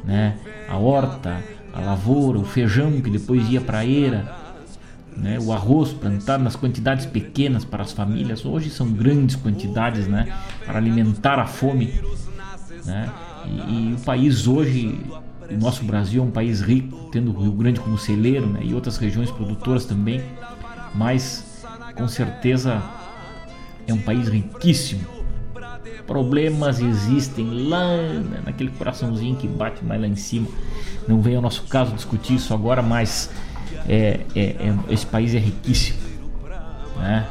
né? 0.05 0.37
A 0.69 0.77
horta, 0.77 1.43
a 1.73 1.81
lavoura, 1.81 2.39
o 2.39 2.45
feijão 2.45 3.01
que 3.01 3.11
depois 3.11 3.49
ia 3.49 3.61
para 3.61 3.79
a 3.79 3.87
eira, 3.87 4.35
né? 5.17 5.39
O 5.41 5.53
arroz 5.53 5.93
plantado 5.93 6.43
nas 6.43 6.57
quantidades 6.57 7.07
pequenas 7.07 7.65
para 7.65 7.83
as 7.83 7.93
famílias, 7.93 8.45
hoje 8.45 8.71
são 8.71 8.91
grandes 8.91 9.37
quantidades, 9.37 10.07
né? 10.07 10.33
Para 10.67 10.79
alimentar 10.79 11.39
a 11.39 11.47
fome, 11.47 11.95
né? 12.85 13.11
E, 13.47 13.91
e 13.91 13.95
o 13.95 14.01
país 14.01 14.47
hoje, 14.47 15.01
o 15.49 15.57
nosso 15.57 15.85
Brasil 15.85 16.23
é 16.23 16.27
um 16.27 16.31
país 16.31 16.61
rico, 16.61 17.09
tendo 17.13 17.31
o 17.31 17.43
Rio 17.43 17.53
Grande 17.53 17.81
como 17.81 17.97
celeiro, 17.97 18.47
né? 18.47 18.61
E 18.65 18.75
outras 18.75 18.97
regiões 18.97 19.31
produtoras 19.31 19.85
também, 19.85 20.21
mas 20.95 21.65
com 21.95 22.09
certeza 22.09 22.83
é 23.87 23.93
um 23.93 23.99
país 23.99 24.29
riquíssimo. 24.29 25.21
Problemas 26.07 26.81
existem 26.81 27.69
lá 27.69 27.87
naquele 28.45 28.71
coraçãozinho 28.71 29.37
que 29.37 29.47
bate 29.47 29.85
mais 29.85 30.01
lá 30.01 30.07
em 30.07 30.17
cima. 30.17 30.49
Não 31.07 31.21
vem 31.21 31.37
ao 31.37 31.43
nosso 31.43 31.63
caso 31.65 31.95
discutir 31.95 32.35
isso 32.35 32.53
agora, 32.53 32.83
mas 32.83 33.31
é, 33.89 34.21
é, 34.35 34.41
é, 34.41 34.75
esse 34.89 35.07
país 35.07 35.35
é 35.35 35.39
riquíssimo. 35.39 35.99
Né? 36.97 37.27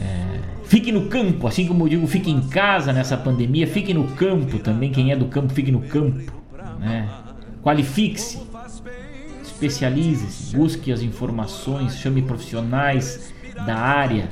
É, 0.00 0.40
fique 0.64 0.92
no 0.92 1.06
campo, 1.08 1.46
assim 1.46 1.66
como 1.66 1.84
eu 1.84 1.88
digo, 1.88 2.06
fique 2.06 2.30
em 2.30 2.40
casa 2.48 2.92
nessa 2.92 3.16
pandemia, 3.16 3.66
fique 3.66 3.94
no 3.94 4.08
campo 4.08 4.58
também. 4.58 4.90
Quem 4.90 5.12
é 5.12 5.16
do 5.16 5.26
campo, 5.26 5.52
fique 5.52 5.70
no 5.70 5.80
campo. 5.82 6.32
Né? 6.78 7.08
Qualifique-se, 7.62 8.38
especialize-se, 9.42 10.56
busque 10.56 10.92
as 10.92 11.02
informações, 11.02 11.98
chame 11.98 12.22
profissionais 12.22 13.32
da 13.66 13.76
área 13.76 14.28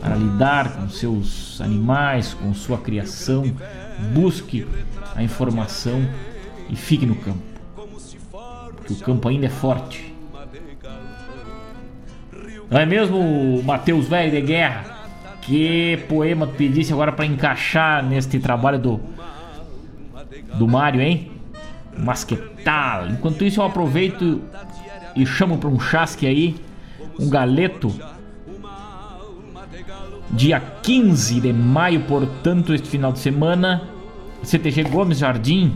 para 0.00 0.14
lidar 0.14 0.76
com 0.76 0.88
seus 0.88 1.60
animais, 1.60 2.34
com 2.34 2.52
sua 2.54 2.78
criação. 2.78 3.44
Busque 4.12 4.66
a 5.14 5.22
informação 5.22 6.06
e 6.70 6.76
fique 6.76 7.04
no 7.04 7.16
campo 7.16 7.48
que 8.88 8.92
o 8.94 8.96
campo 8.96 9.28
ainda 9.28 9.46
é 9.46 9.50
forte. 9.50 10.14
Não 12.70 12.78
é 12.78 12.86
mesmo, 12.86 13.62
Matheus 13.62 14.08
Velho 14.08 14.30
de 14.30 14.40
Guerra? 14.40 15.08
Que 15.42 15.98
poema 16.08 16.46
tu 16.46 16.54
pedisse 16.54 16.92
agora 16.92 17.12
para 17.12 17.24
encaixar 17.26 18.02
neste 18.02 18.38
trabalho 18.38 18.78
do 18.78 19.00
do 20.54 20.66
Mário, 20.66 21.00
hein? 21.00 21.30
Masquetal. 21.96 23.08
Enquanto 23.08 23.44
isso 23.44 23.60
eu 23.60 23.64
aproveito 23.64 24.40
e 25.14 25.24
chamo 25.26 25.58
para 25.58 25.68
um 25.68 25.78
chasque 25.78 26.26
aí, 26.26 26.56
um 27.18 27.28
galeto. 27.28 27.92
Dia 30.30 30.60
15 30.60 31.40
de 31.40 31.52
maio, 31.52 32.00
portanto, 32.02 32.74
este 32.74 32.88
final 32.88 33.12
de 33.12 33.18
semana, 33.18 33.88
CTG 34.42 34.84
Gomes 34.84 35.18
Jardim, 35.18 35.74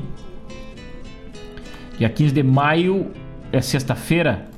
Dia 2.03 2.09
15 2.09 2.35
de 2.35 2.43
maio 2.43 3.13
é 3.53 3.61
sexta-feira. 3.61 4.49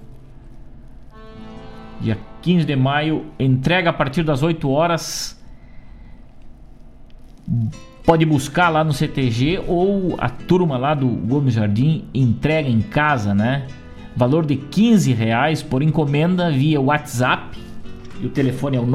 Dia 2.01 2.16
15 2.41 2.65
de 2.65 2.75
maio, 2.75 3.27
entrega 3.39 3.91
a 3.91 3.93
partir 3.93 4.23
das 4.23 4.43
8 4.43 4.66
horas. 4.71 5.39
Pode 8.07 8.25
buscar 8.25 8.71
lá 8.71 8.83
no 8.83 8.95
CTG 8.95 9.62
ou 9.66 10.16
a 10.19 10.31
turma 10.31 10.79
lá 10.79 10.95
do 10.95 11.07
Gomes 11.07 11.53
Jardim 11.53 12.05
entrega 12.15 12.66
em 12.66 12.81
casa, 12.81 13.35
né? 13.35 13.66
Valor 14.16 14.47
de 14.47 14.57
15 14.57 15.12
reais 15.12 15.62
por 15.62 15.83
encomenda 15.83 16.51
via 16.51 16.81
WhatsApp. 16.81 17.59
E 18.23 18.27
o 18.27 18.31
telefone 18.31 18.79
é 18.79 18.81
o 18.81 18.87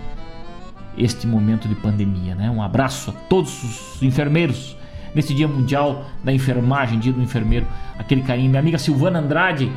este 0.98 1.28
momento 1.28 1.68
de 1.68 1.76
pandemia. 1.76 2.36
Né? 2.36 2.50
Um 2.50 2.62
abraço 2.62 3.12
a 3.12 3.14
todos 3.14 3.96
os 3.96 4.02
enfermeiros 4.02 4.76
nesse 5.14 5.34
Dia 5.34 5.48
Mundial 5.48 6.06
da 6.24 6.34
Enfermagem, 6.34 7.00
Dia 7.00 7.14
do 7.14 7.22
Enfermeiro. 7.22 7.68
Aquele 7.98 8.22
carinho. 8.22 8.50
Minha 8.50 8.60
amiga 8.60 8.78
Silvana 8.78 9.20
Andrade, 9.20 9.72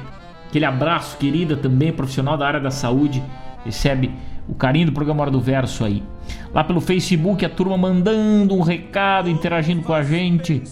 aquele 0.49 0.65
abraço, 0.65 1.17
querida, 1.17 1.57
também 1.57 1.93
profissional 1.93 2.37
da 2.37 2.47
área 2.47 2.61
da 2.61 2.71
saúde, 2.71 3.23
recebe 3.65 4.11
o 4.49 4.55
carinho 4.55 4.87
do 4.87 4.93
programa 4.93 5.23
Hora 5.23 5.31
do 5.31 5.41
Verso 5.41 5.85
aí. 5.85 6.03
Lá 6.53 6.65
pelo 6.65 6.81
Facebook, 6.81 7.45
a 7.45 7.49
turma 7.49 7.77
mandando 7.77 8.55
um 8.55 8.63
recado, 8.63 9.29
interagindo 9.29 9.83
com 9.83 9.93
a 9.93 10.03
gente. 10.03 10.63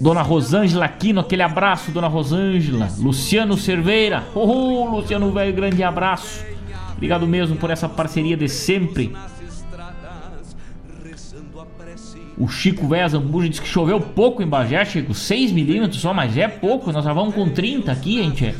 Dona 0.00 0.22
Rosângela 0.22 0.86
Aquino, 0.86 1.20
aquele 1.20 1.42
abraço, 1.42 1.92
Dona 1.92 2.08
Rosângela. 2.08 2.88
Luciano 2.98 3.56
Cerveira, 3.56 4.24
oh, 4.34 4.84
Luciano 4.96 5.30
velho, 5.30 5.54
grande 5.54 5.82
abraço. 5.82 6.51
Obrigado 7.02 7.26
mesmo 7.26 7.56
por 7.56 7.68
essa 7.68 7.88
parceria 7.88 8.36
de 8.36 8.48
sempre. 8.48 9.12
O 12.38 12.46
Chico 12.46 12.86
Véia 12.86 13.08
Zambuja 13.08 13.48
disse 13.48 13.60
que 13.60 13.66
choveu 13.66 14.00
pouco 14.00 14.40
em 14.40 14.46
Bagé, 14.46 14.84
Chico. 14.84 15.12
6 15.12 15.50
milímetros 15.50 16.00
só, 16.00 16.14
mas 16.14 16.36
é 16.36 16.46
pouco. 16.46 16.92
Nós 16.92 17.04
já 17.04 17.12
vamos 17.12 17.34
com 17.34 17.50
30 17.50 17.90
aqui, 17.90 18.22
gente. 18.22 18.54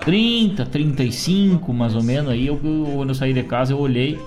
30, 0.00 0.66
35 0.66 1.72
mais 1.72 1.96
ou 1.96 2.02
menos. 2.02 2.32
Aí 2.32 2.46
eu, 2.46 2.58
quando 2.58 3.08
eu 3.08 3.14
saí 3.14 3.32
de 3.32 3.42
casa 3.42 3.72
eu 3.72 3.78
olhei. 3.78 4.20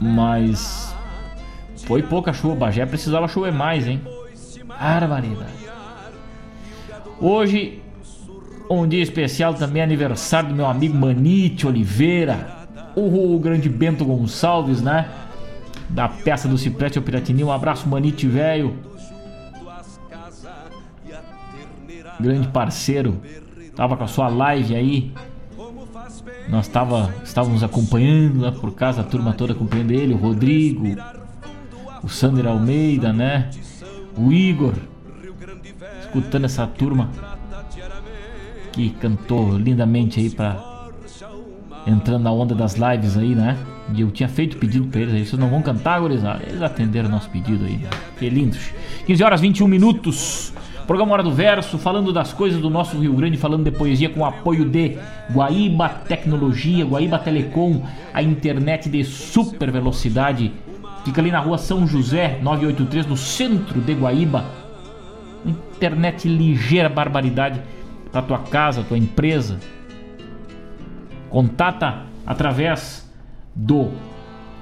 Mas 0.00 0.92
foi 1.86 2.02
pouca 2.02 2.32
chuva. 2.32 2.56
Bagé 2.56 2.84
precisava 2.84 3.28
chover 3.28 3.52
mais, 3.52 3.86
hein? 3.86 4.00
Barbaridade. 4.66 5.52
Hoje 7.20 7.83
um 8.70 8.86
dia 8.86 9.02
especial 9.02 9.54
também 9.54 9.82
aniversário 9.82 10.48
do 10.48 10.54
meu 10.54 10.66
amigo 10.66 10.96
Manite 10.96 11.66
Oliveira, 11.66 12.66
o 12.96 13.38
grande 13.38 13.68
Bento 13.68 14.04
Gonçalves, 14.04 14.80
né? 14.80 15.08
Da 15.88 16.08
peça 16.08 16.48
do 16.48 16.56
Cipreste 16.56 16.98
ao 16.98 17.04
Piratini. 17.04 17.44
Um 17.44 17.52
abraço, 17.52 17.88
Manite 17.88 18.26
velho. 18.26 18.76
grande 22.20 22.48
parceiro, 22.48 23.20
tava 23.74 23.96
com 23.96 24.04
a 24.04 24.06
sua 24.06 24.28
live 24.28 24.74
aí. 24.74 25.12
Nós 26.48 26.68
tava, 26.68 27.12
estávamos 27.24 27.62
acompanhando 27.62 28.40
lá 28.40 28.52
por 28.52 28.72
casa, 28.72 29.00
a 29.00 29.04
turma 29.04 29.32
toda 29.32 29.52
acompanhando 29.52 29.90
ele, 29.90 30.14
o 30.14 30.16
Rodrigo, 30.16 30.86
o 32.02 32.08
Sander 32.08 32.46
Almeida, 32.46 33.12
né? 33.12 33.50
O 34.16 34.32
Igor, 34.32 34.74
escutando 36.02 36.44
essa 36.44 36.66
turma 36.66 37.10
que 38.74 38.90
cantou 38.90 39.56
lindamente 39.56 40.18
aí 40.18 40.28
para 40.28 40.74
entrando 41.86 42.22
na 42.22 42.32
onda 42.32 42.54
das 42.54 42.74
lives 42.74 43.16
aí, 43.16 43.34
né? 43.34 43.56
E 43.94 44.00
eu 44.00 44.10
tinha 44.10 44.28
feito 44.28 44.56
pedido 44.56 44.86
pra 44.86 45.00
eles 45.00 45.14
aí, 45.14 45.26
vocês 45.26 45.38
não 45.38 45.48
vão 45.48 45.62
cantar, 45.62 46.00
gurizada? 46.00 46.42
Eles 46.46 46.62
atenderam 46.62 47.08
nosso 47.08 47.28
pedido 47.30 47.64
aí, 47.64 47.76
né? 47.76 47.90
Que 48.18 48.28
lindos. 48.28 48.70
15 49.06 49.22
horas 49.22 49.40
21 49.40 49.68
minutos. 49.68 50.52
Programa 50.86 51.12
Hora 51.12 51.22
do 51.22 51.30
Verso, 51.30 51.78
falando 51.78 52.12
das 52.12 52.32
coisas 52.32 52.60
do 52.60 52.68
nosso 52.68 52.98
Rio 52.98 53.14
Grande, 53.14 53.38
falando 53.38 53.64
de 53.64 53.70
poesia 53.70 54.10
com 54.10 54.24
apoio 54.24 54.66
de 54.66 54.98
Guaíba 55.32 55.88
Tecnologia, 55.88 56.84
Guaíba 56.84 57.18
Telecom, 57.18 57.82
a 58.12 58.22
internet 58.22 58.90
de 58.90 59.02
super 59.02 59.70
velocidade. 59.70 60.52
Fica 61.04 61.22
ali 61.22 61.30
na 61.30 61.38
rua 61.38 61.56
São 61.56 61.86
José, 61.86 62.38
983, 62.42 63.06
no 63.06 63.16
centro 63.16 63.80
de 63.80 63.94
Guaíba. 63.94 64.44
Internet 65.46 66.28
ligeira, 66.28 66.88
barbaridade 66.88 67.60
para 68.14 68.22
tua 68.22 68.38
casa, 68.38 68.84
tua 68.84 68.96
empresa. 68.96 69.58
Contata 71.28 72.04
através 72.24 73.10
do 73.52 73.90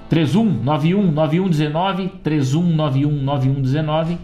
3191 0.09 1.13
9119 1.13 2.09
3191 2.23 3.23
9119 3.23 4.19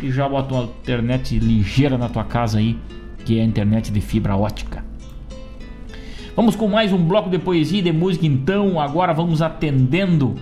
e 0.00 0.12
já 0.12 0.28
bota 0.28 0.54
uma 0.54 0.64
internet 0.64 1.36
ligeira 1.40 1.98
na 1.98 2.08
tua 2.08 2.22
casa 2.22 2.58
aí, 2.58 2.78
que 3.24 3.36
é 3.36 3.42
a 3.42 3.44
internet 3.44 3.90
de 3.90 4.00
fibra 4.00 4.36
ótica. 4.36 4.84
Vamos 6.36 6.54
com 6.54 6.68
mais 6.68 6.92
um 6.92 7.02
bloco 7.04 7.28
de 7.28 7.40
poesia 7.40 7.80
e 7.80 7.82
de 7.82 7.92
música 7.92 8.26
então. 8.26 8.78
Agora 8.78 9.12
vamos 9.12 9.42
atendendo 9.42 10.36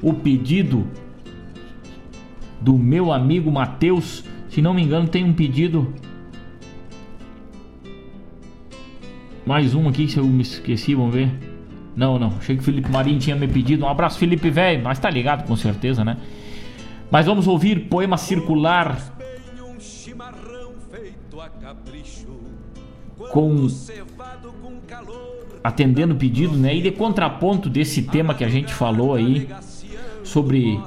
o 0.00 0.14
pedido 0.14 0.86
do 2.60 2.78
meu 2.78 3.12
amigo 3.12 3.50
Matheus. 3.50 4.22
Se 4.48 4.62
não 4.62 4.74
me 4.74 4.82
engano, 4.82 5.08
tem 5.08 5.24
um 5.24 5.32
pedido. 5.32 5.92
Mais 9.48 9.74
um 9.74 9.88
aqui, 9.88 10.06
se 10.06 10.18
eu 10.18 10.26
me 10.26 10.42
esqueci, 10.42 10.94
vamos 10.94 11.14
ver. 11.14 11.30
Não, 11.96 12.18
não. 12.18 12.34
Achei 12.38 12.54
que 12.54 12.60
o 12.60 12.64
Felipe 12.64 12.90
Marinho 12.90 13.18
tinha 13.18 13.34
me 13.34 13.48
pedido. 13.48 13.86
Um 13.86 13.88
abraço, 13.88 14.18
Felipe, 14.18 14.50
velho. 14.50 14.84
Mas 14.84 14.98
tá 14.98 15.08
ligado, 15.08 15.46
com 15.46 15.56
certeza, 15.56 16.04
né? 16.04 16.18
Mas 17.10 17.24
vamos 17.24 17.46
ouvir 17.46 17.88
poema 17.88 18.18
circular 18.18 19.16
com 23.32 23.66
atendendo 25.64 26.12
o 26.12 26.18
pedido, 26.18 26.54
né? 26.54 26.76
E 26.76 26.82
de 26.82 26.90
contraponto 26.90 27.70
desse 27.70 28.02
tema 28.02 28.34
que 28.34 28.44
a 28.44 28.48
gente 28.50 28.74
falou 28.74 29.14
aí 29.14 29.48
sobre 30.24 30.78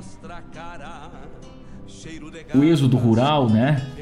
o 2.53 2.63
êxodo 2.63 2.95
rural, 2.95 3.49
né? 3.49 4.00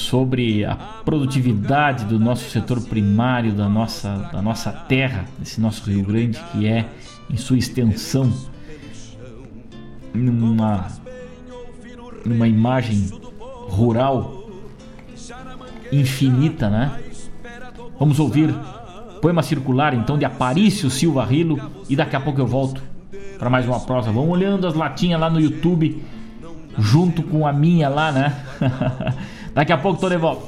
Sobre 0.00 0.64
a 0.64 0.74
produtividade 1.04 2.06
do 2.06 2.18
nosso 2.18 2.48
setor 2.50 2.80
primário, 2.80 3.52
da 3.52 3.68
nossa, 3.68 4.30
da 4.32 4.40
nossa 4.40 4.72
terra, 4.72 5.26
desse 5.38 5.60
nosso 5.60 5.88
Rio 5.88 6.04
Grande, 6.04 6.40
que 6.50 6.66
é 6.66 6.88
em 7.30 7.36
sua 7.36 7.58
extensão 7.58 8.32
numa 10.12 10.88
numa 12.24 12.48
imagem 12.48 13.08
rural 13.68 14.48
infinita, 15.92 16.68
né? 16.70 16.98
Vamos 17.98 18.18
ouvir 18.18 18.54
poema 19.20 19.42
circular 19.42 19.94
então 19.94 20.18
de 20.18 20.24
Aparício 20.24 20.90
Silva 20.90 21.24
Rilo 21.24 21.60
e 21.88 21.94
daqui 21.94 22.16
a 22.16 22.20
pouco 22.20 22.40
eu 22.40 22.46
volto 22.46 22.82
para 23.38 23.50
mais 23.50 23.66
uma 23.66 23.80
prosa. 23.80 24.10
Vamos 24.10 24.30
olhando 24.30 24.66
as 24.66 24.74
latinhas 24.74 25.20
lá 25.20 25.28
no 25.28 25.40
YouTube 25.40 26.02
junto 26.78 27.22
com 27.22 27.46
a 27.46 27.52
minha 27.52 27.88
lá, 27.88 28.12
né? 28.12 28.36
Daqui 29.54 29.72
a 29.72 29.78
pouco 29.78 30.00
tô 30.00 30.08
de 30.08 30.16
volta. 30.16 30.46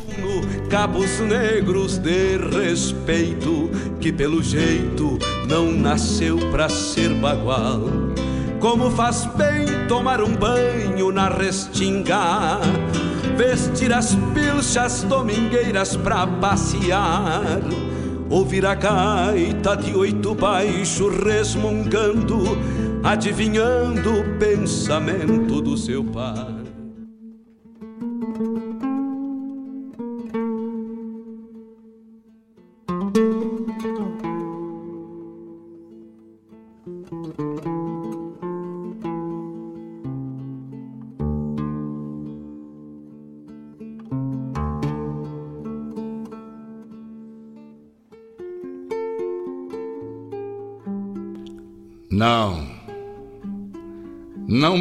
Cabos 0.71 1.19
negros 1.21 1.99
de 1.99 2.39
respeito 2.39 3.71
que 4.01 4.13
pelo 4.13 4.43
jeito 4.43 5.19
não 5.49 5.73
nasceu 5.73 6.39
pra 6.51 6.69
ser 6.69 7.13
bagual 7.15 7.81
como 8.63 8.93
faz 8.93 9.27
bem 9.35 9.89
tomar 9.89 10.23
um 10.23 10.37
banho 10.37 11.11
na 11.11 11.29
restinga, 11.29 12.61
vestir 13.37 13.93
as 13.93 14.15
pilchas 14.33 15.03
domingueiras 15.03 15.97
pra 15.97 16.29
passear, 16.29 17.61
ouvir 18.31 18.65
a 18.65 18.77
gaita 18.77 19.77
de 19.77 19.97
oito 19.97 20.33
baixo 20.37 21.09
resmungando, 21.09 22.57
adivinhando 23.03 24.21
o 24.21 24.39
pensamento 24.39 25.61
do 25.61 25.77
seu 25.77 26.05
pai. 26.05 26.62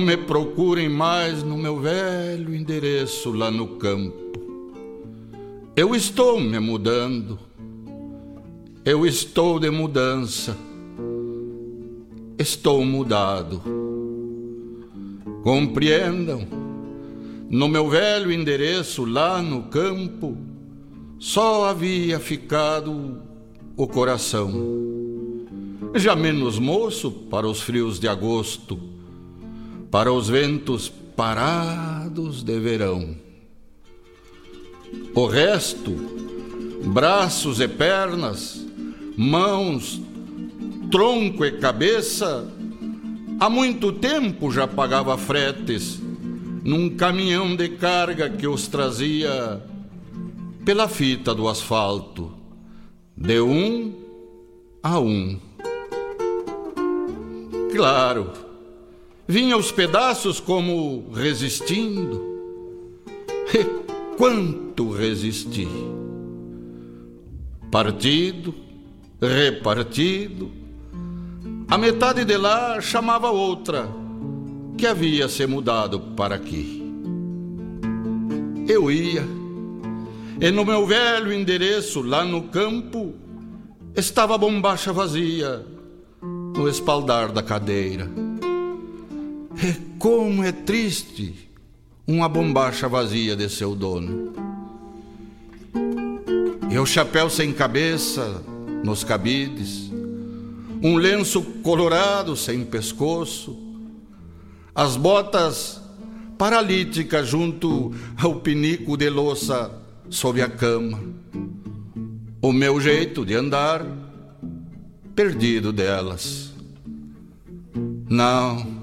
Me 0.02 0.18
procurem 0.18 0.90
mais 0.90 1.44
no 1.44 1.58
meu 1.58 1.80
velho 1.80 2.54
endereço 2.54 3.32
lá 3.32 3.52
no 3.52 3.68
campo. 3.78 4.20
Eu 5.76 5.96
estou 5.96 6.40
me 6.40 6.60
mudando. 6.60 7.40
Eu 8.84 9.06
estou 9.06 9.60
de 9.60 9.70
mudança. 9.70 10.58
Estou 12.38 12.84
mudado. 12.84 13.62
Compreendam, 15.44 16.48
no 17.50 17.68
meu 17.68 17.90
velho 17.90 18.32
endereço 18.32 19.06
lá 19.06 19.42
no 19.42 19.64
campo, 19.64 20.38
só 21.18 21.66
havia 21.66 22.20
ficado 22.20 23.22
o 23.76 23.88
coração 23.88 24.82
já 25.96 26.16
menos 26.16 26.58
moço 26.58 27.12
para 27.12 27.48
os 27.48 27.62
frios 27.62 28.00
de 28.00 28.08
agosto, 28.08 28.80
para 29.92 30.12
os 30.12 30.30
ventos 30.30 30.88
parados 30.88 32.44
de 32.44 32.58
verão. 32.60 33.14
O 35.14 35.28
resto, 35.28 35.92
braços 36.86 37.60
e 37.60 37.68
pernas, 37.68 38.66
mãos, 39.18 40.02
tronco 40.90 41.46
e 41.46 41.52
cabeça, 41.60 42.48
há 43.40 43.50
muito 43.50 43.92
tempo 43.92 44.50
já 44.50 44.66
pagava 44.66 45.18
fretes 45.18 46.02
num 46.64 46.90
caminhão 46.96 47.56
de 47.56 47.70
carga 47.70 48.30
que 48.30 48.48
os 48.48 48.68
trazia 48.68 49.62
pela 50.64 50.88
fita 50.88 51.36
do 51.36 51.50
asfalto, 51.50 52.32
de 53.18 53.42
um 53.42 53.94
a 54.82 55.00
um. 55.00 55.38
Claro, 57.74 58.51
vinha 59.32 59.56
os 59.56 59.72
pedaços 59.72 60.42
como 60.42 61.10
resistindo. 61.14 62.22
E 63.54 63.64
quanto 64.18 64.92
resisti! 64.92 65.70
Partido, 67.72 68.54
repartido, 69.22 70.52
a 71.70 71.78
metade 71.78 72.26
de 72.26 72.36
lá 72.36 72.82
chamava 72.82 73.32
outra, 73.32 73.90
que 74.78 74.86
havia 74.86 75.30
se 75.30 75.48
mudado 75.48 75.98
para 76.18 76.36
aqui. 76.36 76.84
Eu 78.68 78.92
ia, 78.92 79.26
e 80.42 80.52
no 80.52 80.66
meu 80.66 80.86
velho 80.86 81.32
endereço 81.32 82.02
lá 82.02 82.26
no 82.26 82.44
campo 82.44 83.14
estava 83.96 84.36
a 84.36 84.38
bombacha 84.38 84.92
vazia 84.92 85.66
no 86.22 86.68
espaldar 86.68 87.32
da 87.32 87.42
cadeira. 87.42 88.31
E 89.64 89.74
como 90.00 90.44
é 90.44 90.52
triste 90.52 91.50
uma 92.08 92.28
bombacha 92.28 92.90
vazia 92.90 93.36
de 93.36 93.48
seu 93.48 93.76
dono. 93.76 94.34
E 96.70 96.80
o 96.80 96.86
chapéu 96.86 97.30
sem 97.30 97.54
cabeça 97.54 98.44
nos 98.84 99.04
cabides, 99.04 99.92
um 100.82 100.96
lenço 100.96 101.44
colorado 101.62 102.36
sem 102.36 102.66
pescoço, 102.66 103.56
as 104.74 104.96
botas 104.96 105.80
paralítica 106.40 107.24
junto 107.24 107.94
ao 108.18 108.40
pinico 108.40 108.98
de 108.98 109.12
louça 109.12 109.72
sob 110.10 110.42
a 110.42 110.50
cama. 110.50 111.00
O 112.42 112.52
meu 112.52 112.82
jeito 112.82 113.24
de 113.24 113.36
andar, 113.36 113.86
perdido 115.14 115.72
delas. 115.72 116.52
Não, 118.10 118.81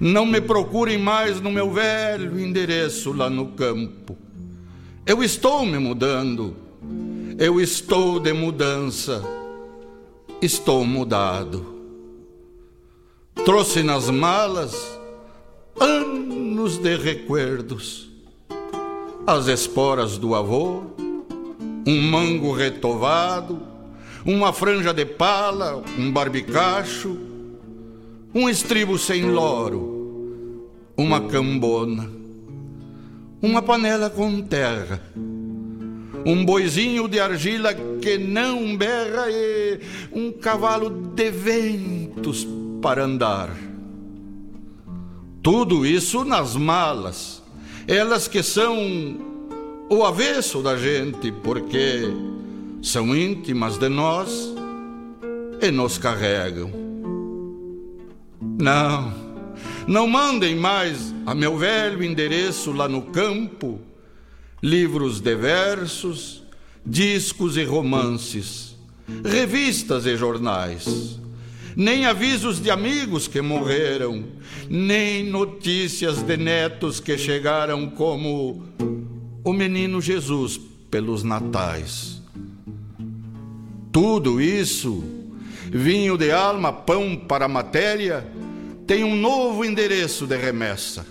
não 0.00 0.26
me 0.26 0.40
procurem 0.40 0.98
mais 0.98 1.40
no 1.40 1.50
meu 1.50 1.70
velho 1.70 2.38
endereço 2.38 3.12
lá 3.12 3.30
no 3.30 3.48
campo. 3.48 4.16
Eu 5.06 5.22
estou 5.22 5.64
me 5.64 5.78
mudando, 5.78 6.56
eu 7.38 7.60
estou 7.60 8.18
de 8.18 8.32
mudança, 8.32 9.22
estou 10.42 10.84
mudado. 10.84 11.74
Trouxe 13.44 13.82
nas 13.82 14.10
malas 14.10 14.98
anos 15.78 16.78
de 16.78 16.96
recuerdos, 16.96 18.10
as 19.26 19.46
esporas 19.46 20.18
do 20.18 20.34
avô, 20.34 20.82
um 21.86 22.02
mango 22.02 22.52
retovado, 22.52 23.60
uma 24.24 24.52
franja 24.52 24.92
de 24.92 25.04
pala, 25.04 25.82
um 25.96 26.10
barbicacho, 26.10 27.16
um 28.36 28.50
estribo 28.50 28.98
sem 28.98 29.30
loro, 29.30 30.68
uma 30.94 31.22
cambona, 31.22 32.06
uma 33.40 33.62
panela 33.62 34.10
com 34.10 34.42
terra, 34.42 35.00
um 36.22 36.44
boizinho 36.44 37.08
de 37.08 37.18
argila 37.18 37.72
que 37.72 38.18
não 38.18 38.76
berra 38.76 39.30
e 39.30 39.80
um 40.12 40.30
cavalo 40.32 40.90
de 40.90 41.30
ventos 41.30 42.46
para 42.82 43.04
andar. 43.04 43.56
Tudo 45.42 45.86
isso 45.86 46.22
nas 46.22 46.54
malas, 46.54 47.42
elas 47.88 48.28
que 48.28 48.42
são 48.42 49.16
o 49.88 50.04
avesso 50.04 50.60
da 50.60 50.76
gente, 50.76 51.32
porque 51.32 52.02
são 52.82 53.16
íntimas 53.16 53.78
de 53.78 53.88
nós 53.88 54.54
e 55.62 55.70
nos 55.70 55.96
carregam. 55.96 56.85
Não, 58.58 59.12
não 59.86 60.08
mandem 60.08 60.56
mais 60.56 61.14
a 61.26 61.34
meu 61.34 61.58
velho 61.58 62.02
endereço 62.02 62.72
lá 62.72 62.88
no 62.88 63.02
campo. 63.02 63.80
Livros 64.62 65.20
de 65.20 65.34
versos, 65.34 66.42
discos 66.84 67.56
e 67.56 67.64
romances, 67.64 68.74
revistas 69.24 70.06
e 70.06 70.16
jornais. 70.16 71.20
Nem 71.76 72.06
avisos 72.06 72.58
de 72.58 72.70
amigos 72.70 73.28
que 73.28 73.42
morreram, 73.42 74.24
nem 74.70 75.22
notícias 75.22 76.22
de 76.22 76.36
netos 76.38 77.00
que 77.00 77.18
chegaram 77.18 77.90
como 77.90 78.64
o 79.44 79.52
menino 79.52 80.00
Jesus 80.00 80.58
pelos 80.90 81.22
natais. 81.22 82.22
Tudo 83.92 84.40
isso, 84.40 85.04
vinho 85.70 86.16
de 86.16 86.30
alma, 86.30 86.72
pão 86.72 87.14
para 87.14 87.46
matéria, 87.46 88.26
tem 88.86 89.02
um 89.02 89.16
novo 89.16 89.64
endereço 89.64 90.26
de 90.26 90.36
remessa. 90.36 91.04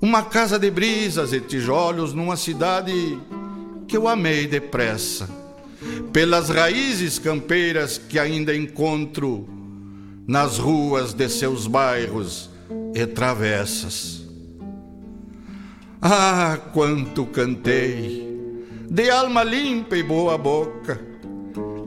Uma 0.00 0.22
casa 0.22 0.58
de 0.58 0.70
brisas 0.70 1.32
e 1.32 1.40
tijolos 1.40 2.14
numa 2.14 2.36
cidade 2.36 3.20
que 3.86 3.96
eu 3.96 4.08
amei 4.08 4.46
depressa 4.46 5.28
pelas 6.12 6.48
raízes 6.48 7.18
campeiras 7.18 7.98
que 7.98 8.18
ainda 8.18 8.56
encontro 8.56 9.46
nas 10.26 10.56
ruas 10.56 11.12
de 11.12 11.28
seus 11.28 11.66
bairros 11.66 12.48
e 12.94 13.06
travessas. 13.06 14.22
Ah, 16.00 16.58
quanto 16.72 17.26
cantei, 17.26 18.26
de 18.88 19.10
alma 19.10 19.44
limpa 19.44 19.96
e 19.98 20.02
boa 20.02 20.38
boca, 20.38 20.98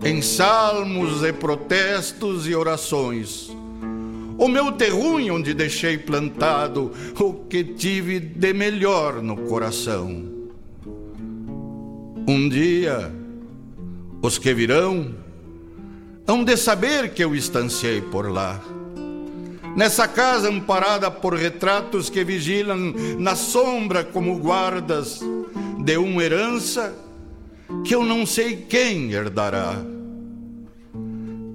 em 0.04 0.22
salmos 0.22 1.24
e 1.24 1.34
protestos 1.34 2.48
e 2.48 2.54
orações. 2.54 3.50
O 4.38 4.48
meu 4.48 4.72
terruño 4.72 5.36
onde 5.36 5.54
deixei 5.54 5.98
plantado 5.98 6.92
o 7.20 7.34
que 7.34 7.64
tive 7.64 8.20
de 8.20 8.54
melhor 8.54 9.22
no 9.22 9.38
coração. 9.38 10.32
Um 12.28 12.50
dia, 12.50 13.14
os 14.22 14.38
que 14.38 14.54
virão 14.54 15.14
hão 16.26 16.44
de 16.44 16.56
saber 16.56 17.14
que 17.14 17.24
eu 17.24 17.36
estanciei 17.36 18.02
por 18.02 18.32
lá. 18.32 18.60
Nessa 19.76 20.08
casa 20.08 20.50
amparada 20.50 21.10
por 21.12 21.34
retratos 21.34 22.10
que 22.10 22.24
vigilam 22.24 22.94
na 23.18 23.36
sombra 23.36 24.04
como 24.04 24.38
guardas 24.38 25.20
de 25.84 25.98
uma 25.98 26.24
herança 26.24 26.96
que 27.84 27.94
eu 27.94 28.04
não 28.04 28.26
sei 28.26 28.56
quem 28.56 29.12
herdará. 29.12 29.76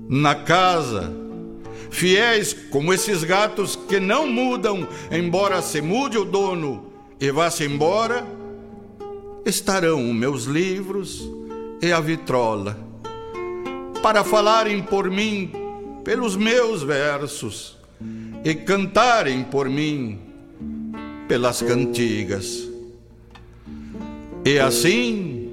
Na 0.09 0.34
casa, 0.34 1.12
fiéis 1.90 2.52
como 2.70 2.93
esses 2.93 3.24
gatos 3.24 3.77
que 3.77 3.98
não 3.98 4.27
mudam, 4.27 4.86
embora 5.10 5.62
se 5.62 5.81
mude 5.81 6.19
o 6.19 6.24
dono 6.24 6.93
e 7.20 7.31
vá-se 7.31 7.65
embora, 7.65 8.27
estarão 9.44 10.02
meus 10.12 10.44
livros 10.44 11.28
e 11.82 11.93
a 11.93 12.01
vitrola, 12.01 12.78
para 14.02 14.23
falarem 14.23 14.82
por 14.82 15.10
mim 15.10 15.51
pelos 16.05 16.36
meus 16.36 16.82
versos 16.82 17.77
e 18.44 18.55
cantarem 18.55 19.43
por 19.44 19.69
mim 19.69 20.20
pelas 21.27 21.60
cantigas. 21.60 22.69
E 24.44 24.59
assim 24.59 25.48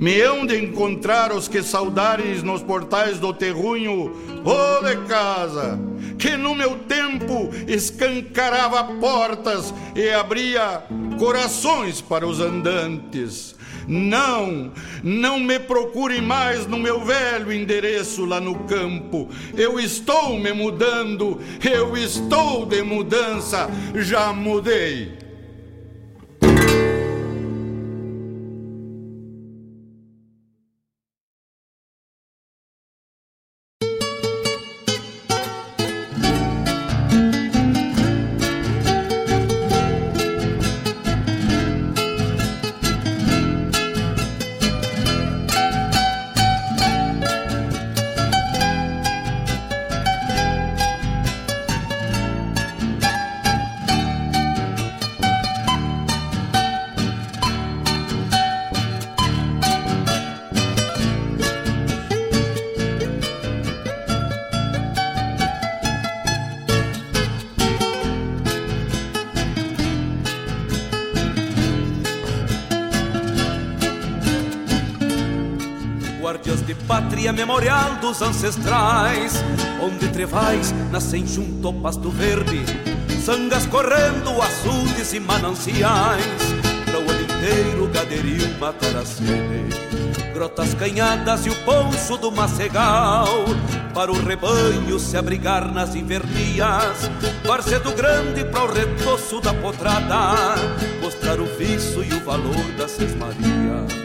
me 0.00 0.18
hão 0.22 0.46
de 0.46 0.56
encontrar 0.56 1.30
os 1.30 1.46
que 1.46 1.62
saudares 1.62 2.42
nos 2.42 2.62
portais 2.62 3.18
do 3.18 3.34
terrunho, 3.34 4.16
ô 4.42 4.82
de 4.82 4.96
casa, 5.06 5.78
que 6.18 6.38
no 6.38 6.54
meu 6.54 6.78
tempo 6.78 7.50
escancarava 7.68 8.82
portas 8.94 9.74
e 9.94 10.08
abria 10.10 10.82
corações 11.18 12.00
para 12.00 12.26
os 12.26 12.40
andantes 12.40 13.60
não, 13.90 14.72
não 15.02 15.40
me 15.40 15.58
procure 15.58 16.20
mais 16.20 16.66
no 16.66 16.78
meu 16.78 17.04
velho 17.04 17.52
endereço 17.52 18.24
lá 18.24 18.40
no 18.40 18.54
campo. 18.60 19.28
Eu 19.56 19.80
estou 19.80 20.38
me 20.38 20.52
mudando, 20.52 21.40
eu 21.62 21.96
estou 21.96 22.64
de 22.66 22.82
mudança, 22.82 23.68
já 23.96 24.32
mudei. 24.32 25.19
Ancestrais, 78.20 79.42
onde 79.80 80.08
trevais 80.08 80.74
nascem 80.90 81.24
junto 81.24 81.68
ao 81.68 81.74
pasto 81.74 82.10
verde, 82.10 82.64
sangas 83.24 83.66
correndo, 83.66 84.42
açudes 84.42 85.12
e 85.12 85.20
mananciais, 85.20 86.42
para 86.84 86.98
o 86.98 87.08
ano 87.08 87.22
inteiro 87.22 87.88
gaderio 87.92 88.58
matar 88.58 88.96
a 88.96 89.06
sede. 89.06 89.70
Grotas 90.34 90.74
canhadas 90.74 91.46
e 91.46 91.50
o 91.50 91.54
ponço 91.64 92.16
do 92.16 92.32
macegal, 92.32 93.44
para 93.94 94.10
o 94.10 94.24
rebanho 94.24 94.98
se 94.98 95.16
abrigar 95.16 95.72
nas 95.72 95.94
invernias, 95.94 97.08
parcedo 97.46 97.92
grande 97.92 98.44
para 98.44 98.64
o 98.64 98.72
retoço 98.72 99.40
da 99.40 99.54
potrada, 99.54 100.56
mostrar 101.00 101.38
o 101.40 101.46
viço 101.56 102.02
e 102.02 102.12
o 102.12 102.24
valor 102.24 102.64
da 102.76 102.88
sesmaria 102.88 103.99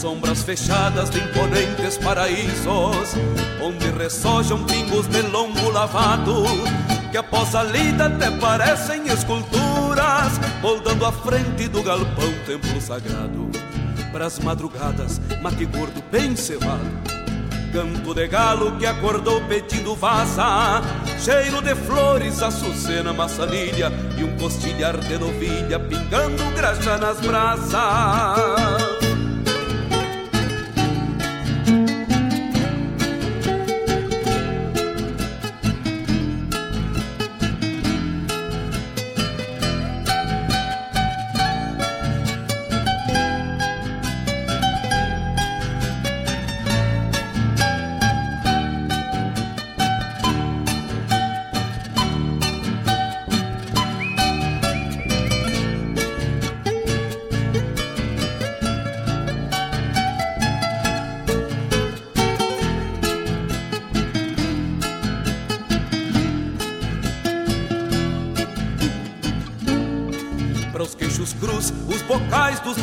sombras 0.00 0.42
fechadas 0.42 1.10
de 1.10 1.18
imponentes 1.18 1.98
paraísos, 1.98 3.14
onde 3.60 3.90
ressojam 3.90 4.64
pingos 4.64 5.06
de 5.06 5.20
longo 5.20 5.70
lavado, 5.70 6.44
que 7.10 7.18
após 7.18 7.54
a 7.54 7.62
lida 7.62 8.06
até 8.06 8.30
parecem 8.30 9.08
esculturas, 9.08 10.40
moldando 10.62 11.04
a 11.04 11.12
frente 11.12 11.68
do 11.68 11.82
galpão 11.82 12.32
templo 12.46 12.80
sagrado. 12.80 13.50
Pras 14.10 14.38
madrugadas, 14.38 15.20
mate 15.42 15.66
gordo 15.66 16.02
bem 16.10 16.34
cevado, 16.34 16.90
canto 17.70 18.14
de 18.14 18.26
galo 18.26 18.78
que 18.78 18.86
acordou 18.86 19.42
pedindo 19.42 19.94
vaza, 19.94 20.80
cheiro 21.18 21.60
de 21.60 21.74
flores, 21.74 22.42
açucena, 22.42 23.12
maçanilha 23.12 23.92
e 24.16 24.24
um 24.24 24.34
costilhar 24.38 24.96
de 24.96 25.18
novilha 25.18 25.78
pingando 25.78 26.50
graxa 26.56 26.96
nas 26.96 27.20
brasas. 27.20 28.79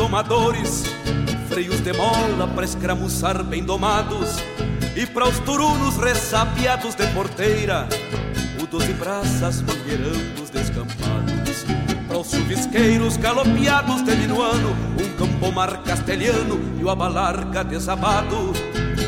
Domadores, 0.07 0.83
freios 1.49 1.81
de 1.81 1.91
mola 1.91 2.47
para 2.55 2.63
escramuçar 2.63 3.43
bem 3.43 3.61
domados, 3.61 4.37
e 4.95 5.05
para 5.05 5.27
os 5.27 5.37
turunos 5.39 5.97
ressapiados 5.97 6.95
de 6.95 7.05
porteira, 7.07 7.89
o 8.63 8.65
doze 8.65 8.93
braças 8.93 9.61
mangueirando 9.61 10.41
os 10.41 10.49
descampados, 10.49 11.65
para 12.07 12.19
os 12.19 12.31
chuvisqueiros 12.31 13.17
galopeados 13.17 14.01
de 14.05 14.15
minuano, 14.15 14.69
um 14.97 15.17
campomar 15.17 15.83
castelhano 15.83 16.57
e 16.79 16.85
o 16.85 16.89
abalarga 16.89 17.65
desabado, 17.65 18.53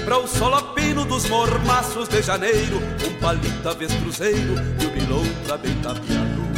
para 0.04 0.18
o 0.18 0.28
solapino 0.28 1.06
dos 1.06 1.30
mormaços 1.30 2.10
de 2.10 2.22
janeiro, 2.22 2.82
um 3.08 3.14
palita 3.22 3.74
vestruzeiro 3.74 4.56
e 4.82 4.86
o 4.86 4.90
bilontra 4.90 5.58
bem 5.58 5.76
tapeado. 5.76 6.50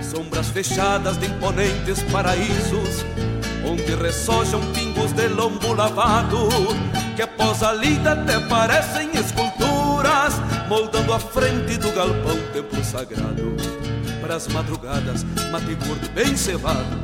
Sombras 0.00 0.48
fechadas 0.48 1.16
de 1.16 1.26
imponentes 1.26 2.00
paraísos 2.04 3.04
onde 3.64 3.94
ressojam 3.94 4.60
pingos 4.72 5.12
de 5.12 5.28
lombo 5.28 5.74
lavado, 5.74 6.48
que 7.16 7.22
após 7.22 7.62
a 7.62 7.72
lida 7.72 8.12
até 8.12 8.38
parecem 8.40 9.10
esculturas, 9.14 10.34
moldando 10.68 11.12
a 11.12 11.18
frente 11.18 11.76
do 11.76 11.90
galpão 11.92 12.38
templo 12.52 12.82
sagrado. 12.84 13.56
Para 14.20 14.36
as 14.36 14.48
madrugadas, 14.48 15.24
mate 15.50 15.74
gordo 15.86 16.08
bem 16.12 16.36
cevado, 16.36 16.98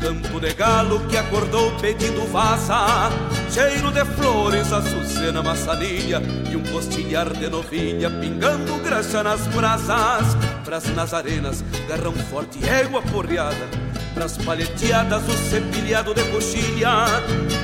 campo 0.00 0.40
de 0.40 0.52
galo 0.54 1.00
que 1.06 1.16
acordou 1.16 1.70
pedindo 1.78 2.26
vaza, 2.30 3.10
cheiro 3.50 3.90
de 3.90 4.04
flores, 4.04 4.72
açucena, 4.72 5.42
maçanilha 5.42 6.20
e 6.50 6.56
um 6.56 6.62
postilhar 6.62 7.32
de 7.32 7.48
novilha 7.48 8.10
pingando 8.10 8.76
graxa 8.78 9.22
nas 9.22 9.46
brasas. 9.48 10.36
Pras 10.64 10.84
nazarenas, 10.94 11.64
garrão 11.88 12.12
forte, 12.12 12.58
égua 12.68 13.02
porreada 13.02 13.91
Pras 14.14 14.36
palheteadas 14.38 15.22
o 15.28 15.32
cepilhado 15.50 16.14
de 16.14 16.22
coxilha. 16.24 17.06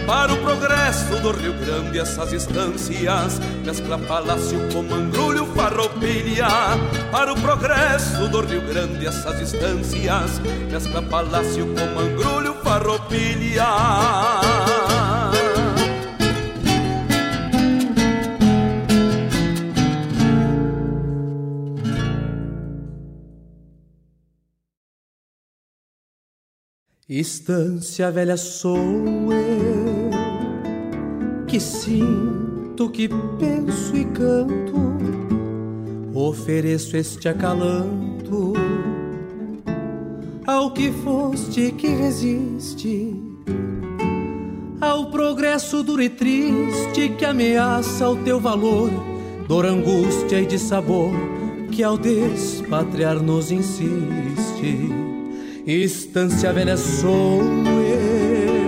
Para 0.06 0.32
o 0.32 0.36
progresso 0.38 1.16
do 1.20 1.32
Rio 1.32 1.52
Grande 1.54 1.98
essas 1.98 2.32
instâncias. 2.32 3.38
Mescla 3.64 3.98
palácio 3.98 4.58
com 4.72 4.82
mangrulho 4.82 5.46
farroupilha. 5.54 6.48
Para 7.10 7.32
o 7.32 7.40
progresso 7.40 8.28
do 8.28 8.40
Rio 8.40 8.62
Grande 8.62 9.06
essas 9.06 9.40
instâncias. 9.40 10.40
Mescla 10.70 11.02
palácio 11.02 11.66
com 11.66 11.86
mangrulho 11.94 12.54
farroupilha 12.62 14.27
Estância 27.08 28.10
velha 28.10 28.36
sou 28.36 28.76
eu, 29.32 30.10
que 31.46 31.58
sinto, 31.58 32.90
que 32.90 33.08
penso 33.38 33.96
e 33.96 34.04
canto, 34.04 34.98
ofereço 36.12 36.98
este 36.98 37.26
acalanto 37.26 38.52
ao 40.46 40.70
que 40.70 40.92
foste 40.92 41.72
que 41.72 41.88
resiste, 41.88 43.16
ao 44.78 45.10
progresso 45.10 45.82
duro 45.82 46.02
e 46.02 46.10
triste 46.10 47.08
que 47.16 47.24
ameaça 47.24 48.06
o 48.06 48.22
teu 48.22 48.38
valor, 48.38 48.90
dor, 49.48 49.64
angústia 49.64 50.42
e 50.42 50.46
de 50.46 50.58
sabor 50.58 51.12
que 51.72 51.82
ao 51.82 51.96
despatriar 51.96 53.22
nos 53.22 53.50
insiste 53.50 55.07
Estância 55.70 56.50
velha 56.50 56.78
sou 56.78 57.42
eu, 57.42 58.64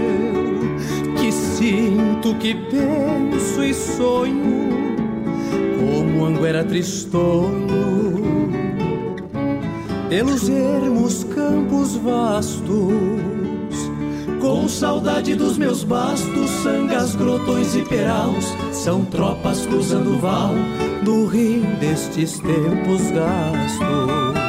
que 1.17 1.33
sinto, 1.33 2.35
que 2.35 2.55
penso 2.55 3.65
e 3.65 3.73
sonho, 3.73 4.69
como 5.79 6.27
anguera 6.27 6.63
tristonho, 6.63 8.51
pelos 10.11 10.47
ermos 10.51 11.25
campos 11.25 11.97
vastos, 11.97 12.69
com 14.39 14.69
saudade 14.69 15.35
dos 15.35 15.57
meus 15.57 15.83
bastos, 15.83 16.51
sangas, 16.63 17.17
grotões 17.17 17.75
e 17.77 17.81
peraus, 17.81 18.55
são 18.73 19.07
tropas 19.07 19.65
cruzando 19.65 20.17
o 20.17 20.19
val 20.19 20.53
do 21.03 21.25
rio 21.25 21.65
destes 21.81 22.39
tempos 22.41 23.11
gastos. 23.11 24.40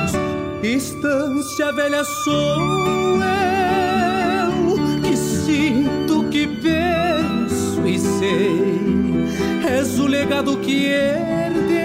Estância 0.63 1.71
velha 1.71 2.03
sou 2.03 3.19
eu 3.19 5.01
que 5.01 5.17
sinto, 5.17 6.23
que 6.29 6.45
penso 6.47 7.87
e 7.87 7.97
sei. 7.97 9.25
És 9.67 9.97
o 9.99 10.05
legado 10.05 10.55
que 10.57 10.85
herdei 10.85 11.81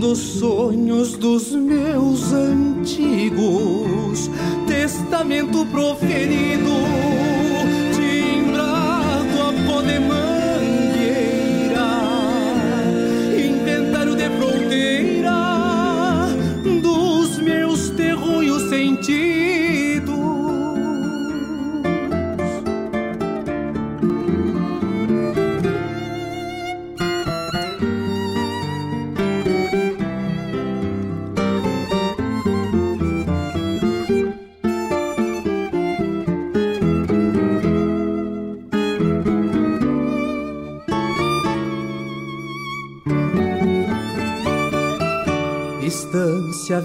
dos 0.00 0.18
sonhos 0.18 1.16
dos 1.16 1.50
meus 1.50 2.32
antigos, 2.32 4.30
testamento 4.68 5.66
proferido 5.66 6.70
a 6.70 7.16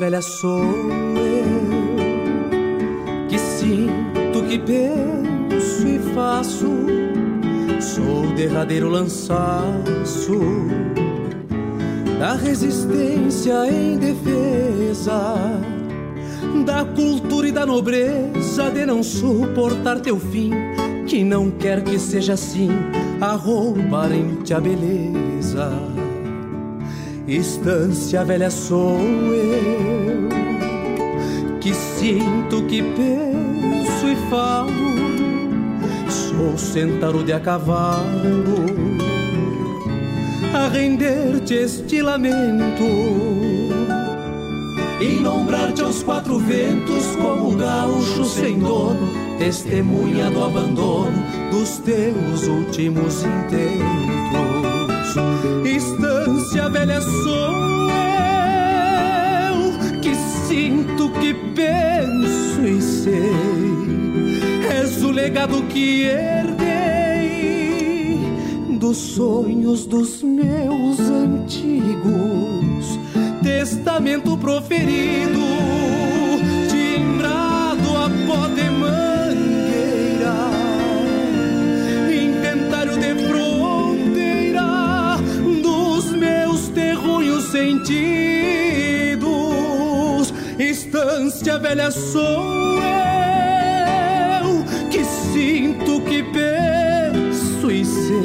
velha 0.02 0.20
sou 0.20 0.64
eu 0.64 1.52
que 3.30 3.38
sinto, 3.38 4.42
que 4.50 4.58
penso 4.58 5.88
e 5.88 6.00
faço. 6.16 6.66
Sou 7.80 8.26
o 8.26 8.34
derradeiro 8.34 8.90
lançaço 8.90 10.40
da 12.20 12.34
resistência 12.34 13.72
em 13.72 14.00
defesa 14.00 15.36
da 16.66 16.84
cultura 16.84 17.50
e 17.50 17.52
da 17.52 17.64
nobreza 17.64 18.72
de 18.72 18.88
não 18.88 19.04
suportar 19.04 20.00
teu 20.00 20.20
fim, 20.20 20.50
que 21.06 21.24
não 21.24 21.52
quer 21.52 21.84
que 21.84 22.00
seja 22.00 22.34
assim 22.34 22.72
a 23.20 23.34
roubarem-te 23.34 24.52
a 24.52 24.60
beleza 24.60 25.91
Estância 27.38 28.26
velha 28.26 28.52
sou 28.52 29.00
eu, 29.00 30.28
que 31.62 31.74
sinto, 31.74 32.62
que 32.64 32.82
penso 32.82 34.06
e 34.06 34.18
falo. 34.30 34.92
Sou 36.10 36.58
centauro 36.58 37.24
de 37.24 37.32
a 37.32 37.40
cavalo, 37.40 38.66
a 40.54 40.68
render-te 40.68 41.54
este 41.54 42.02
lamento 42.02 42.84
e 45.00 45.22
nombrar-te 45.22 45.84
aos 45.84 46.04
quatro 46.04 46.38
ventos 46.38 47.16
como 47.16 47.56
gaúcho 47.56 48.26
sem 48.26 48.60
dono, 48.60 49.08
testemunha 49.40 50.30
do 50.30 50.44
abandono 50.44 51.24
dos 51.50 51.78
teus 51.78 52.46
últimos 52.46 53.24
intentos. 53.24 54.51
Velha 56.72 57.02
sou 57.02 57.92
eu 57.92 58.00
que 60.02 60.16
sinto, 60.48 61.10
que 61.20 61.34
penso 61.54 62.66
e 62.66 62.82
sei. 62.82 63.34
És 64.80 65.04
o 65.04 65.12
legado 65.12 65.62
que 65.64 66.04
herdei 66.04 66.62
dos 68.80 68.96
sonhos 68.98 69.86
dos 69.86 70.24
meus 70.24 70.98
antigos. 71.00 72.98
Testamento 73.44 74.38
proferido, 74.38 75.42
sentidos. 87.82 89.22
Estância 90.60 91.58
velha 91.58 91.90
sou 91.92 92.82
eu 92.82 94.64
que 94.90 95.04
sinto, 95.04 96.02
que 96.02 96.24
penso 96.24 97.72
e 97.72 97.86
sei. 97.86 98.22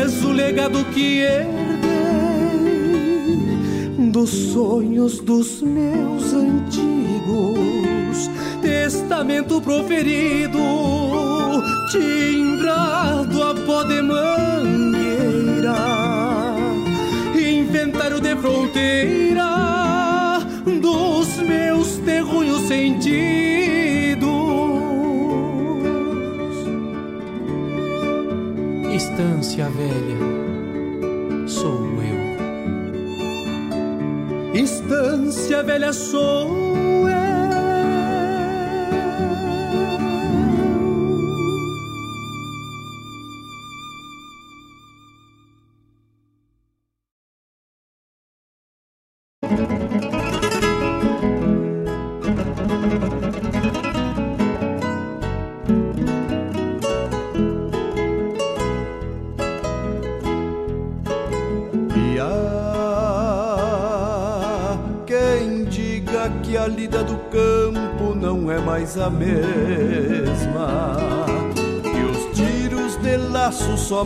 És 0.00 0.22
o 0.24 0.30
legado 0.32 0.84
que 0.86 1.20
herdei 1.20 1.54
dos 4.10 4.30
sonhos 4.30 5.20
dos 5.20 5.62
meus 5.62 6.32
antigos. 6.32 8.30
Testamento 8.62 9.60
proferido, 9.60 10.58
timbrado 11.90 13.42
a 13.42 13.54
pó 13.54 13.84
de 18.20 18.36
fronteira 18.36 19.44
dos 20.80 21.36
meus 21.38 21.96
terrunhos 21.98 22.62
sentidos. 22.68 23.14
Estância 28.94 29.68
velha, 29.68 30.18
sou 31.46 31.80
eu. 32.02 32.24
Estância 34.54 35.62
velha 35.62 35.92
sou 35.92 36.58
eu. 36.58 36.63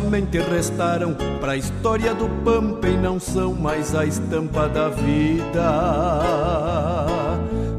Somente 0.00 0.38
restaram 0.38 1.14
pra 1.40 1.56
história 1.56 2.14
do 2.14 2.28
pampa 2.44 2.86
e 2.88 2.96
não 2.96 3.18
são 3.18 3.52
mais 3.52 3.96
a 3.96 4.06
estampa 4.06 4.68
da 4.68 4.88
vida 4.88 5.70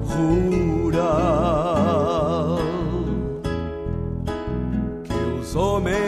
rural. 0.06 1.00
Que 5.04 5.14
os 5.40 5.56
homens 5.56 6.00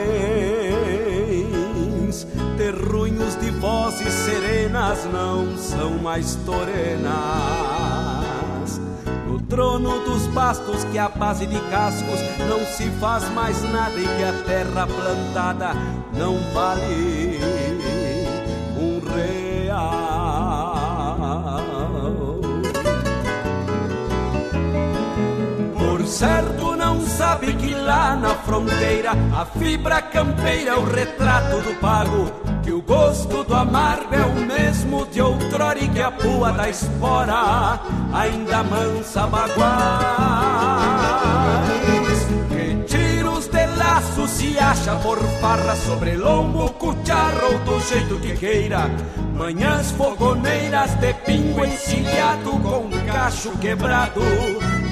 terrunhos 2.58 3.38
de 3.38 3.52
vozes 3.52 4.12
serenas 4.12 5.08
não 5.12 5.58
são 5.58 5.92
mais 5.92 6.36
torenas. 6.46 7.71
No 9.52 9.58
trono 9.58 10.00
dos 10.06 10.28
bastos 10.28 10.86
que 10.86 10.98
a 10.98 11.10
base 11.10 11.46
de 11.46 11.60
cascos 11.70 12.22
não 12.48 12.66
se 12.66 12.90
faz 13.02 13.30
mais 13.32 13.62
nada 13.64 14.00
e 14.00 14.04
que 14.04 14.24
a 14.24 14.32
terra 14.46 14.88
plantada 14.88 15.74
não 16.14 16.40
vale 16.54 17.38
um 18.78 19.02
real. 19.14 19.92
Por 25.78 26.08
certo 26.08 26.78
não 26.78 27.02
sabe 27.02 27.54
que 27.56 27.74
lá 27.74 28.16
na 28.16 28.30
fronteira 28.30 29.12
a 29.38 29.44
fibra 29.44 30.02
campeira 30.02 30.72
é 30.72 30.76
o 30.76 30.86
retrato 30.86 31.60
do 31.60 31.78
pago 31.82 32.51
que 32.64 32.72
o 32.72 32.82
gosto 32.82 33.44
do 33.44 33.56
amargo 33.56 34.14
é 34.14 34.22
o 34.22 34.46
mesmo 34.46 35.06
de 35.08 35.22
outrora 35.22 35.80
e 35.80 35.88
que 35.88 36.02
a 36.02 36.12
pua 36.12 36.52
da 36.52 36.70
espora 36.70 37.80
ainda 38.14 38.64
mansa 38.64 39.28
baguais. 39.28 39.62
Que 42.50 42.84
tiros 42.86 43.48
de 43.48 43.66
laço 43.78 44.28
se 44.28 44.58
acha 44.60 44.96
por 44.98 45.18
farra 45.40 45.76
sobre 45.76 46.16
lombo, 46.16 46.70
cucharro 46.74 47.54
ou 47.54 47.60
do 47.60 47.80
jeito 47.82 48.20
que 48.20 48.36
queira. 48.36 48.90
Manhãs 49.36 49.92
fogoneiras 49.92 50.94
de 51.00 51.14
pingo 51.26 51.66
encilhado 51.66 52.52
com 52.60 52.90
cacho 53.08 53.52
quebrado 53.58 54.22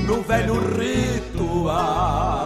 no 0.08 0.22
velho 0.24 0.56
ritual. 0.76 2.39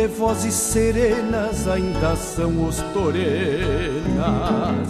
De 0.00 0.06
vozes 0.06 0.54
serenas 0.54 1.68
ainda 1.68 2.16
são 2.16 2.64
os 2.66 2.76
torenas. 2.94 4.88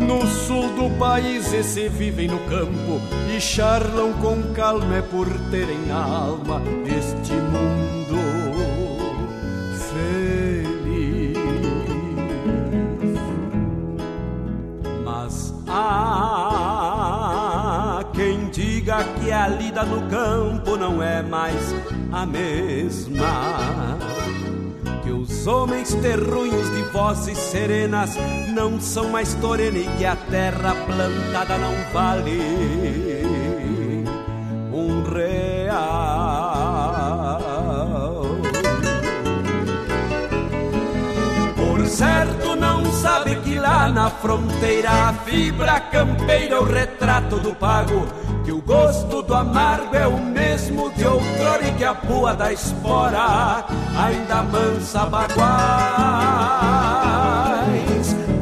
No 0.00 0.26
sul 0.26 0.68
do 0.74 0.90
país 0.98 1.52
esse 1.52 1.88
vivem 1.88 2.26
no 2.26 2.40
campo 2.40 3.00
e 3.32 3.40
charlam 3.40 4.12
com 4.14 4.42
calma 4.52 4.96
é 4.96 5.02
por 5.02 5.28
terem 5.52 5.78
na 5.86 6.02
alma 6.02 6.60
este 6.84 7.32
mundo 7.32 8.18
feliz. 9.92 11.38
Mas 15.04 15.54
há 15.68 16.90
quem 18.12 18.48
diga 18.50 19.04
que 19.04 19.30
a 19.30 19.46
lida 19.46 19.84
no 19.84 20.08
campo 20.08 20.76
não 20.76 21.00
é 21.00 21.22
mais 21.22 21.72
a 22.10 22.26
mesma. 22.26 23.99
Os 25.40 25.46
homens 25.46 25.94
terrunhos 25.94 26.70
de 26.70 26.82
vozes 26.92 27.38
serenas 27.38 28.10
não 28.48 28.78
são 28.78 29.08
mais 29.08 29.32
torena 29.36 29.78
e 29.78 29.88
que 29.96 30.04
a 30.04 30.14
terra 30.14 30.74
plantada 30.84 31.56
não 31.56 31.72
vale 31.94 33.22
um 34.70 35.02
real. 35.02 35.80
Por 41.56 41.86
certo 41.86 42.54
não 42.54 42.84
sabe 42.92 43.36
que 43.36 43.58
lá 43.58 43.88
na 43.88 44.10
fronteira 44.10 44.90
a 44.90 45.14
fibra 45.24 45.80
campeira 45.80 46.60
o 46.60 46.64
retrato 46.64 47.38
do 47.38 47.54
pago 47.54 48.06
que 48.50 48.54
o 48.54 48.60
gosto 48.62 49.22
do 49.22 49.32
amargo 49.32 49.94
é 49.94 50.08
o 50.08 50.18
mesmo 50.18 50.90
de 50.94 51.06
outrora 51.06 51.68
e 51.68 51.72
que 51.74 51.84
a 51.84 51.94
pua 51.94 52.34
da 52.34 52.52
espora 52.52 53.64
ainda 53.96 54.42
mansa 54.42 55.06
baguais. 55.06 55.30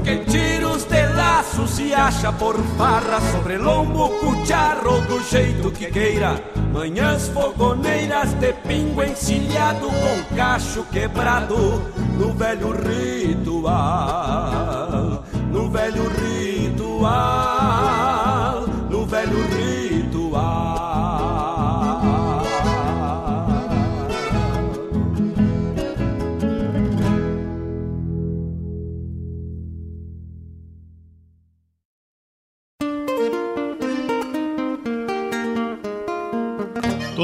Que 0.02 0.24
tiros 0.24 0.84
de 0.86 1.06
laço 1.14 1.68
se 1.68 1.92
acha 1.92 2.32
por 2.32 2.56
farra 2.78 3.20
sobre 3.32 3.58
lombo, 3.58 4.08
cucharro 4.20 5.02
do 5.02 5.22
jeito 5.24 5.70
que 5.72 5.90
queira. 5.90 6.42
Manhãs 6.72 7.28
fogoneiras 7.28 8.32
de 8.32 8.54
pingo 8.66 9.02
encilhado 9.02 9.88
com 9.88 10.22
cacho 10.34 10.84
quebrado 10.84 11.82
no 12.18 12.32
velho 12.32 12.72
ritual, 12.72 13.62
no 15.52 15.70
velho 15.70 16.08
ritual, 16.08 17.08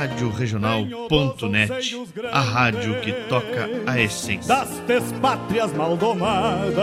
Rádio 0.00 0.30
Regional.net, 0.30 1.94
a 2.32 2.40
rádio 2.40 2.98
que 3.02 3.12
toca 3.28 3.68
a 3.86 4.00
essência. 4.00 4.48
das 4.48 4.78
despátrias 4.86 5.74
maldomadas 5.74 6.78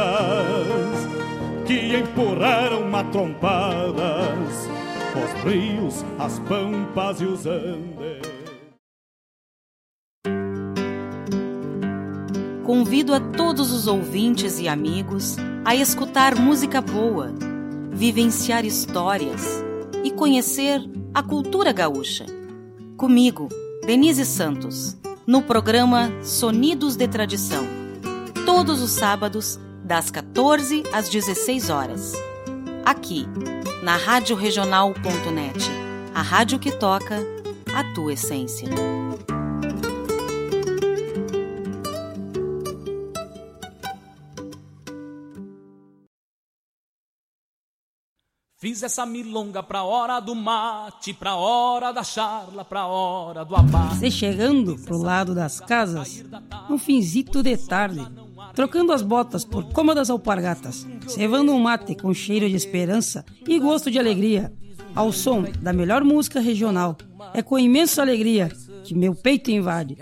que 1.65 1.97
empurraram 1.97 2.87
matrompadas 2.87 4.69
os 5.15 5.51
rios, 5.51 6.05
as 6.19 6.37
pampas 6.41 7.19
e 7.19 7.25
os 7.25 7.47
andes. 7.47 8.21
Convido 12.63 13.15
a 13.15 13.19
todos 13.19 13.71
os 13.71 13.87
ouvintes 13.87 14.59
e 14.59 14.67
amigos 14.67 15.37
a 15.65 15.75
escutar 15.75 16.35
música 16.35 16.81
boa, 16.81 17.33
vivenciar 17.89 18.63
histórias 18.63 19.65
e 20.03 20.11
conhecer 20.11 20.79
a 21.15 21.23
cultura 21.23 21.71
gaúcha. 21.73 22.36
Comigo, 22.97 23.47
Denise 23.85 24.25
Santos, 24.25 24.97
no 25.27 25.43
programa 25.43 26.11
Sonidos 26.23 26.95
de 26.95 27.07
Tradição. 27.07 27.63
Todos 28.43 28.81
os 28.81 28.89
sábados, 28.89 29.59
das 29.83 30.09
14 30.09 30.81
às 30.91 31.07
16 31.07 31.69
horas. 31.69 32.13
Aqui, 32.83 33.27
na 33.83 33.95
Rádio 33.97 34.35
a 36.15 36.23
rádio 36.23 36.57
que 36.57 36.71
toca 36.71 37.19
a 37.71 37.83
tua 37.93 38.13
essência. 38.13 38.67
Fiz 48.67 48.83
essa 48.83 49.05
milonga 49.05 49.63
pra 49.63 49.83
hora 49.83 50.19
do 50.19 50.35
mate, 50.35 51.13
pra 51.13 51.37
hora 51.37 51.93
da 51.93 52.03
charla, 52.03 52.65
pra 52.65 52.85
hora 52.85 53.45
do 53.45 53.55
abate. 53.55 53.95
Você 53.95 54.11
chegando 54.11 54.75
pro 54.79 54.97
lado 54.97 55.33
das 55.33 55.61
casas, 55.61 56.25
no 56.69 56.77
finzito 56.77 57.41
de 57.41 57.55
tarde, 57.55 58.05
trocando 58.53 58.91
as 58.91 59.01
botas 59.01 59.45
por 59.45 59.63
cômodas 59.71 60.09
alpargatas, 60.09 60.85
cevando 61.07 61.53
um 61.53 61.59
mate 61.61 61.95
com 61.95 62.13
cheiro 62.13 62.49
de 62.49 62.57
esperança 62.57 63.23
e 63.47 63.57
gosto 63.57 63.89
de 63.89 63.99
alegria, 63.99 64.51
ao 64.93 65.13
som 65.13 65.45
da 65.61 65.71
melhor 65.71 66.03
música 66.03 66.41
regional. 66.41 66.97
É 67.33 67.41
com 67.41 67.57
imensa 67.57 68.01
alegria 68.01 68.51
que 68.83 68.93
meu 68.93 69.15
peito 69.15 69.49
invade. 69.49 69.97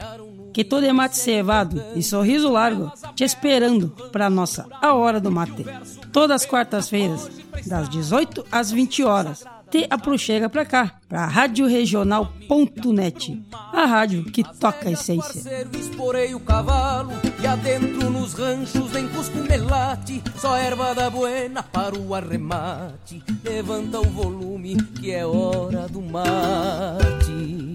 Que 0.56 0.64
todo 0.64 0.86
é 0.86 0.94
mate 0.94 1.18
cevado 1.18 1.84
e 1.98 2.02
sorriso 2.02 2.50
largo, 2.50 2.90
te 3.14 3.26
esperando 3.26 3.90
pra 4.10 4.30
nossa 4.30 4.66
A 4.82 4.94
Hora 4.94 5.20
do 5.20 5.30
Mate. 5.30 5.66
Todas 6.14 6.44
as 6.44 6.48
quartas-feiras, 6.48 7.30
das 7.66 7.90
18 7.90 8.46
às 8.50 8.72
20 8.72 9.04
horas. 9.04 9.44
Te 9.70 9.86
aproxega 9.90 10.48
pra 10.48 10.64
cá, 10.64 10.94
pra 11.10 11.26
radioregional.net, 11.26 13.44
a 13.52 13.86
rádio 13.86 14.24
que 14.32 14.46
toca 14.58 14.88
a 14.88 14.94
essência. 14.94 15.68
Esporei 15.78 16.34
o 16.34 16.40
cavalo 16.40 17.12
e 17.44 17.46
adentro 17.46 18.10
nos 18.10 18.34
ranchos 18.34 18.94
cusco 19.14 19.40
melate, 19.40 20.24
só 20.38 20.56
erva 20.56 20.96
da 20.96 21.10
buena 21.10 21.64
para 21.64 22.00
o 22.00 22.16
arremate. 22.16 23.22
Levanta 23.44 24.00
o 24.00 24.10
volume 24.10 24.78
que 25.02 25.12
é 25.12 25.26
hora 25.26 25.86
do 25.90 26.02
mate. 26.02 27.75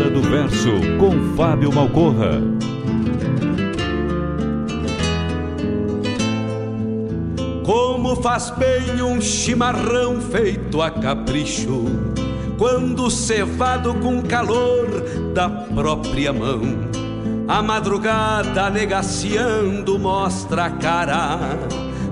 Hora 0.00 0.08
do 0.08 0.22
Verso 0.22 0.70
com 0.98 1.36
Fábio 1.36 1.70
Malcorra. 1.70 2.40
Como 7.62 8.16
faz 8.16 8.48
bem 8.48 9.02
um 9.02 9.20
chimarrão 9.20 10.18
feito 10.18 10.80
a 10.80 10.90
capricho, 10.90 11.84
quando 12.56 13.10
cevado 13.10 13.92
com 13.96 14.22
calor 14.22 14.86
da 15.34 15.50
própria 15.50 16.32
mão. 16.32 16.62
A 17.46 17.62
madrugada 17.62 18.70
negaciando 18.70 19.98
mostra 19.98 20.64
a 20.64 20.70
cara, 20.70 21.38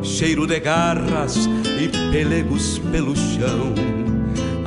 cheiro 0.02 0.46
de 0.46 0.60
garras 0.60 1.48
e 1.80 1.88
pelegos 2.12 2.78
pelo 2.90 3.16
chão. 3.16 3.97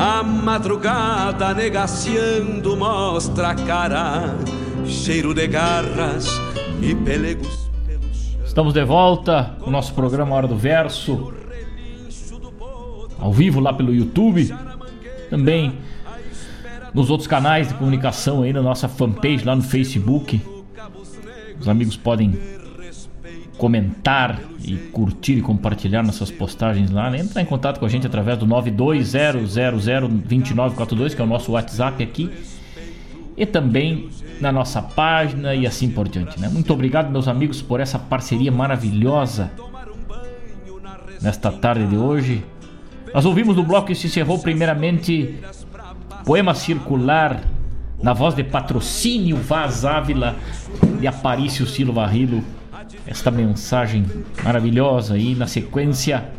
A 0.03 0.23
madrugada 0.23 1.53
negaciando 1.53 2.75
mostra 2.75 3.49
a 3.49 3.55
cara, 3.55 4.35
cheiro 4.83 5.31
de 5.31 5.45
garras 5.45 6.27
e 6.81 6.95
pelegos. 6.95 7.69
Estamos 8.43 8.73
de 8.73 8.83
volta 8.83 9.55
com 9.59 9.69
o 9.69 9.71
nosso 9.71 9.93
programa 9.93 10.35
Hora 10.35 10.47
do 10.47 10.57
Verso. 10.57 11.31
Ao 13.19 13.31
vivo 13.31 13.59
lá 13.59 13.71
pelo 13.71 13.93
YouTube. 13.93 14.51
Também 15.29 15.77
nos 16.95 17.11
outros 17.11 17.27
canais 17.27 17.67
de 17.67 17.75
comunicação 17.75 18.41
aí 18.41 18.51
na 18.51 18.63
nossa 18.63 18.89
fanpage 18.89 19.45
lá 19.45 19.55
no 19.55 19.61
Facebook. 19.61 20.41
Os 21.59 21.69
amigos 21.69 21.95
podem 21.95 22.39
comentar 23.61 24.41
e 24.65 24.75
curtir 24.75 25.33
e 25.33 25.41
compartilhar 25.41 26.01
nossas 26.01 26.31
postagens 26.31 26.89
lá. 26.89 27.15
Entrar 27.15 27.43
em 27.43 27.45
contato 27.45 27.79
com 27.79 27.85
a 27.85 27.89
gente 27.89 28.07
através 28.07 28.39
do 28.39 28.47
920002942, 28.47 31.13
que 31.13 31.21
é 31.21 31.23
o 31.23 31.27
nosso 31.27 31.51
WhatsApp 31.51 32.03
aqui. 32.03 32.31
e 33.37 33.45
também 33.45 34.09
na 34.41 34.51
nossa 34.51 34.81
página 34.81 35.53
e 35.53 35.67
assim 35.67 35.91
por 35.91 36.09
diante. 36.09 36.39
Né? 36.39 36.49
Muito 36.49 36.73
obrigado, 36.73 37.11
meus 37.11 37.27
amigos, 37.27 37.61
por 37.61 37.79
essa 37.79 37.99
parceria 37.99 38.51
maravilhosa 38.51 39.51
nesta 41.21 41.51
tarde 41.51 41.85
de 41.85 41.95
hoje. 41.95 42.43
Nós 43.13 43.25
ouvimos 43.25 43.55
no 43.55 43.63
bloco 43.63 43.85
que 43.87 43.95
se 43.95 44.07
encerrou 44.07 44.39
primeiramente 44.39 45.35
Poema 46.25 46.55
Circular 46.55 47.43
na 48.01 48.13
voz 48.13 48.33
de 48.33 48.43
Patrocínio 48.43 49.37
Vaz 49.37 49.85
Ávila 49.85 50.35
de 50.99 51.05
Aparício 51.05 51.67
Silva 51.67 52.07
Rilo. 52.07 52.43
Esta 53.05 53.31
mensagem 53.31 54.05
maravilhosa 54.43 55.17
e 55.17 55.35
na 55.35 55.47
sequência 55.47 56.29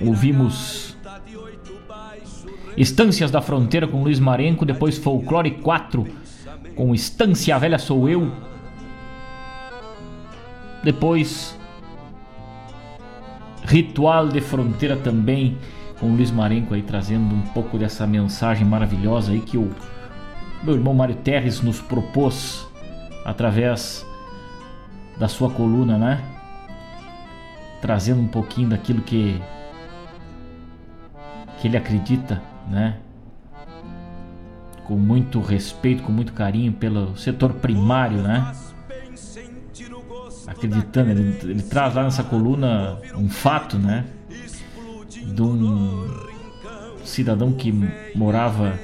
ouvimos 0.00 0.96
Estâncias 2.76 3.30
da 3.30 3.40
Fronteira 3.40 3.86
com 3.86 4.02
Luiz 4.02 4.18
Marenco, 4.18 4.64
depois 4.64 4.98
Folclore 4.98 5.52
4 5.52 6.06
com 6.74 6.94
Estância 6.94 7.56
Velha 7.58 7.78
Sou 7.78 8.08
Eu. 8.08 8.32
Depois 10.82 11.56
Ritual 13.64 14.28
de 14.28 14.40
Fronteira 14.40 14.96
também 14.96 15.56
com 15.98 16.14
Luiz 16.14 16.30
Marenco 16.30 16.74
aí 16.74 16.82
trazendo 16.82 17.34
um 17.34 17.42
pouco 17.42 17.78
dessa 17.78 18.06
mensagem 18.06 18.66
maravilhosa 18.66 19.32
aí 19.32 19.40
que 19.40 19.56
o 19.56 19.70
meu 20.62 20.74
irmão 20.74 20.94
Mário 20.94 21.14
Terres 21.14 21.60
nos 21.60 21.80
propôs 21.80 22.66
através 23.24 24.04
da 25.18 25.28
sua 25.28 25.50
coluna, 25.50 25.96
né? 25.96 26.22
Trazendo 27.80 28.20
um 28.20 28.28
pouquinho 28.28 28.70
daquilo 28.70 29.02
que 29.02 29.40
que 31.64 31.68
ele 31.68 31.78
acredita, 31.78 32.42
né? 32.68 32.98
Com 34.84 34.96
muito 34.96 35.40
respeito, 35.40 36.02
com 36.02 36.12
muito 36.12 36.34
carinho 36.34 36.72
pelo 36.74 37.16
setor 37.16 37.54
primário, 37.54 38.22
né? 38.22 38.52
Acreditando, 40.46 41.10
ele, 41.10 41.38
ele 41.42 41.62
traz 41.62 41.94
lá 41.94 42.02
nessa 42.02 42.22
coluna 42.22 42.98
um 43.16 43.30
fato, 43.30 43.78
né? 43.78 44.04
De 45.24 45.42
um 45.42 46.06
cidadão 47.02 47.52
que 47.52 47.72
morava 48.14 48.78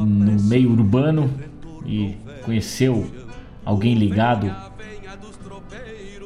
no 0.00 0.42
meio 0.44 0.70
urbano 0.70 1.32
e 1.86 2.16
conheceu 2.44 3.10
alguém 3.64 3.94
ligado 3.94 4.54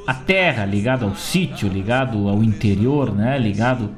à 0.07 0.13
terra, 0.13 0.65
ligado 0.65 1.05
ao 1.05 1.15
sítio, 1.15 1.69
ligado 1.69 2.27
ao 2.27 2.43
interior, 2.43 3.13
né? 3.13 3.37
Ligado 3.37 3.89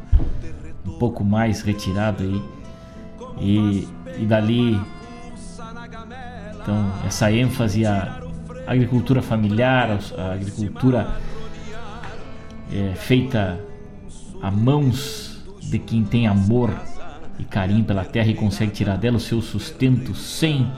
um 0.85 0.98
pouco 0.99 1.23
mais 1.23 1.61
retirado 1.61 2.23
aí. 2.23 2.41
E, 3.40 3.88
e 4.19 4.26
dali 4.26 4.80
então 6.61 6.94
essa 7.06 7.31
ênfase 7.31 7.85
à 7.85 8.22
agricultura 8.65 9.22
familiar, 9.22 9.99
a 10.18 10.34
agricultura 10.34 11.18
é, 12.72 12.95
feita 12.95 13.60
a 14.41 14.49
mãos 14.49 15.44
de 15.61 15.77
quem 15.80 16.03
tem 16.03 16.27
amor 16.27 16.73
e 17.38 17.44
carinho 17.44 17.84
pela 17.84 18.06
terra 18.06 18.30
e 18.30 18.34
consegue 18.34 18.72
tirar 18.72 18.98
dela 18.98 19.18
o 19.18 19.19
seu 19.19 19.41
sustento 19.41 20.15
sem 20.15 20.72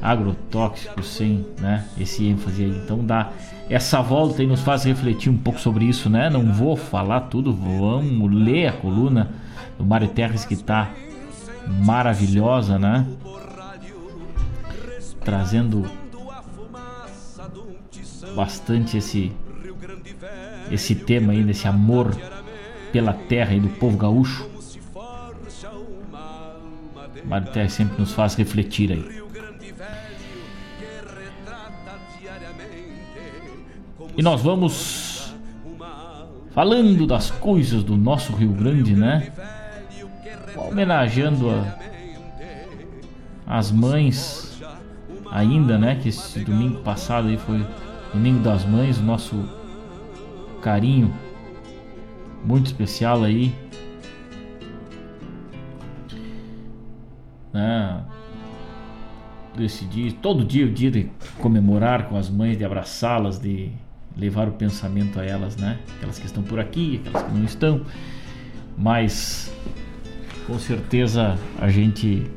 agrotóxicos, 0.00 1.08
sem 1.08 1.46
né, 1.60 1.84
esse 1.98 2.26
ênfase 2.26 2.64
aí. 2.64 2.70
Então 2.70 3.04
dá 3.04 3.32
essa 3.68 4.00
volta 4.00 4.42
e 4.42 4.46
nos 4.46 4.60
faz 4.60 4.84
refletir 4.84 5.30
um 5.30 5.36
pouco 5.36 5.60
sobre 5.60 5.84
isso, 5.84 6.08
né? 6.08 6.30
Não 6.30 6.52
vou 6.52 6.76
falar 6.76 7.22
tudo, 7.22 7.52
vamos 7.52 8.32
ler 8.32 8.68
a 8.68 8.72
coluna 8.72 9.30
do 9.76 9.84
Mário 9.84 10.08
Terres 10.08 10.44
que 10.44 10.54
está 10.54 10.90
maravilhosa, 11.66 12.78
né? 12.78 13.06
Trazendo 15.24 15.84
bastante 18.34 18.96
esse 18.96 19.32
esse 20.70 20.94
tema 20.94 21.32
aí 21.32 21.42
desse 21.42 21.66
amor 21.66 22.14
pela 22.92 23.12
terra 23.12 23.54
e 23.54 23.60
do 23.60 23.68
povo 23.68 23.96
gaúcho. 23.96 24.48
Mário 27.24 27.50
Terres 27.52 27.72
sempre 27.72 27.98
nos 27.98 28.12
faz 28.12 28.34
refletir 28.34 28.92
aí. 28.92 29.17
E 34.18 34.22
nós 34.22 34.42
vamos 34.42 35.32
falando 36.50 37.06
das 37.06 37.30
coisas 37.30 37.84
do 37.84 37.96
nosso 37.96 38.32
Rio 38.32 38.50
Grande, 38.52 38.96
né? 38.96 39.30
Homenageando 40.56 41.48
a, 41.48 41.78
as 43.46 43.70
mães 43.70 44.60
ainda, 45.30 45.78
né? 45.78 46.00
Que 46.02 46.08
esse 46.08 46.40
domingo 46.40 46.80
passado 46.80 47.28
aí 47.28 47.36
foi 47.36 47.64
Domingo 48.12 48.40
das 48.40 48.64
Mães, 48.64 49.00
nosso 49.00 49.48
carinho 50.60 51.14
muito 52.44 52.66
especial 52.66 53.22
aí. 53.22 53.54
Né? 57.52 58.04
Dia, 59.90 60.12
todo 60.20 60.44
dia 60.44 60.66
o 60.66 60.72
dia 60.72 60.90
de 60.90 61.08
comemorar 61.40 62.08
com 62.08 62.16
as 62.16 62.28
mães, 62.28 62.58
de 62.58 62.64
abraçá-las, 62.64 63.38
de 63.38 63.70
levar 64.18 64.48
o 64.48 64.52
pensamento 64.52 65.20
a 65.20 65.24
elas, 65.24 65.56
né? 65.56 65.78
Aquelas 65.96 66.18
que 66.18 66.26
estão 66.26 66.42
por 66.42 66.58
aqui, 66.58 67.00
aquelas 67.04 67.28
que 67.28 67.34
não 67.34 67.44
estão. 67.44 67.82
Mas 68.76 69.52
com 70.46 70.58
certeza 70.58 71.38
a 71.60 71.68
gente 71.68 72.30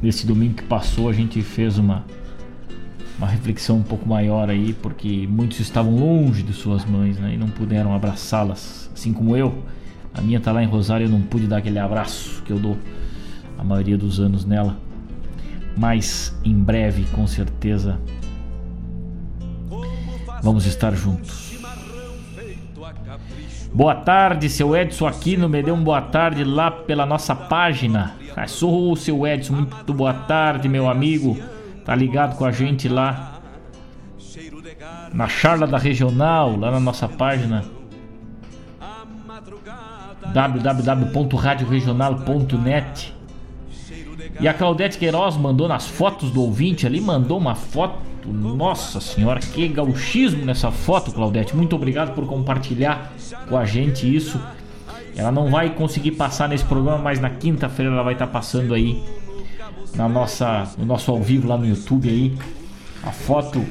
nesse 0.00 0.26
domingo 0.26 0.54
que 0.54 0.62
passou 0.62 1.08
a 1.08 1.12
gente 1.12 1.42
fez 1.42 1.76
uma 1.76 2.04
uma 3.18 3.26
reflexão 3.26 3.78
um 3.78 3.82
pouco 3.82 4.08
maior 4.08 4.48
aí, 4.48 4.72
porque 4.80 5.26
muitos 5.28 5.58
estavam 5.58 5.96
longe 5.96 6.40
de 6.40 6.52
suas 6.52 6.84
mães, 6.84 7.18
né, 7.18 7.34
e 7.34 7.36
não 7.36 7.48
puderam 7.48 7.92
abraçá-las, 7.92 8.88
assim 8.94 9.12
como 9.12 9.36
eu. 9.36 9.64
A 10.14 10.20
minha 10.20 10.38
tá 10.38 10.52
lá 10.52 10.62
em 10.62 10.66
Rosário, 10.66 11.06
eu 11.06 11.10
não 11.10 11.20
pude 11.20 11.48
dar 11.48 11.56
aquele 11.56 11.80
abraço 11.80 12.40
que 12.44 12.52
eu 12.52 12.60
dou 12.60 12.78
a 13.58 13.64
maioria 13.64 13.98
dos 13.98 14.20
anos 14.20 14.44
nela. 14.44 14.78
Mas 15.76 16.32
em 16.44 16.54
breve, 16.54 17.04
com 17.12 17.26
certeza, 17.26 18.00
Vamos 20.42 20.66
estar 20.66 20.94
juntos. 20.94 21.48
Boa 23.72 23.94
tarde, 23.94 24.48
seu 24.48 24.76
Edson 24.76 25.06
Aquino. 25.06 25.48
Me 25.48 25.62
deu 25.62 25.74
um 25.74 25.82
boa 25.82 26.00
tarde 26.00 26.44
lá 26.44 26.70
pela 26.70 27.04
nossa 27.04 27.34
página. 27.34 28.14
Ah, 28.36 28.46
sou 28.46 28.92
o 28.92 28.96
seu 28.96 29.26
Edson. 29.26 29.54
Muito 29.54 29.94
boa 29.94 30.14
tarde, 30.14 30.68
meu 30.68 30.88
amigo. 30.88 31.36
Tá 31.84 31.94
ligado 31.94 32.36
com 32.36 32.44
a 32.44 32.52
gente 32.52 32.88
lá 32.88 33.40
na 35.12 35.28
charla 35.28 35.66
da 35.66 35.78
regional, 35.78 36.56
lá 36.56 36.70
na 36.70 36.80
nossa 36.80 37.08
página 37.08 37.64
www.radioregional.net. 40.32 43.14
E 44.40 44.46
a 44.46 44.54
Claudete 44.54 44.98
Queiroz 44.98 45.36
mandou 45.36 45.66
nas 45.66 45.86
fotos 45.86 46.30
do 46.30 46.42
ouvinte 46.42 46.86
ali, 46.86 47.00
mandou 47.00 47.38
uma 47.38 47.54
foto 47.54 48.07
nossa 48.32 49.00
senhora, 49.00 49.40
que 49.40 49.66
gauchismo 49.68 50.44
nessa 50.44 50.70
foto, 50.70 51.12
Claudete. 51.12 51.56
Muito 51.56 51.74
obrigado 51.74 52.14
por 52.14 52.26
compartilhar 52.26 53.12
com 53.48 53.56
a 53.56 53.64
gente 53.64 54.14
isso. 54.14 54.40
Ela 55.16 55.32
não 55.32 55.50
vai 55.50 55.70
conseguir 55.70 56.12
passar 56.12 56.48
nesse 56.48 56.64
programa, 56.64 56.98
mas 56.98 57.18
na 57.18 57.30
quinta-feira 57.30 57.90
ela 57.90 58.02
vai 58.02 58.12
estar 58.12 58.28
passando 58.28 58.74
aí 58.74 59.02
na 59.94 60.08
nossa, 60.08 60.68
no 60.78 60.84
nosso 60.84 61.10
ao 61.10 61.20
vivo 61.20 61.48
lá 61.48 61.56
no 61.56 61.66
YouTube 61.66 62.08
aí 62.08 62.36
a 63.02 63.10
foto 63.10 63.64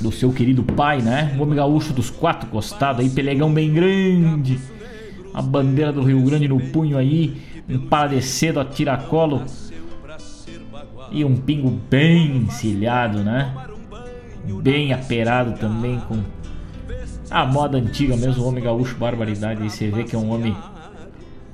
do 0.00 0.10
seu 0.10 0.32
querido 0.32 0.62
pai, 0.62 1.00
né? 1.00 1.34
O 1.38 1.42
homem 1.42 1.56
gaúcho 1.56 1.92
dos 1.92 2.10
quatro 2.10 2.48
costados 2.48 3.04
aí, 3.04 3.10
pelegão 3.10 3.52
bem 3.52 3.72
grande. 3.72 4.58
A 5.32 5.42
bandeira 5.42 5.92
do 5.92 6.02
Rio 6.02 6.20
Grande 6.22 6.48
no 6.48 6.58
punho 6.58 6.98
aí, 6.98 7.36
um 7.68 8.60
a 8.60 8.64
tiracolo 8.64 9.44
e 11.10 11.24
um 11.24 11.36
pingo 11.36 11.70
bem 11.90 12.38
encilhado, 12.38 13.22
né? 13.22 13.54
Bem 14.62 14.92
aperado 14.92 15.58
também 15.58 16.00
com 16.00 16.22
a 17.30 17.44
moda 17.44 17.78
antiga 17.78 18.16
mesmo, 18.16 18.42
o 18.42 18.48
homem 18.48 18.62
gaúcho 18.62 18.96
barbaridade. 18.96 19.62
Aí 19.62 19.70
você 19.70 19.90
vê 19.90 20.04
que 20.04 20.16
é 20.16 20.18
um 20.18 20.30
homem 20.30 20.56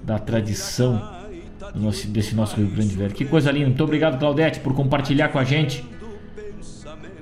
da 0.03 0.19
tradição 0.19 1.03
nosso, 1.75 2.07
desse 2.09 2.35
nosso 2.35 2.57
Rio 2.57 2.69
Grande 2.69 2.95
Velho. 2.95 3.15
Que 3.15 3.25
coisa 3.25 3.51
linda. 3.51 3.67
Muito 3.67 3.83
obrigado, 3.83 4.19
Claudete, 4.19 4.61
por 4.61 4.75
compartilhar 4.75 5.29
com 5.29 5.39
a 5.39 5.45
gente 5.45 5.85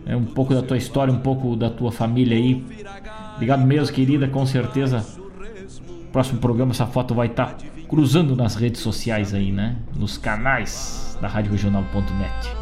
é, 0.05 0.17
um 0.17 0.25
pouco 0.25 0.55
da 0.55 0.63
tua 0.63 0.77
história, 0.77 1.13
um 1.13 1.21
pouco 1.21 1.57
da 1.57 1.71
tua 1.71 1.93
família 1.93 2.37
aí. 2.37 2.65
Obrigado 3.37 3.65
mesmo, 3.65 3.95
querida. 3.95 4.29
Com 4.29 4.45
certeza, 4.45 5.05
próximo 6.13 6.39
programa 6.39 6.73
essa 6.73 6.87
foto 6.87 7.15
vai 7.15 7.29
estar 7.29 7.55
tá 7.55 7.67
cruzando 7.89 8.37
nas 8.37 8.55
redes 8.55 8.81
sociais 8.81 9.33
aí, 9.33 9.51
né? 9.51 9.77
Nos 9.97 10.19
canais 10.19 11.12
da 11.23 11.29
Rádio 11.29 11.53
Regional.net. 11.53 12.57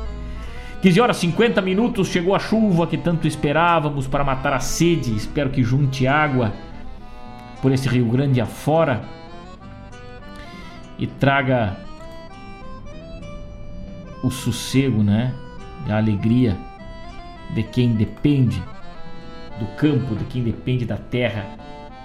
15 0.83 1.01
horas 1.01 1.17
50 1.17 1.63
minutos, 1.63 2.09
chegou 2.09 2.35
a 2.35 2.39
chuva 2.39 2.87
que 2.87 2.99
tanto 2.99 3.27
esperávamos 3.27 4.07
para 4.07 4.23
matar 4.23 4.53
a 4.53 4.61
sede. 4.61 5.17
Espero 5.17 5.49
que 5.49 5.63
junte 5.63 6.07
água 6.07 6.53
por 7.63 7.73
esse 7.73 7.89
Rio 7.89 8.07
Grande 8.07 8.41
afora. 8.41 9.03
e 10.99 11.07
traga 11.07 11.79
o 14.23 14.31
sossego, 14.31 15.03
né? 15.03 15.35
A 15.89 15.97
alegria 15.97 16.55
de 17.55 17.63
quem 17.63 17.95
depende 17.95 18.63
do 19.59 19.65
campo, 19.77 20.15
de 20.15 20.25
quem 20.25 20.43
depende 20.43 20.85
da 20.85 20.99
terra 20.99 21.47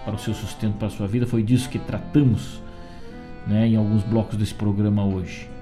para 0.05 0.15
o 0.15 0.17
seu 0.17 0.33
sustento, 0.33 0.77
para 0.77 0.87
a 0.87 0.91
sua 0.91 1.07
vida. 1.07 1.27
Foi 1.27 1.43
disso 1.43 1.69
que 1.69 1.77
tratamos 1.77 2.61
né, 3.45 3.67
em 3.67 3.75
alguns 3.75 4.01
blocos 4.03 4.37
desse 4.37 4.53
programa 4.53 5.03
hoje. 5.03 5.54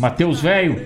Mateus 0.00 0.40
Velho, 0.40 0.82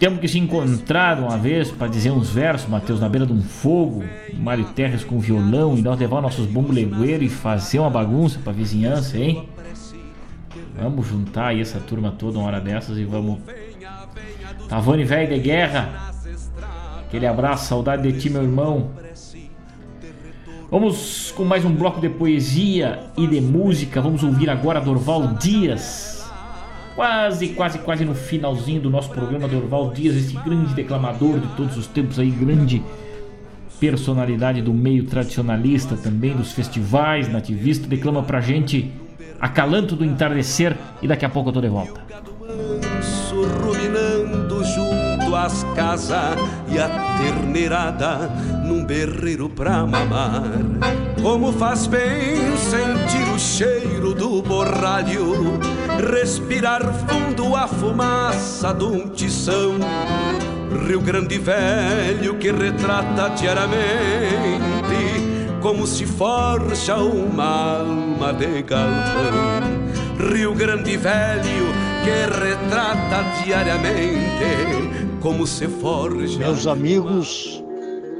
temos 0.00 0.18
que 0.18 0.26
se 0.26 0.40
encontrar 0.40 1.20
uma 1.20 1.38
vez 1.38 1.70
para 1.70 1.86
dizer 1.86 2.10
uns 2.10 2.30
versos, 2.30 2.68
Mateus, 2.68 2.98
na 2.98 3.08
beira 3.08 3.24
de 3.24 3.32
um 3.32 3.40
fogo, 3.40 4.02
Mário 4.34 4.64
Terres 4.74 5.04
com 5.04 5.20
violão 5.20 5.78
e 5.78 5.82
nós 5.82 5.96
levar 6.00 6.20
nossos 6.20 6.46
bombolegueiros 6.46 7.26
e 7.26 7.28
fazer 7.28 7.78
uma 7.78 7.88
bagunça 7.88 8.40
para 8.42 8.52
vizinhança, 8.52 9.16
hein? 9.16 9.48
Vamos 10.76 11.06
juntar 11.06 11.46
aí 11.48 11.60
essa 11.60 11.78
turma 11.78 12.10
toda 12.10 12.38
uma 12.38 12.48
hora 12.48 12.60
dessas 12.60 12.98
e 12.98 13.04
vamos. 13.04 13.38
Tavani 14.68 15.04
velho 15.04 15.32
de 15.32 15.38
guerra. 15.38 16.12
Aquele 17.06 17.26
abraço, 17.28 17.68
saudade 17.68 18.10
de 18.10 18.18
ti, 18.18 18.30
meu 18.30 18.42
irmão. 18.42 18.90
Vamos 20.68 21.30
com 21.30 21.44
mais 21.44 21.64
um 21.64 21.72
bloco 21.72 22.00
de 22.00 22.08
poesia 22.08 23.04
e 23.16 23.28
de 23.28 23.40
música. 23.40 24.02
Vamos 24.02 24.24
ouvir 24.24 24.50
agora 24.50 24.80
Dorval 24.80 25.34
Dias. 25.34 26.07
Quase, 26.98 27.50
quase, 27.50 27.78
quase 27.78 28.04
no 28.04 28.12
finalzinho 28.12 28.80
do 28.80 28.90
nosso 28.90 29.10
programa, 29.10 29.46
Dorval 29.46 29.92
Dias, 29.92 30.16
esse 30.16 30.34
grande 30.34 30.74
declamador 30.74 31.38
de 31.38 31.46
todos 31.54 31.76
os 31.76 31.86
tempos 31.86 32.18
aí, 32.18 32.28
grande 32.28 32.82
personalidade 33.78 34.60
do 34.60 34.74
meio 34.74 35.04
tradicionalista 35.04 35.96
também, 35.96 36.34
dos 36.34 36.50
festivais, 36.50 37.28
nativista, 37.28 37.86
declama 37.86 38.24
pra 38.24 38.40
gente 38.40 38.90
Acalanto 39.40 39.94
do 39.94 40.04
Entardecer 40.04 40.76
e 41.00 41.06
daqui 41.06 41.24
a 41.24 41.28
pouco 41.28 41.50
eu 41.50 41.52
tô 41.52 41.60
de 41.60 41.68
volta. 41.68 42.00
Às 45.38 45.62
casas 45.74 46.36
e 46.68 46.78
a 46.78 46.88
terneirada 47.16 48.30
num 48.64 48.84
berreiro 48.84 49.48
pra 49.48 49.86
mamar. 49.86 50.42
Como 51.22 51.52
faz 51.52 51.86
bem 51.86 52.56
sentir 52.56 53.28
o 53.34 53.38
cheiro 53.38 54.14
do 54.14 54.42
borralho, 54.42 55.58
respirar 56.12 56.82
fundo 57.06 57.54
a 57.54 57.66
fumaça 57.66 58.72
de 58.74 58.84
um 58.84 59.08
tição. 59.08 59.76
Rio 60.86 61.00
Grande 61.00 61.38
Velho 61.38 62.34
que 62.36 62.52
retrata 62.52 63.30
diariamente 63.30 64.68
como 65.60 65.86
se 65.86 66.06
forja 66.06 66.96
uma 66.96 67.78
alma 67.80 68.32
de 68.32 68.62
galpão. 68.62 70.30
Rio 70.32 70.54
Grande 70.54 70.96
Velho 70.96 71.66
que 72.04 72.44
retrata 72.44 73.42
diariamente 73.44 74.97
como 75.20 75.46
se 75.46 75.66
forja. 75.66 76.38
Meus 76.38 76.66
amigos, 76.66 77.62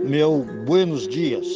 meu 0.05 0.45
buenos 0.67 1.07
dias. 1.07 1.47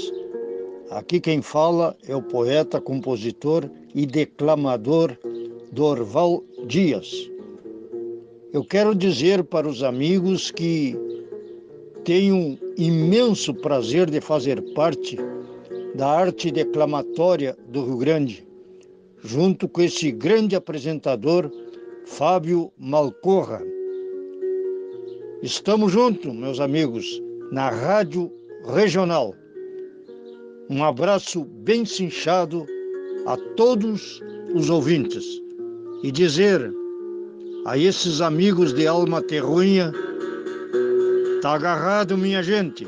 Aqui 0.91 1.21
quem 1.21 1.43
fala 1.43 1.97
é 2.07 2.15
o 2.15 2.23
poeta, 2.23 2.81
compositor 2.81 3.69
e 3.95 4.07
declamador 4.07 5.17
Dorval 5.73 6.45
Dias. 6.67 7.29
Eu 8.53 8.65
quero 8.65 8.95
dizer 8.95 9.43
para 9.43 9.67
os 9.67 9.83
amigos 9.83 10.51
que 10.51 10.97
tenho 12.05 12.37
um 12.37 12.59
imenso 12.77 13.55
prazer 13.55 14.11
de 14.11 14.21
fazer 14.21 14.61
parte 14.75 15.17
da 15.95 16.09
arte 16.09 16.51
declamatória 16.51 17.57
do 17.69 17.85
Rio 17.85 17.97
Grande, 17.97 18.47
junto 19.23 19.69
com 19.69 19.81
esse 19.81 20.13
grande 20.13 20.55
apresentador, 20.55 21.51
Fábio 22.05 22.71
Malcorra. 22.79 23.63
Estamos 25.43 25.91
juntos, 25.91 26.33
meus 26.33 26.61
amigos, 26.61 27.21
na 27.51 27.69
Rádio 27.69 28.31
Regional. 28.73 29.35
Um 30.71 30.85
abraço 30.85 31.45
bem 31.45 31.85
cinchado 31.85 32.65
a 33.27 33.37
todos 33.57 34.21
os 34.55 34.71
ouvintes 34.71 35.25
e 36.05 36.13
dizer 36.13 36.73
a 37.67 37.77
esses 37.77 38.21
amigos 38.21 38.73
de 38.73 38.87
alma 38.87 39.21
terruinha, 39.21 39.93
tá 41.41 41.55
agarrado, 41.55 42.17
minha 42.17 42.41
gente. 42.41 42.87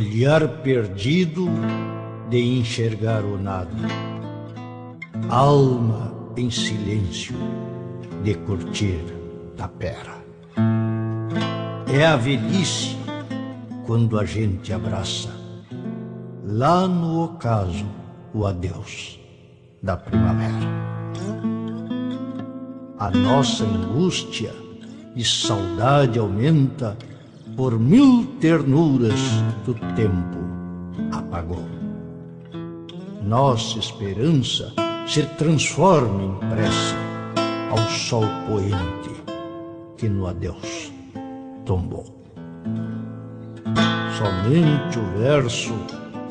Olhar 0.00 0.48
perdido 0.62 1.46
de 2.30 2.38
enxergar 2.58 3.22
o 3.22 3.36
nada, 3.36 3.76
alma 5.28 6.10
em 6.38 6.50
silêncio 6.50 7.34
de 8.24 8.34
curtir 8.34 9.04
tapera. 9.58 10.16
É 11.92 12.06
a 12.06 12.16
velhice 12.16 12.96
quando 13.84 14.18
a 14.18 14.24
gente 14.24 14.72
abraça, 14.72 15.28
lá 16.44 16.88
no 16.88 17.24
ocaso, 17.24 17.84
o 18.32 18.46
adeus 18.46 19.20
da 19.82 19.98
primavera. 19.98 20.80
A 22.98 23.10
nossa 23.10 23.64
angústia 23.64 24.54
e 25.14 25.22
saudade 25.22 26.18
aumenta 26.18 26.96
por 27.60 27.78
mil 27.78 28.24
ternuras 28.40 29.20
do 29.66 29.74
tempo 29.94 30.38
apagou. 31.12 31.62
Nossa 33.22 33.78
esperança 33.78 34.72
se 35.06 35.24
transforma 35.36 36.22
em 36.22 36.48
prece 36.48 36.94
ao 37.70 37.76
sol 37.90 38.24
poente 38.48 39.10
que 39.98 40.08
no 40.08 40.26
adeus 40.26 40.90
tombou. 41.66 42.06
Somente 44.16 44.98
o 44.98 45.18
verso 45.18 45.74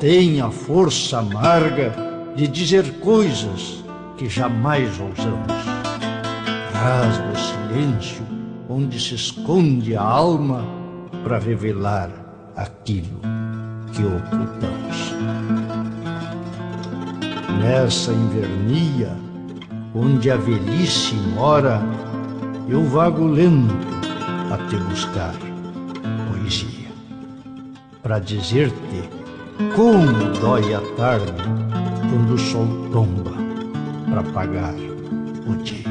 tem 0.00 0.40
a 0.40 0.50
força 0.50 1.20
amarga 1.20 1.94
de 2.34 2.48
dizer 2.48 2.98
coisas 2.98 3.84
que 4.16 4.28
jamais 4.28 4.98
ousamos. 4.98 5.52
Rasga 6.72 7.30
o 7.32 7.36
silêncio 7.38 8.26
onde 8.68 8.98
se 8.98 9.14
esconde 9.14 9.94
a 9.94 10.02
alma 10.02 10.79
para 11.22 11.38
revelar 11.38 12.10
aquilo 12.56 13.20
que 13.92 14.04
ocultamos. 14.04 15.14
Nessa 17.62 18.12
invernia, 18.12 19.16
onde 19.94 20.30
a 20.30 20.36
velhice 20.36 21.14
mora, 21.34 21.82
eu 22.68 22.84
vago 22.84 23.26
lento 23.26 23.74
a 24.52 24.58
te 24.68 24.76
buscar 24.76 25.34
poesia, 26.30 26.88
para 28.02 28.18
dizer-te 28.18 29.08
como 29.74 30.38
dói 30.40 30.74
a 30.74 30.80
tarde 30.96 31.32
quando 32.08 32.34
o 32.34 32.38
sol 32.38 32.66
tomba 32.92 33.32
para 34.08 34.20
apagar 34.20 34.74
o 35.46 35.54
dia. 35.62 35.84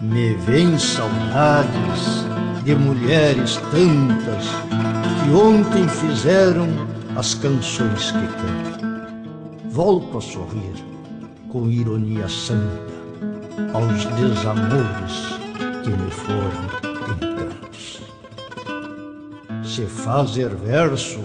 Me 0.00 0.34
vem 0.34 0.78
saudades 0.78 2.27
de 2.68 2.74
mulheres 2.74 3.58
tantas 3.70 4.44
que 5.24 5.30
ontem 5.30 5.88
fizeram 5.88 6.68
as 7.16 7.32
canções 7.32 8.10
que 8.10 8.26
cantam. 8.26 9.06
Volto 9.70 10.18
a 10.18 10.20
sorrir 10.20 10.74
com 11.48 11.66
ironia 11.70 12.28
santa 12.28 12.92
aos 13.72 14.04
desamores 14.04 15.38
que 15.82 15.88
me 15.88 16.10
foram 16.10 17.08
em 17.10 17.36
tantos. 17.36 18.02
Se 19.64 19.86
fazer 19.86 20.54
verso 20.54 21.20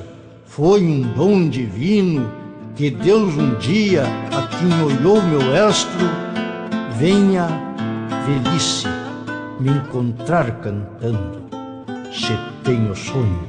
foi 0.45 0.81
um 0.81 1.01
dom 1.11 1.49
divino 1.49 2.31
que 2.73 2.89
Deus 2.89 3.35
um 3.35 3.53
dia 3.55 4.05
a 4.31 4.47
quem 4.47 4.81
olhou 4.81 5.21
meu 5.21 5.41
estro, 5.67 6.07
venha 6.97 7.49
velhice 8.25 8.92
me 9.63 9.71
encontrar 9.71 10.59
cantando, 10.59 11.47
se 12.11 12.37
tenho 12.65 12.93
sonho 12.93 13.47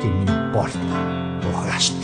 que 0.00 0.08
me 0.08 0.22
importa 0.22 0.78
o 1.46 1.66
resto. 1.66 2.01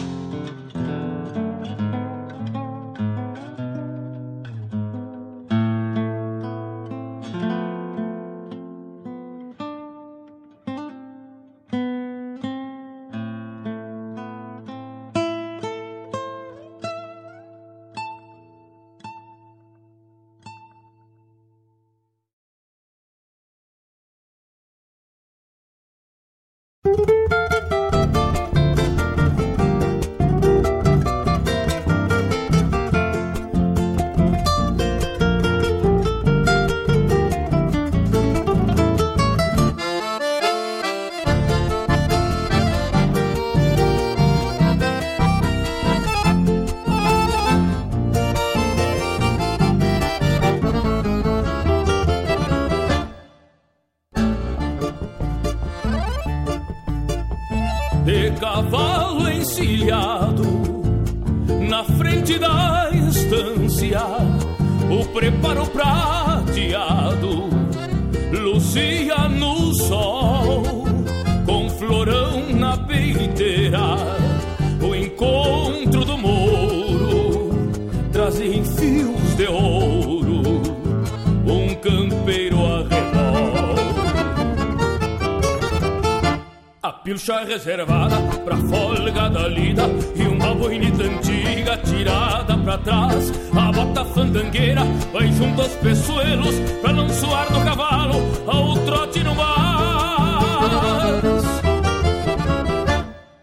Campeiro. 82.09 82.59
A 86.81 86.93
pilcha 86.93 87.41
reservada 87.45 88.17
pra 88.45 88.57
folga 88.57 89.29
da 89.29 89.49
lida 89.49 89.83
E 90.15 90.23
uma 90.23 90.55
boinita 90.55 91.03
antiga 91.03 91.77
tirada 91.79 92.57
pra 92.57 92.79
trás. 92.79 93.33
A 93.55 93.73
bota 93.73 94.05
fandangueira 94.07 94.83
vai 95.13 95.31
junto 95.33 95.63
aos 95.63 95.73
peçoelos 95.77 96.55
Pra 96.81 96.93
não 96.93 97.09
suar 97.09 97.51
no 97.51 97.65
cavalo 97.65 98.15
ao 98.47 98.75
trote 98.85 99.23
no 99.25 99.35
mar. 99.35 100.39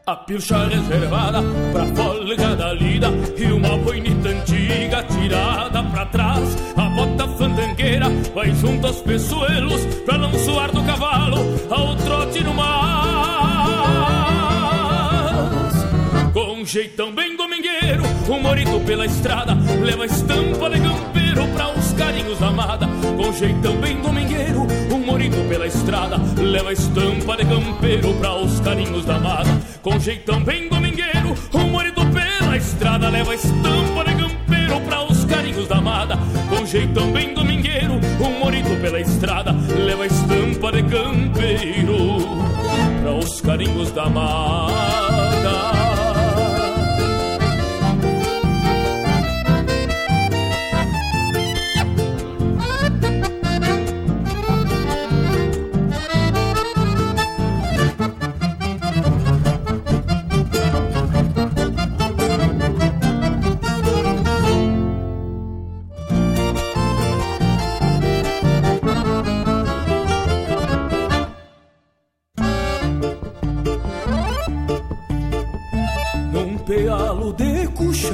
A 0.08 0.16
pilcha 0.18 0.68
reservada 0.68 1.42
pra 1.74 1.86
folga 1.88 2.56
da 2.56 2.74
lida 2.74 3.08
E 3.38 3.52
uma 3.52 3.78
boinita 3.78 4.30
antiga 4.30 5.04
tirada 5.04 5.84
pra 5.84 6.06
trás. 6.06 6.58
A 6.78 6.90
bota 6.90 7.28
vai 8.36 8.54
junto 8.54 8.86
aos 8.86 8.98
peçoelos 8.98 9.86
Pra 10.06 10.18
não 10.18 10.34
suar 10.34 10.72
do 10.72 10.84
cavalo 10.84 11.38
ao 11.70 11.96
trote 11.96 12.44
no 12.44 12.54
mar. 12.54 12.76
Com 16.34 16.66
jeitão 16.66 17.14
bem 17.14 17.38
domingueiro 17.38 18.04
Um 18.30 18.42
morito 18.42 18.80
pela 18.86 19.06
estrada 19.06 19.56
Leva 19.82 20.06
estampa 20.06 20.70
de 20.70 20.82
campeiro 20.82 21.48
Pra 21.54 21.70
os 21.72 21.94
carinhos 21.94 22.40
da 22.40 22.48
amada. 22.48 22.88
Com 23.16 23.32
jeitão 23.32 23.78
bem 23.78 24.02
domingueiro 24.02 24.68
Um 24.92 25.00
morito 25.00 25.38
pela 25.48 25.66
estrada 25.68 26.18
Leva 26.38 26.74
estampa 26.74 27.38
de 27.38 27.46
campeiro 27.46 28.14
Pra 28.16 28.36
os 28.36 28.60
carinhos 28.60 29.06
da 29.06 29.16
amada. 29.16 29.50
Com 29.82 29.98
jeitão 30.00 30.44
bem 30.44 30.68
domingueiro 30.68 31.36
Um 31.54 31.70
morito 31.70 32.02
pela 32.08 32.58
estrada 32.58 33.10
Leva 33.10 33.34
estampa 33.34 34.04
de 34.04 34.16
campeiro 34.16 34.82
Pra 34.82 35.05
os 35.66 35.68
carinhos 35.68 35.68
da 35.68 35.78
amada 35.78 36.18
Com 36.50 36.66
jeitão 36.66 37.12
bem 37.12 37.34
domingueiro 37.34 37.94
Um 38.20 38.40
morito 38.40 38.70
pela 38.82 39.00
estrada 39.00 39.52
Leva 39.52 40.04
a 40.04 40.08
estampa 40.08 40.72
de 40.72 40.84
campeiro 40.84 41.98
Pra 43.02 43.14
os 43.14 43.42
carinhos 43.42 43.92
da 43.92 44.04
amada 44.04 45.25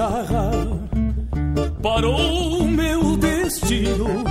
de 0.01 0.11
cucharra 0.11 0.51
parou 1.81 2.67
meu 2.67 3.17
destino 3.17 4.23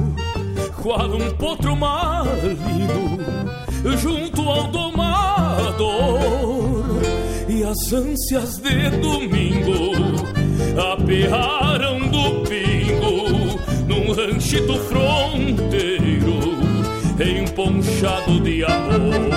qual 0.83 1.15
um 1.15 1.31
potro 1.37 1.77
marido 1.77 3.21
junto 3.99 4.43
ao 4.43 4.69
domador. 4.69 5.91
E 7.49 7.63
as 7.63 7.93
ânsias 7.93 8.59
de 8.59 8.91
domingo 8.99 9.93
apearam 10.93 12.01
do 12.09 12.41
pingo 12.49 13.59
num 13.87 14.13
ranchito 14.13 14.75
fronteiro 14.81 16.41
emponchado 17.21 18.41
de 18.41 18.65
amor 18.65 19.30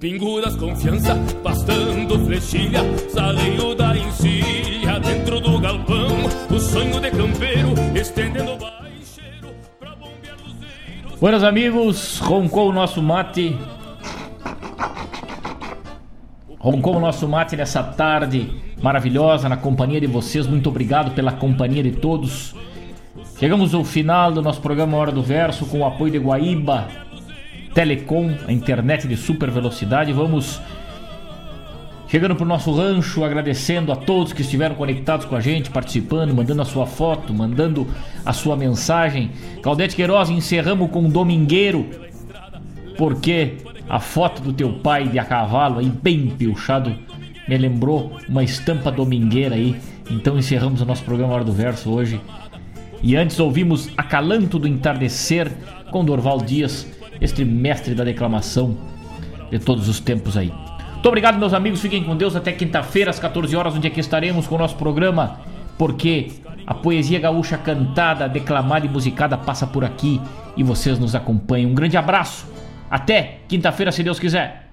das 0.00 0.54
confiança, 0.54 1.16
pastando 1.42 2.24
flechilha, 2.24 2.82
saleio 3.08 3.74
da 3.74 3.96
encilha, 3.96 5.00
dentro 5.00 5.40
do 5.40 5.58
galpão, 5.58 6.06
o 6.48 6.60
sonho 6.60 7.00
de 7.00 7.10
campeiro, 7.10 7.74
estendendo 7.96 8.56
baixeiro 8.58 9.48
pra 9.80 9.96
bombear 9.96 10.36
luzeiros. 10.40 11.18
Buenos 11.20 11.42
amigos, 11.42 12.20
roncou 12.20 12.68
o 12.68 12.72
nosso 12.72 13.02
mate. 13.02 13.58
Roncou 16.60 16.96
o 16.96 17.00
nosso 17.00 17.26
mate 17.26 17.56
nessa 17.56 17.82
tarde 17.82 18.48
maravilhosa 18.80 19.48
na 19.48 19.56
companhia 19.56 20.00
de 20.00 20.06
vocês. 20.06 20.46
Muito 20.46 20.68
obrigado 20.68 21.10
pela 21.10 21.32
companhia 21.32 21.82
de 21.82 21.90
todos. 21.90 22.54
Chegamos 23.36 23.74
ao 23.74 23.82
final 23.82 24.30
do 24.30 24.42
nosso 24.42 24.60
programa 24.60 24.96
Hora 24.96 25.10
do 25.10 25.24
Verso 25.24 25.66
com 25.66 25.80
o 25.80 25.84
apoio 25.84 26.12
de 26.12 26.18
Guaíba 26.18 27.07
Telecom, 27.74 28.34
a 28.46 28.52
internet 28.52 29.06
de 29.06 29.16
super 29.16 29.50
velocidade. 29.50 30.12
Vamos 30.12 30.60
chegando 32.08 32.34
para 32.34 32.44
o 32.44 32.48
nosso 32.48 32.72
rancho, 32.72 33.22
agradecendo 33.22 33.92
a 33.92 33.96
todos 33.96 34.32
que 34.32 34.42
estiveram 34.42 34.74
conectados 34.74 35.26
com 35.26 35.36
a 35.36 35.40
gente, 35.40 35.70
participando, 35.70 36.34
mandando 36.34 36.62
a 36.62 36.64
sua 36.64 36.86
foto, 36.86 37.32
mandando 37.34 37.86
a 38.24 38.32
sua 38.32 38.56
mensagem. 38.56 39.30
Claudete 39.62 39.94
Queiroz, 39.94 40.30
encerramos 40.30 40.90
com 40.90 41.00
um 41.00 41.10
domingueiro, 41.10 41.86
porque 42.96 43.58
a 43.88 44.00
foto 44.00 44.42
do 44.42 44.52
teu 44.52 44.72
pai 44.74 45.08
de 45.08 45.18
a 45.18 45.24
cavalo 45.24 45.78
aí, 45.78 45.88
bem 45.88 46.28
piochado, 46.28 46.94
me 47.46 47.56
lembrou 47.56 48.18
uma 48.28 48.42
estampa 48.42 48.90
domingueira 48.90 49.54
aí. 49.54 49.76
Então 50.10 50.38
encerramos 50.38 50.80
o 50.80 50.86
nosso 50.86 51.04
programa 51.04 51.34
Hora 51.34 51.44
do 51.44 51.52
Verso 51.52 51.90
hoje. 51.90 52.20
E 53.02 53.14
antes 53.16 53.38
ouvimos 53.38 53.90
Acalanto 53.96 54.58
do 54.58 54.66
Entardecer 54.66 55.50
com 55.90 56.04
Dorval 56.04 56.38
Dias 56.38 56.86
este 57.20 57.44
mestre 57.44 57.94
da 57.94 58.04
declamação 58.04 58.76
de 59.50 59.58
todos 59.58 59.88
os 59.88 60.00
tempos 60.00 60.36
aí. 60.36 60.52
Muito 60.92 61.06
obrigado, 61.06 61.38
meus 61.38 61.54
amigos. 61.54 61.80
Fiquem 61.80 62.02
com 62.02 62.16
Deus 62.16 62.34
até 62.34 62.52
quinta-feira, 62.52 63.10
às 63.10 63.18
14 63.18 63.54
horas, 63.56 63.74
onde 63.74 63.86
aqui 63.86 64.00
estaremos 64.00 64.46
com 64.46 64.56
o 64.56 64.58
nosso 64.58 64.76
programa, 64.76 65.40
porque 65.76 66.32
a 66.66 66.74
poesia 66.74 67.18
gaúcha 67.18 67.56
cantada, 67.56 68.28
declamada 68.28 68.84
e 68.84 68.88
musicada 68.88 69.38
passa 69.38 69.66
por 69.66 69.84
aqui 69.84 70.20
e 70.56 70.62
vocês 70.62 70.98
nos 70.98 71.14
acompanham. 71.14 71.70
Um 71.70 71.74
grande 71.74 71.96
abraço. 71.96 72.46
Até 72.90 73.38
quinta-feira, 73.48 73.92
se 73.92 74.02
Deus 74.02 74.18
quiser. 74.18 74.67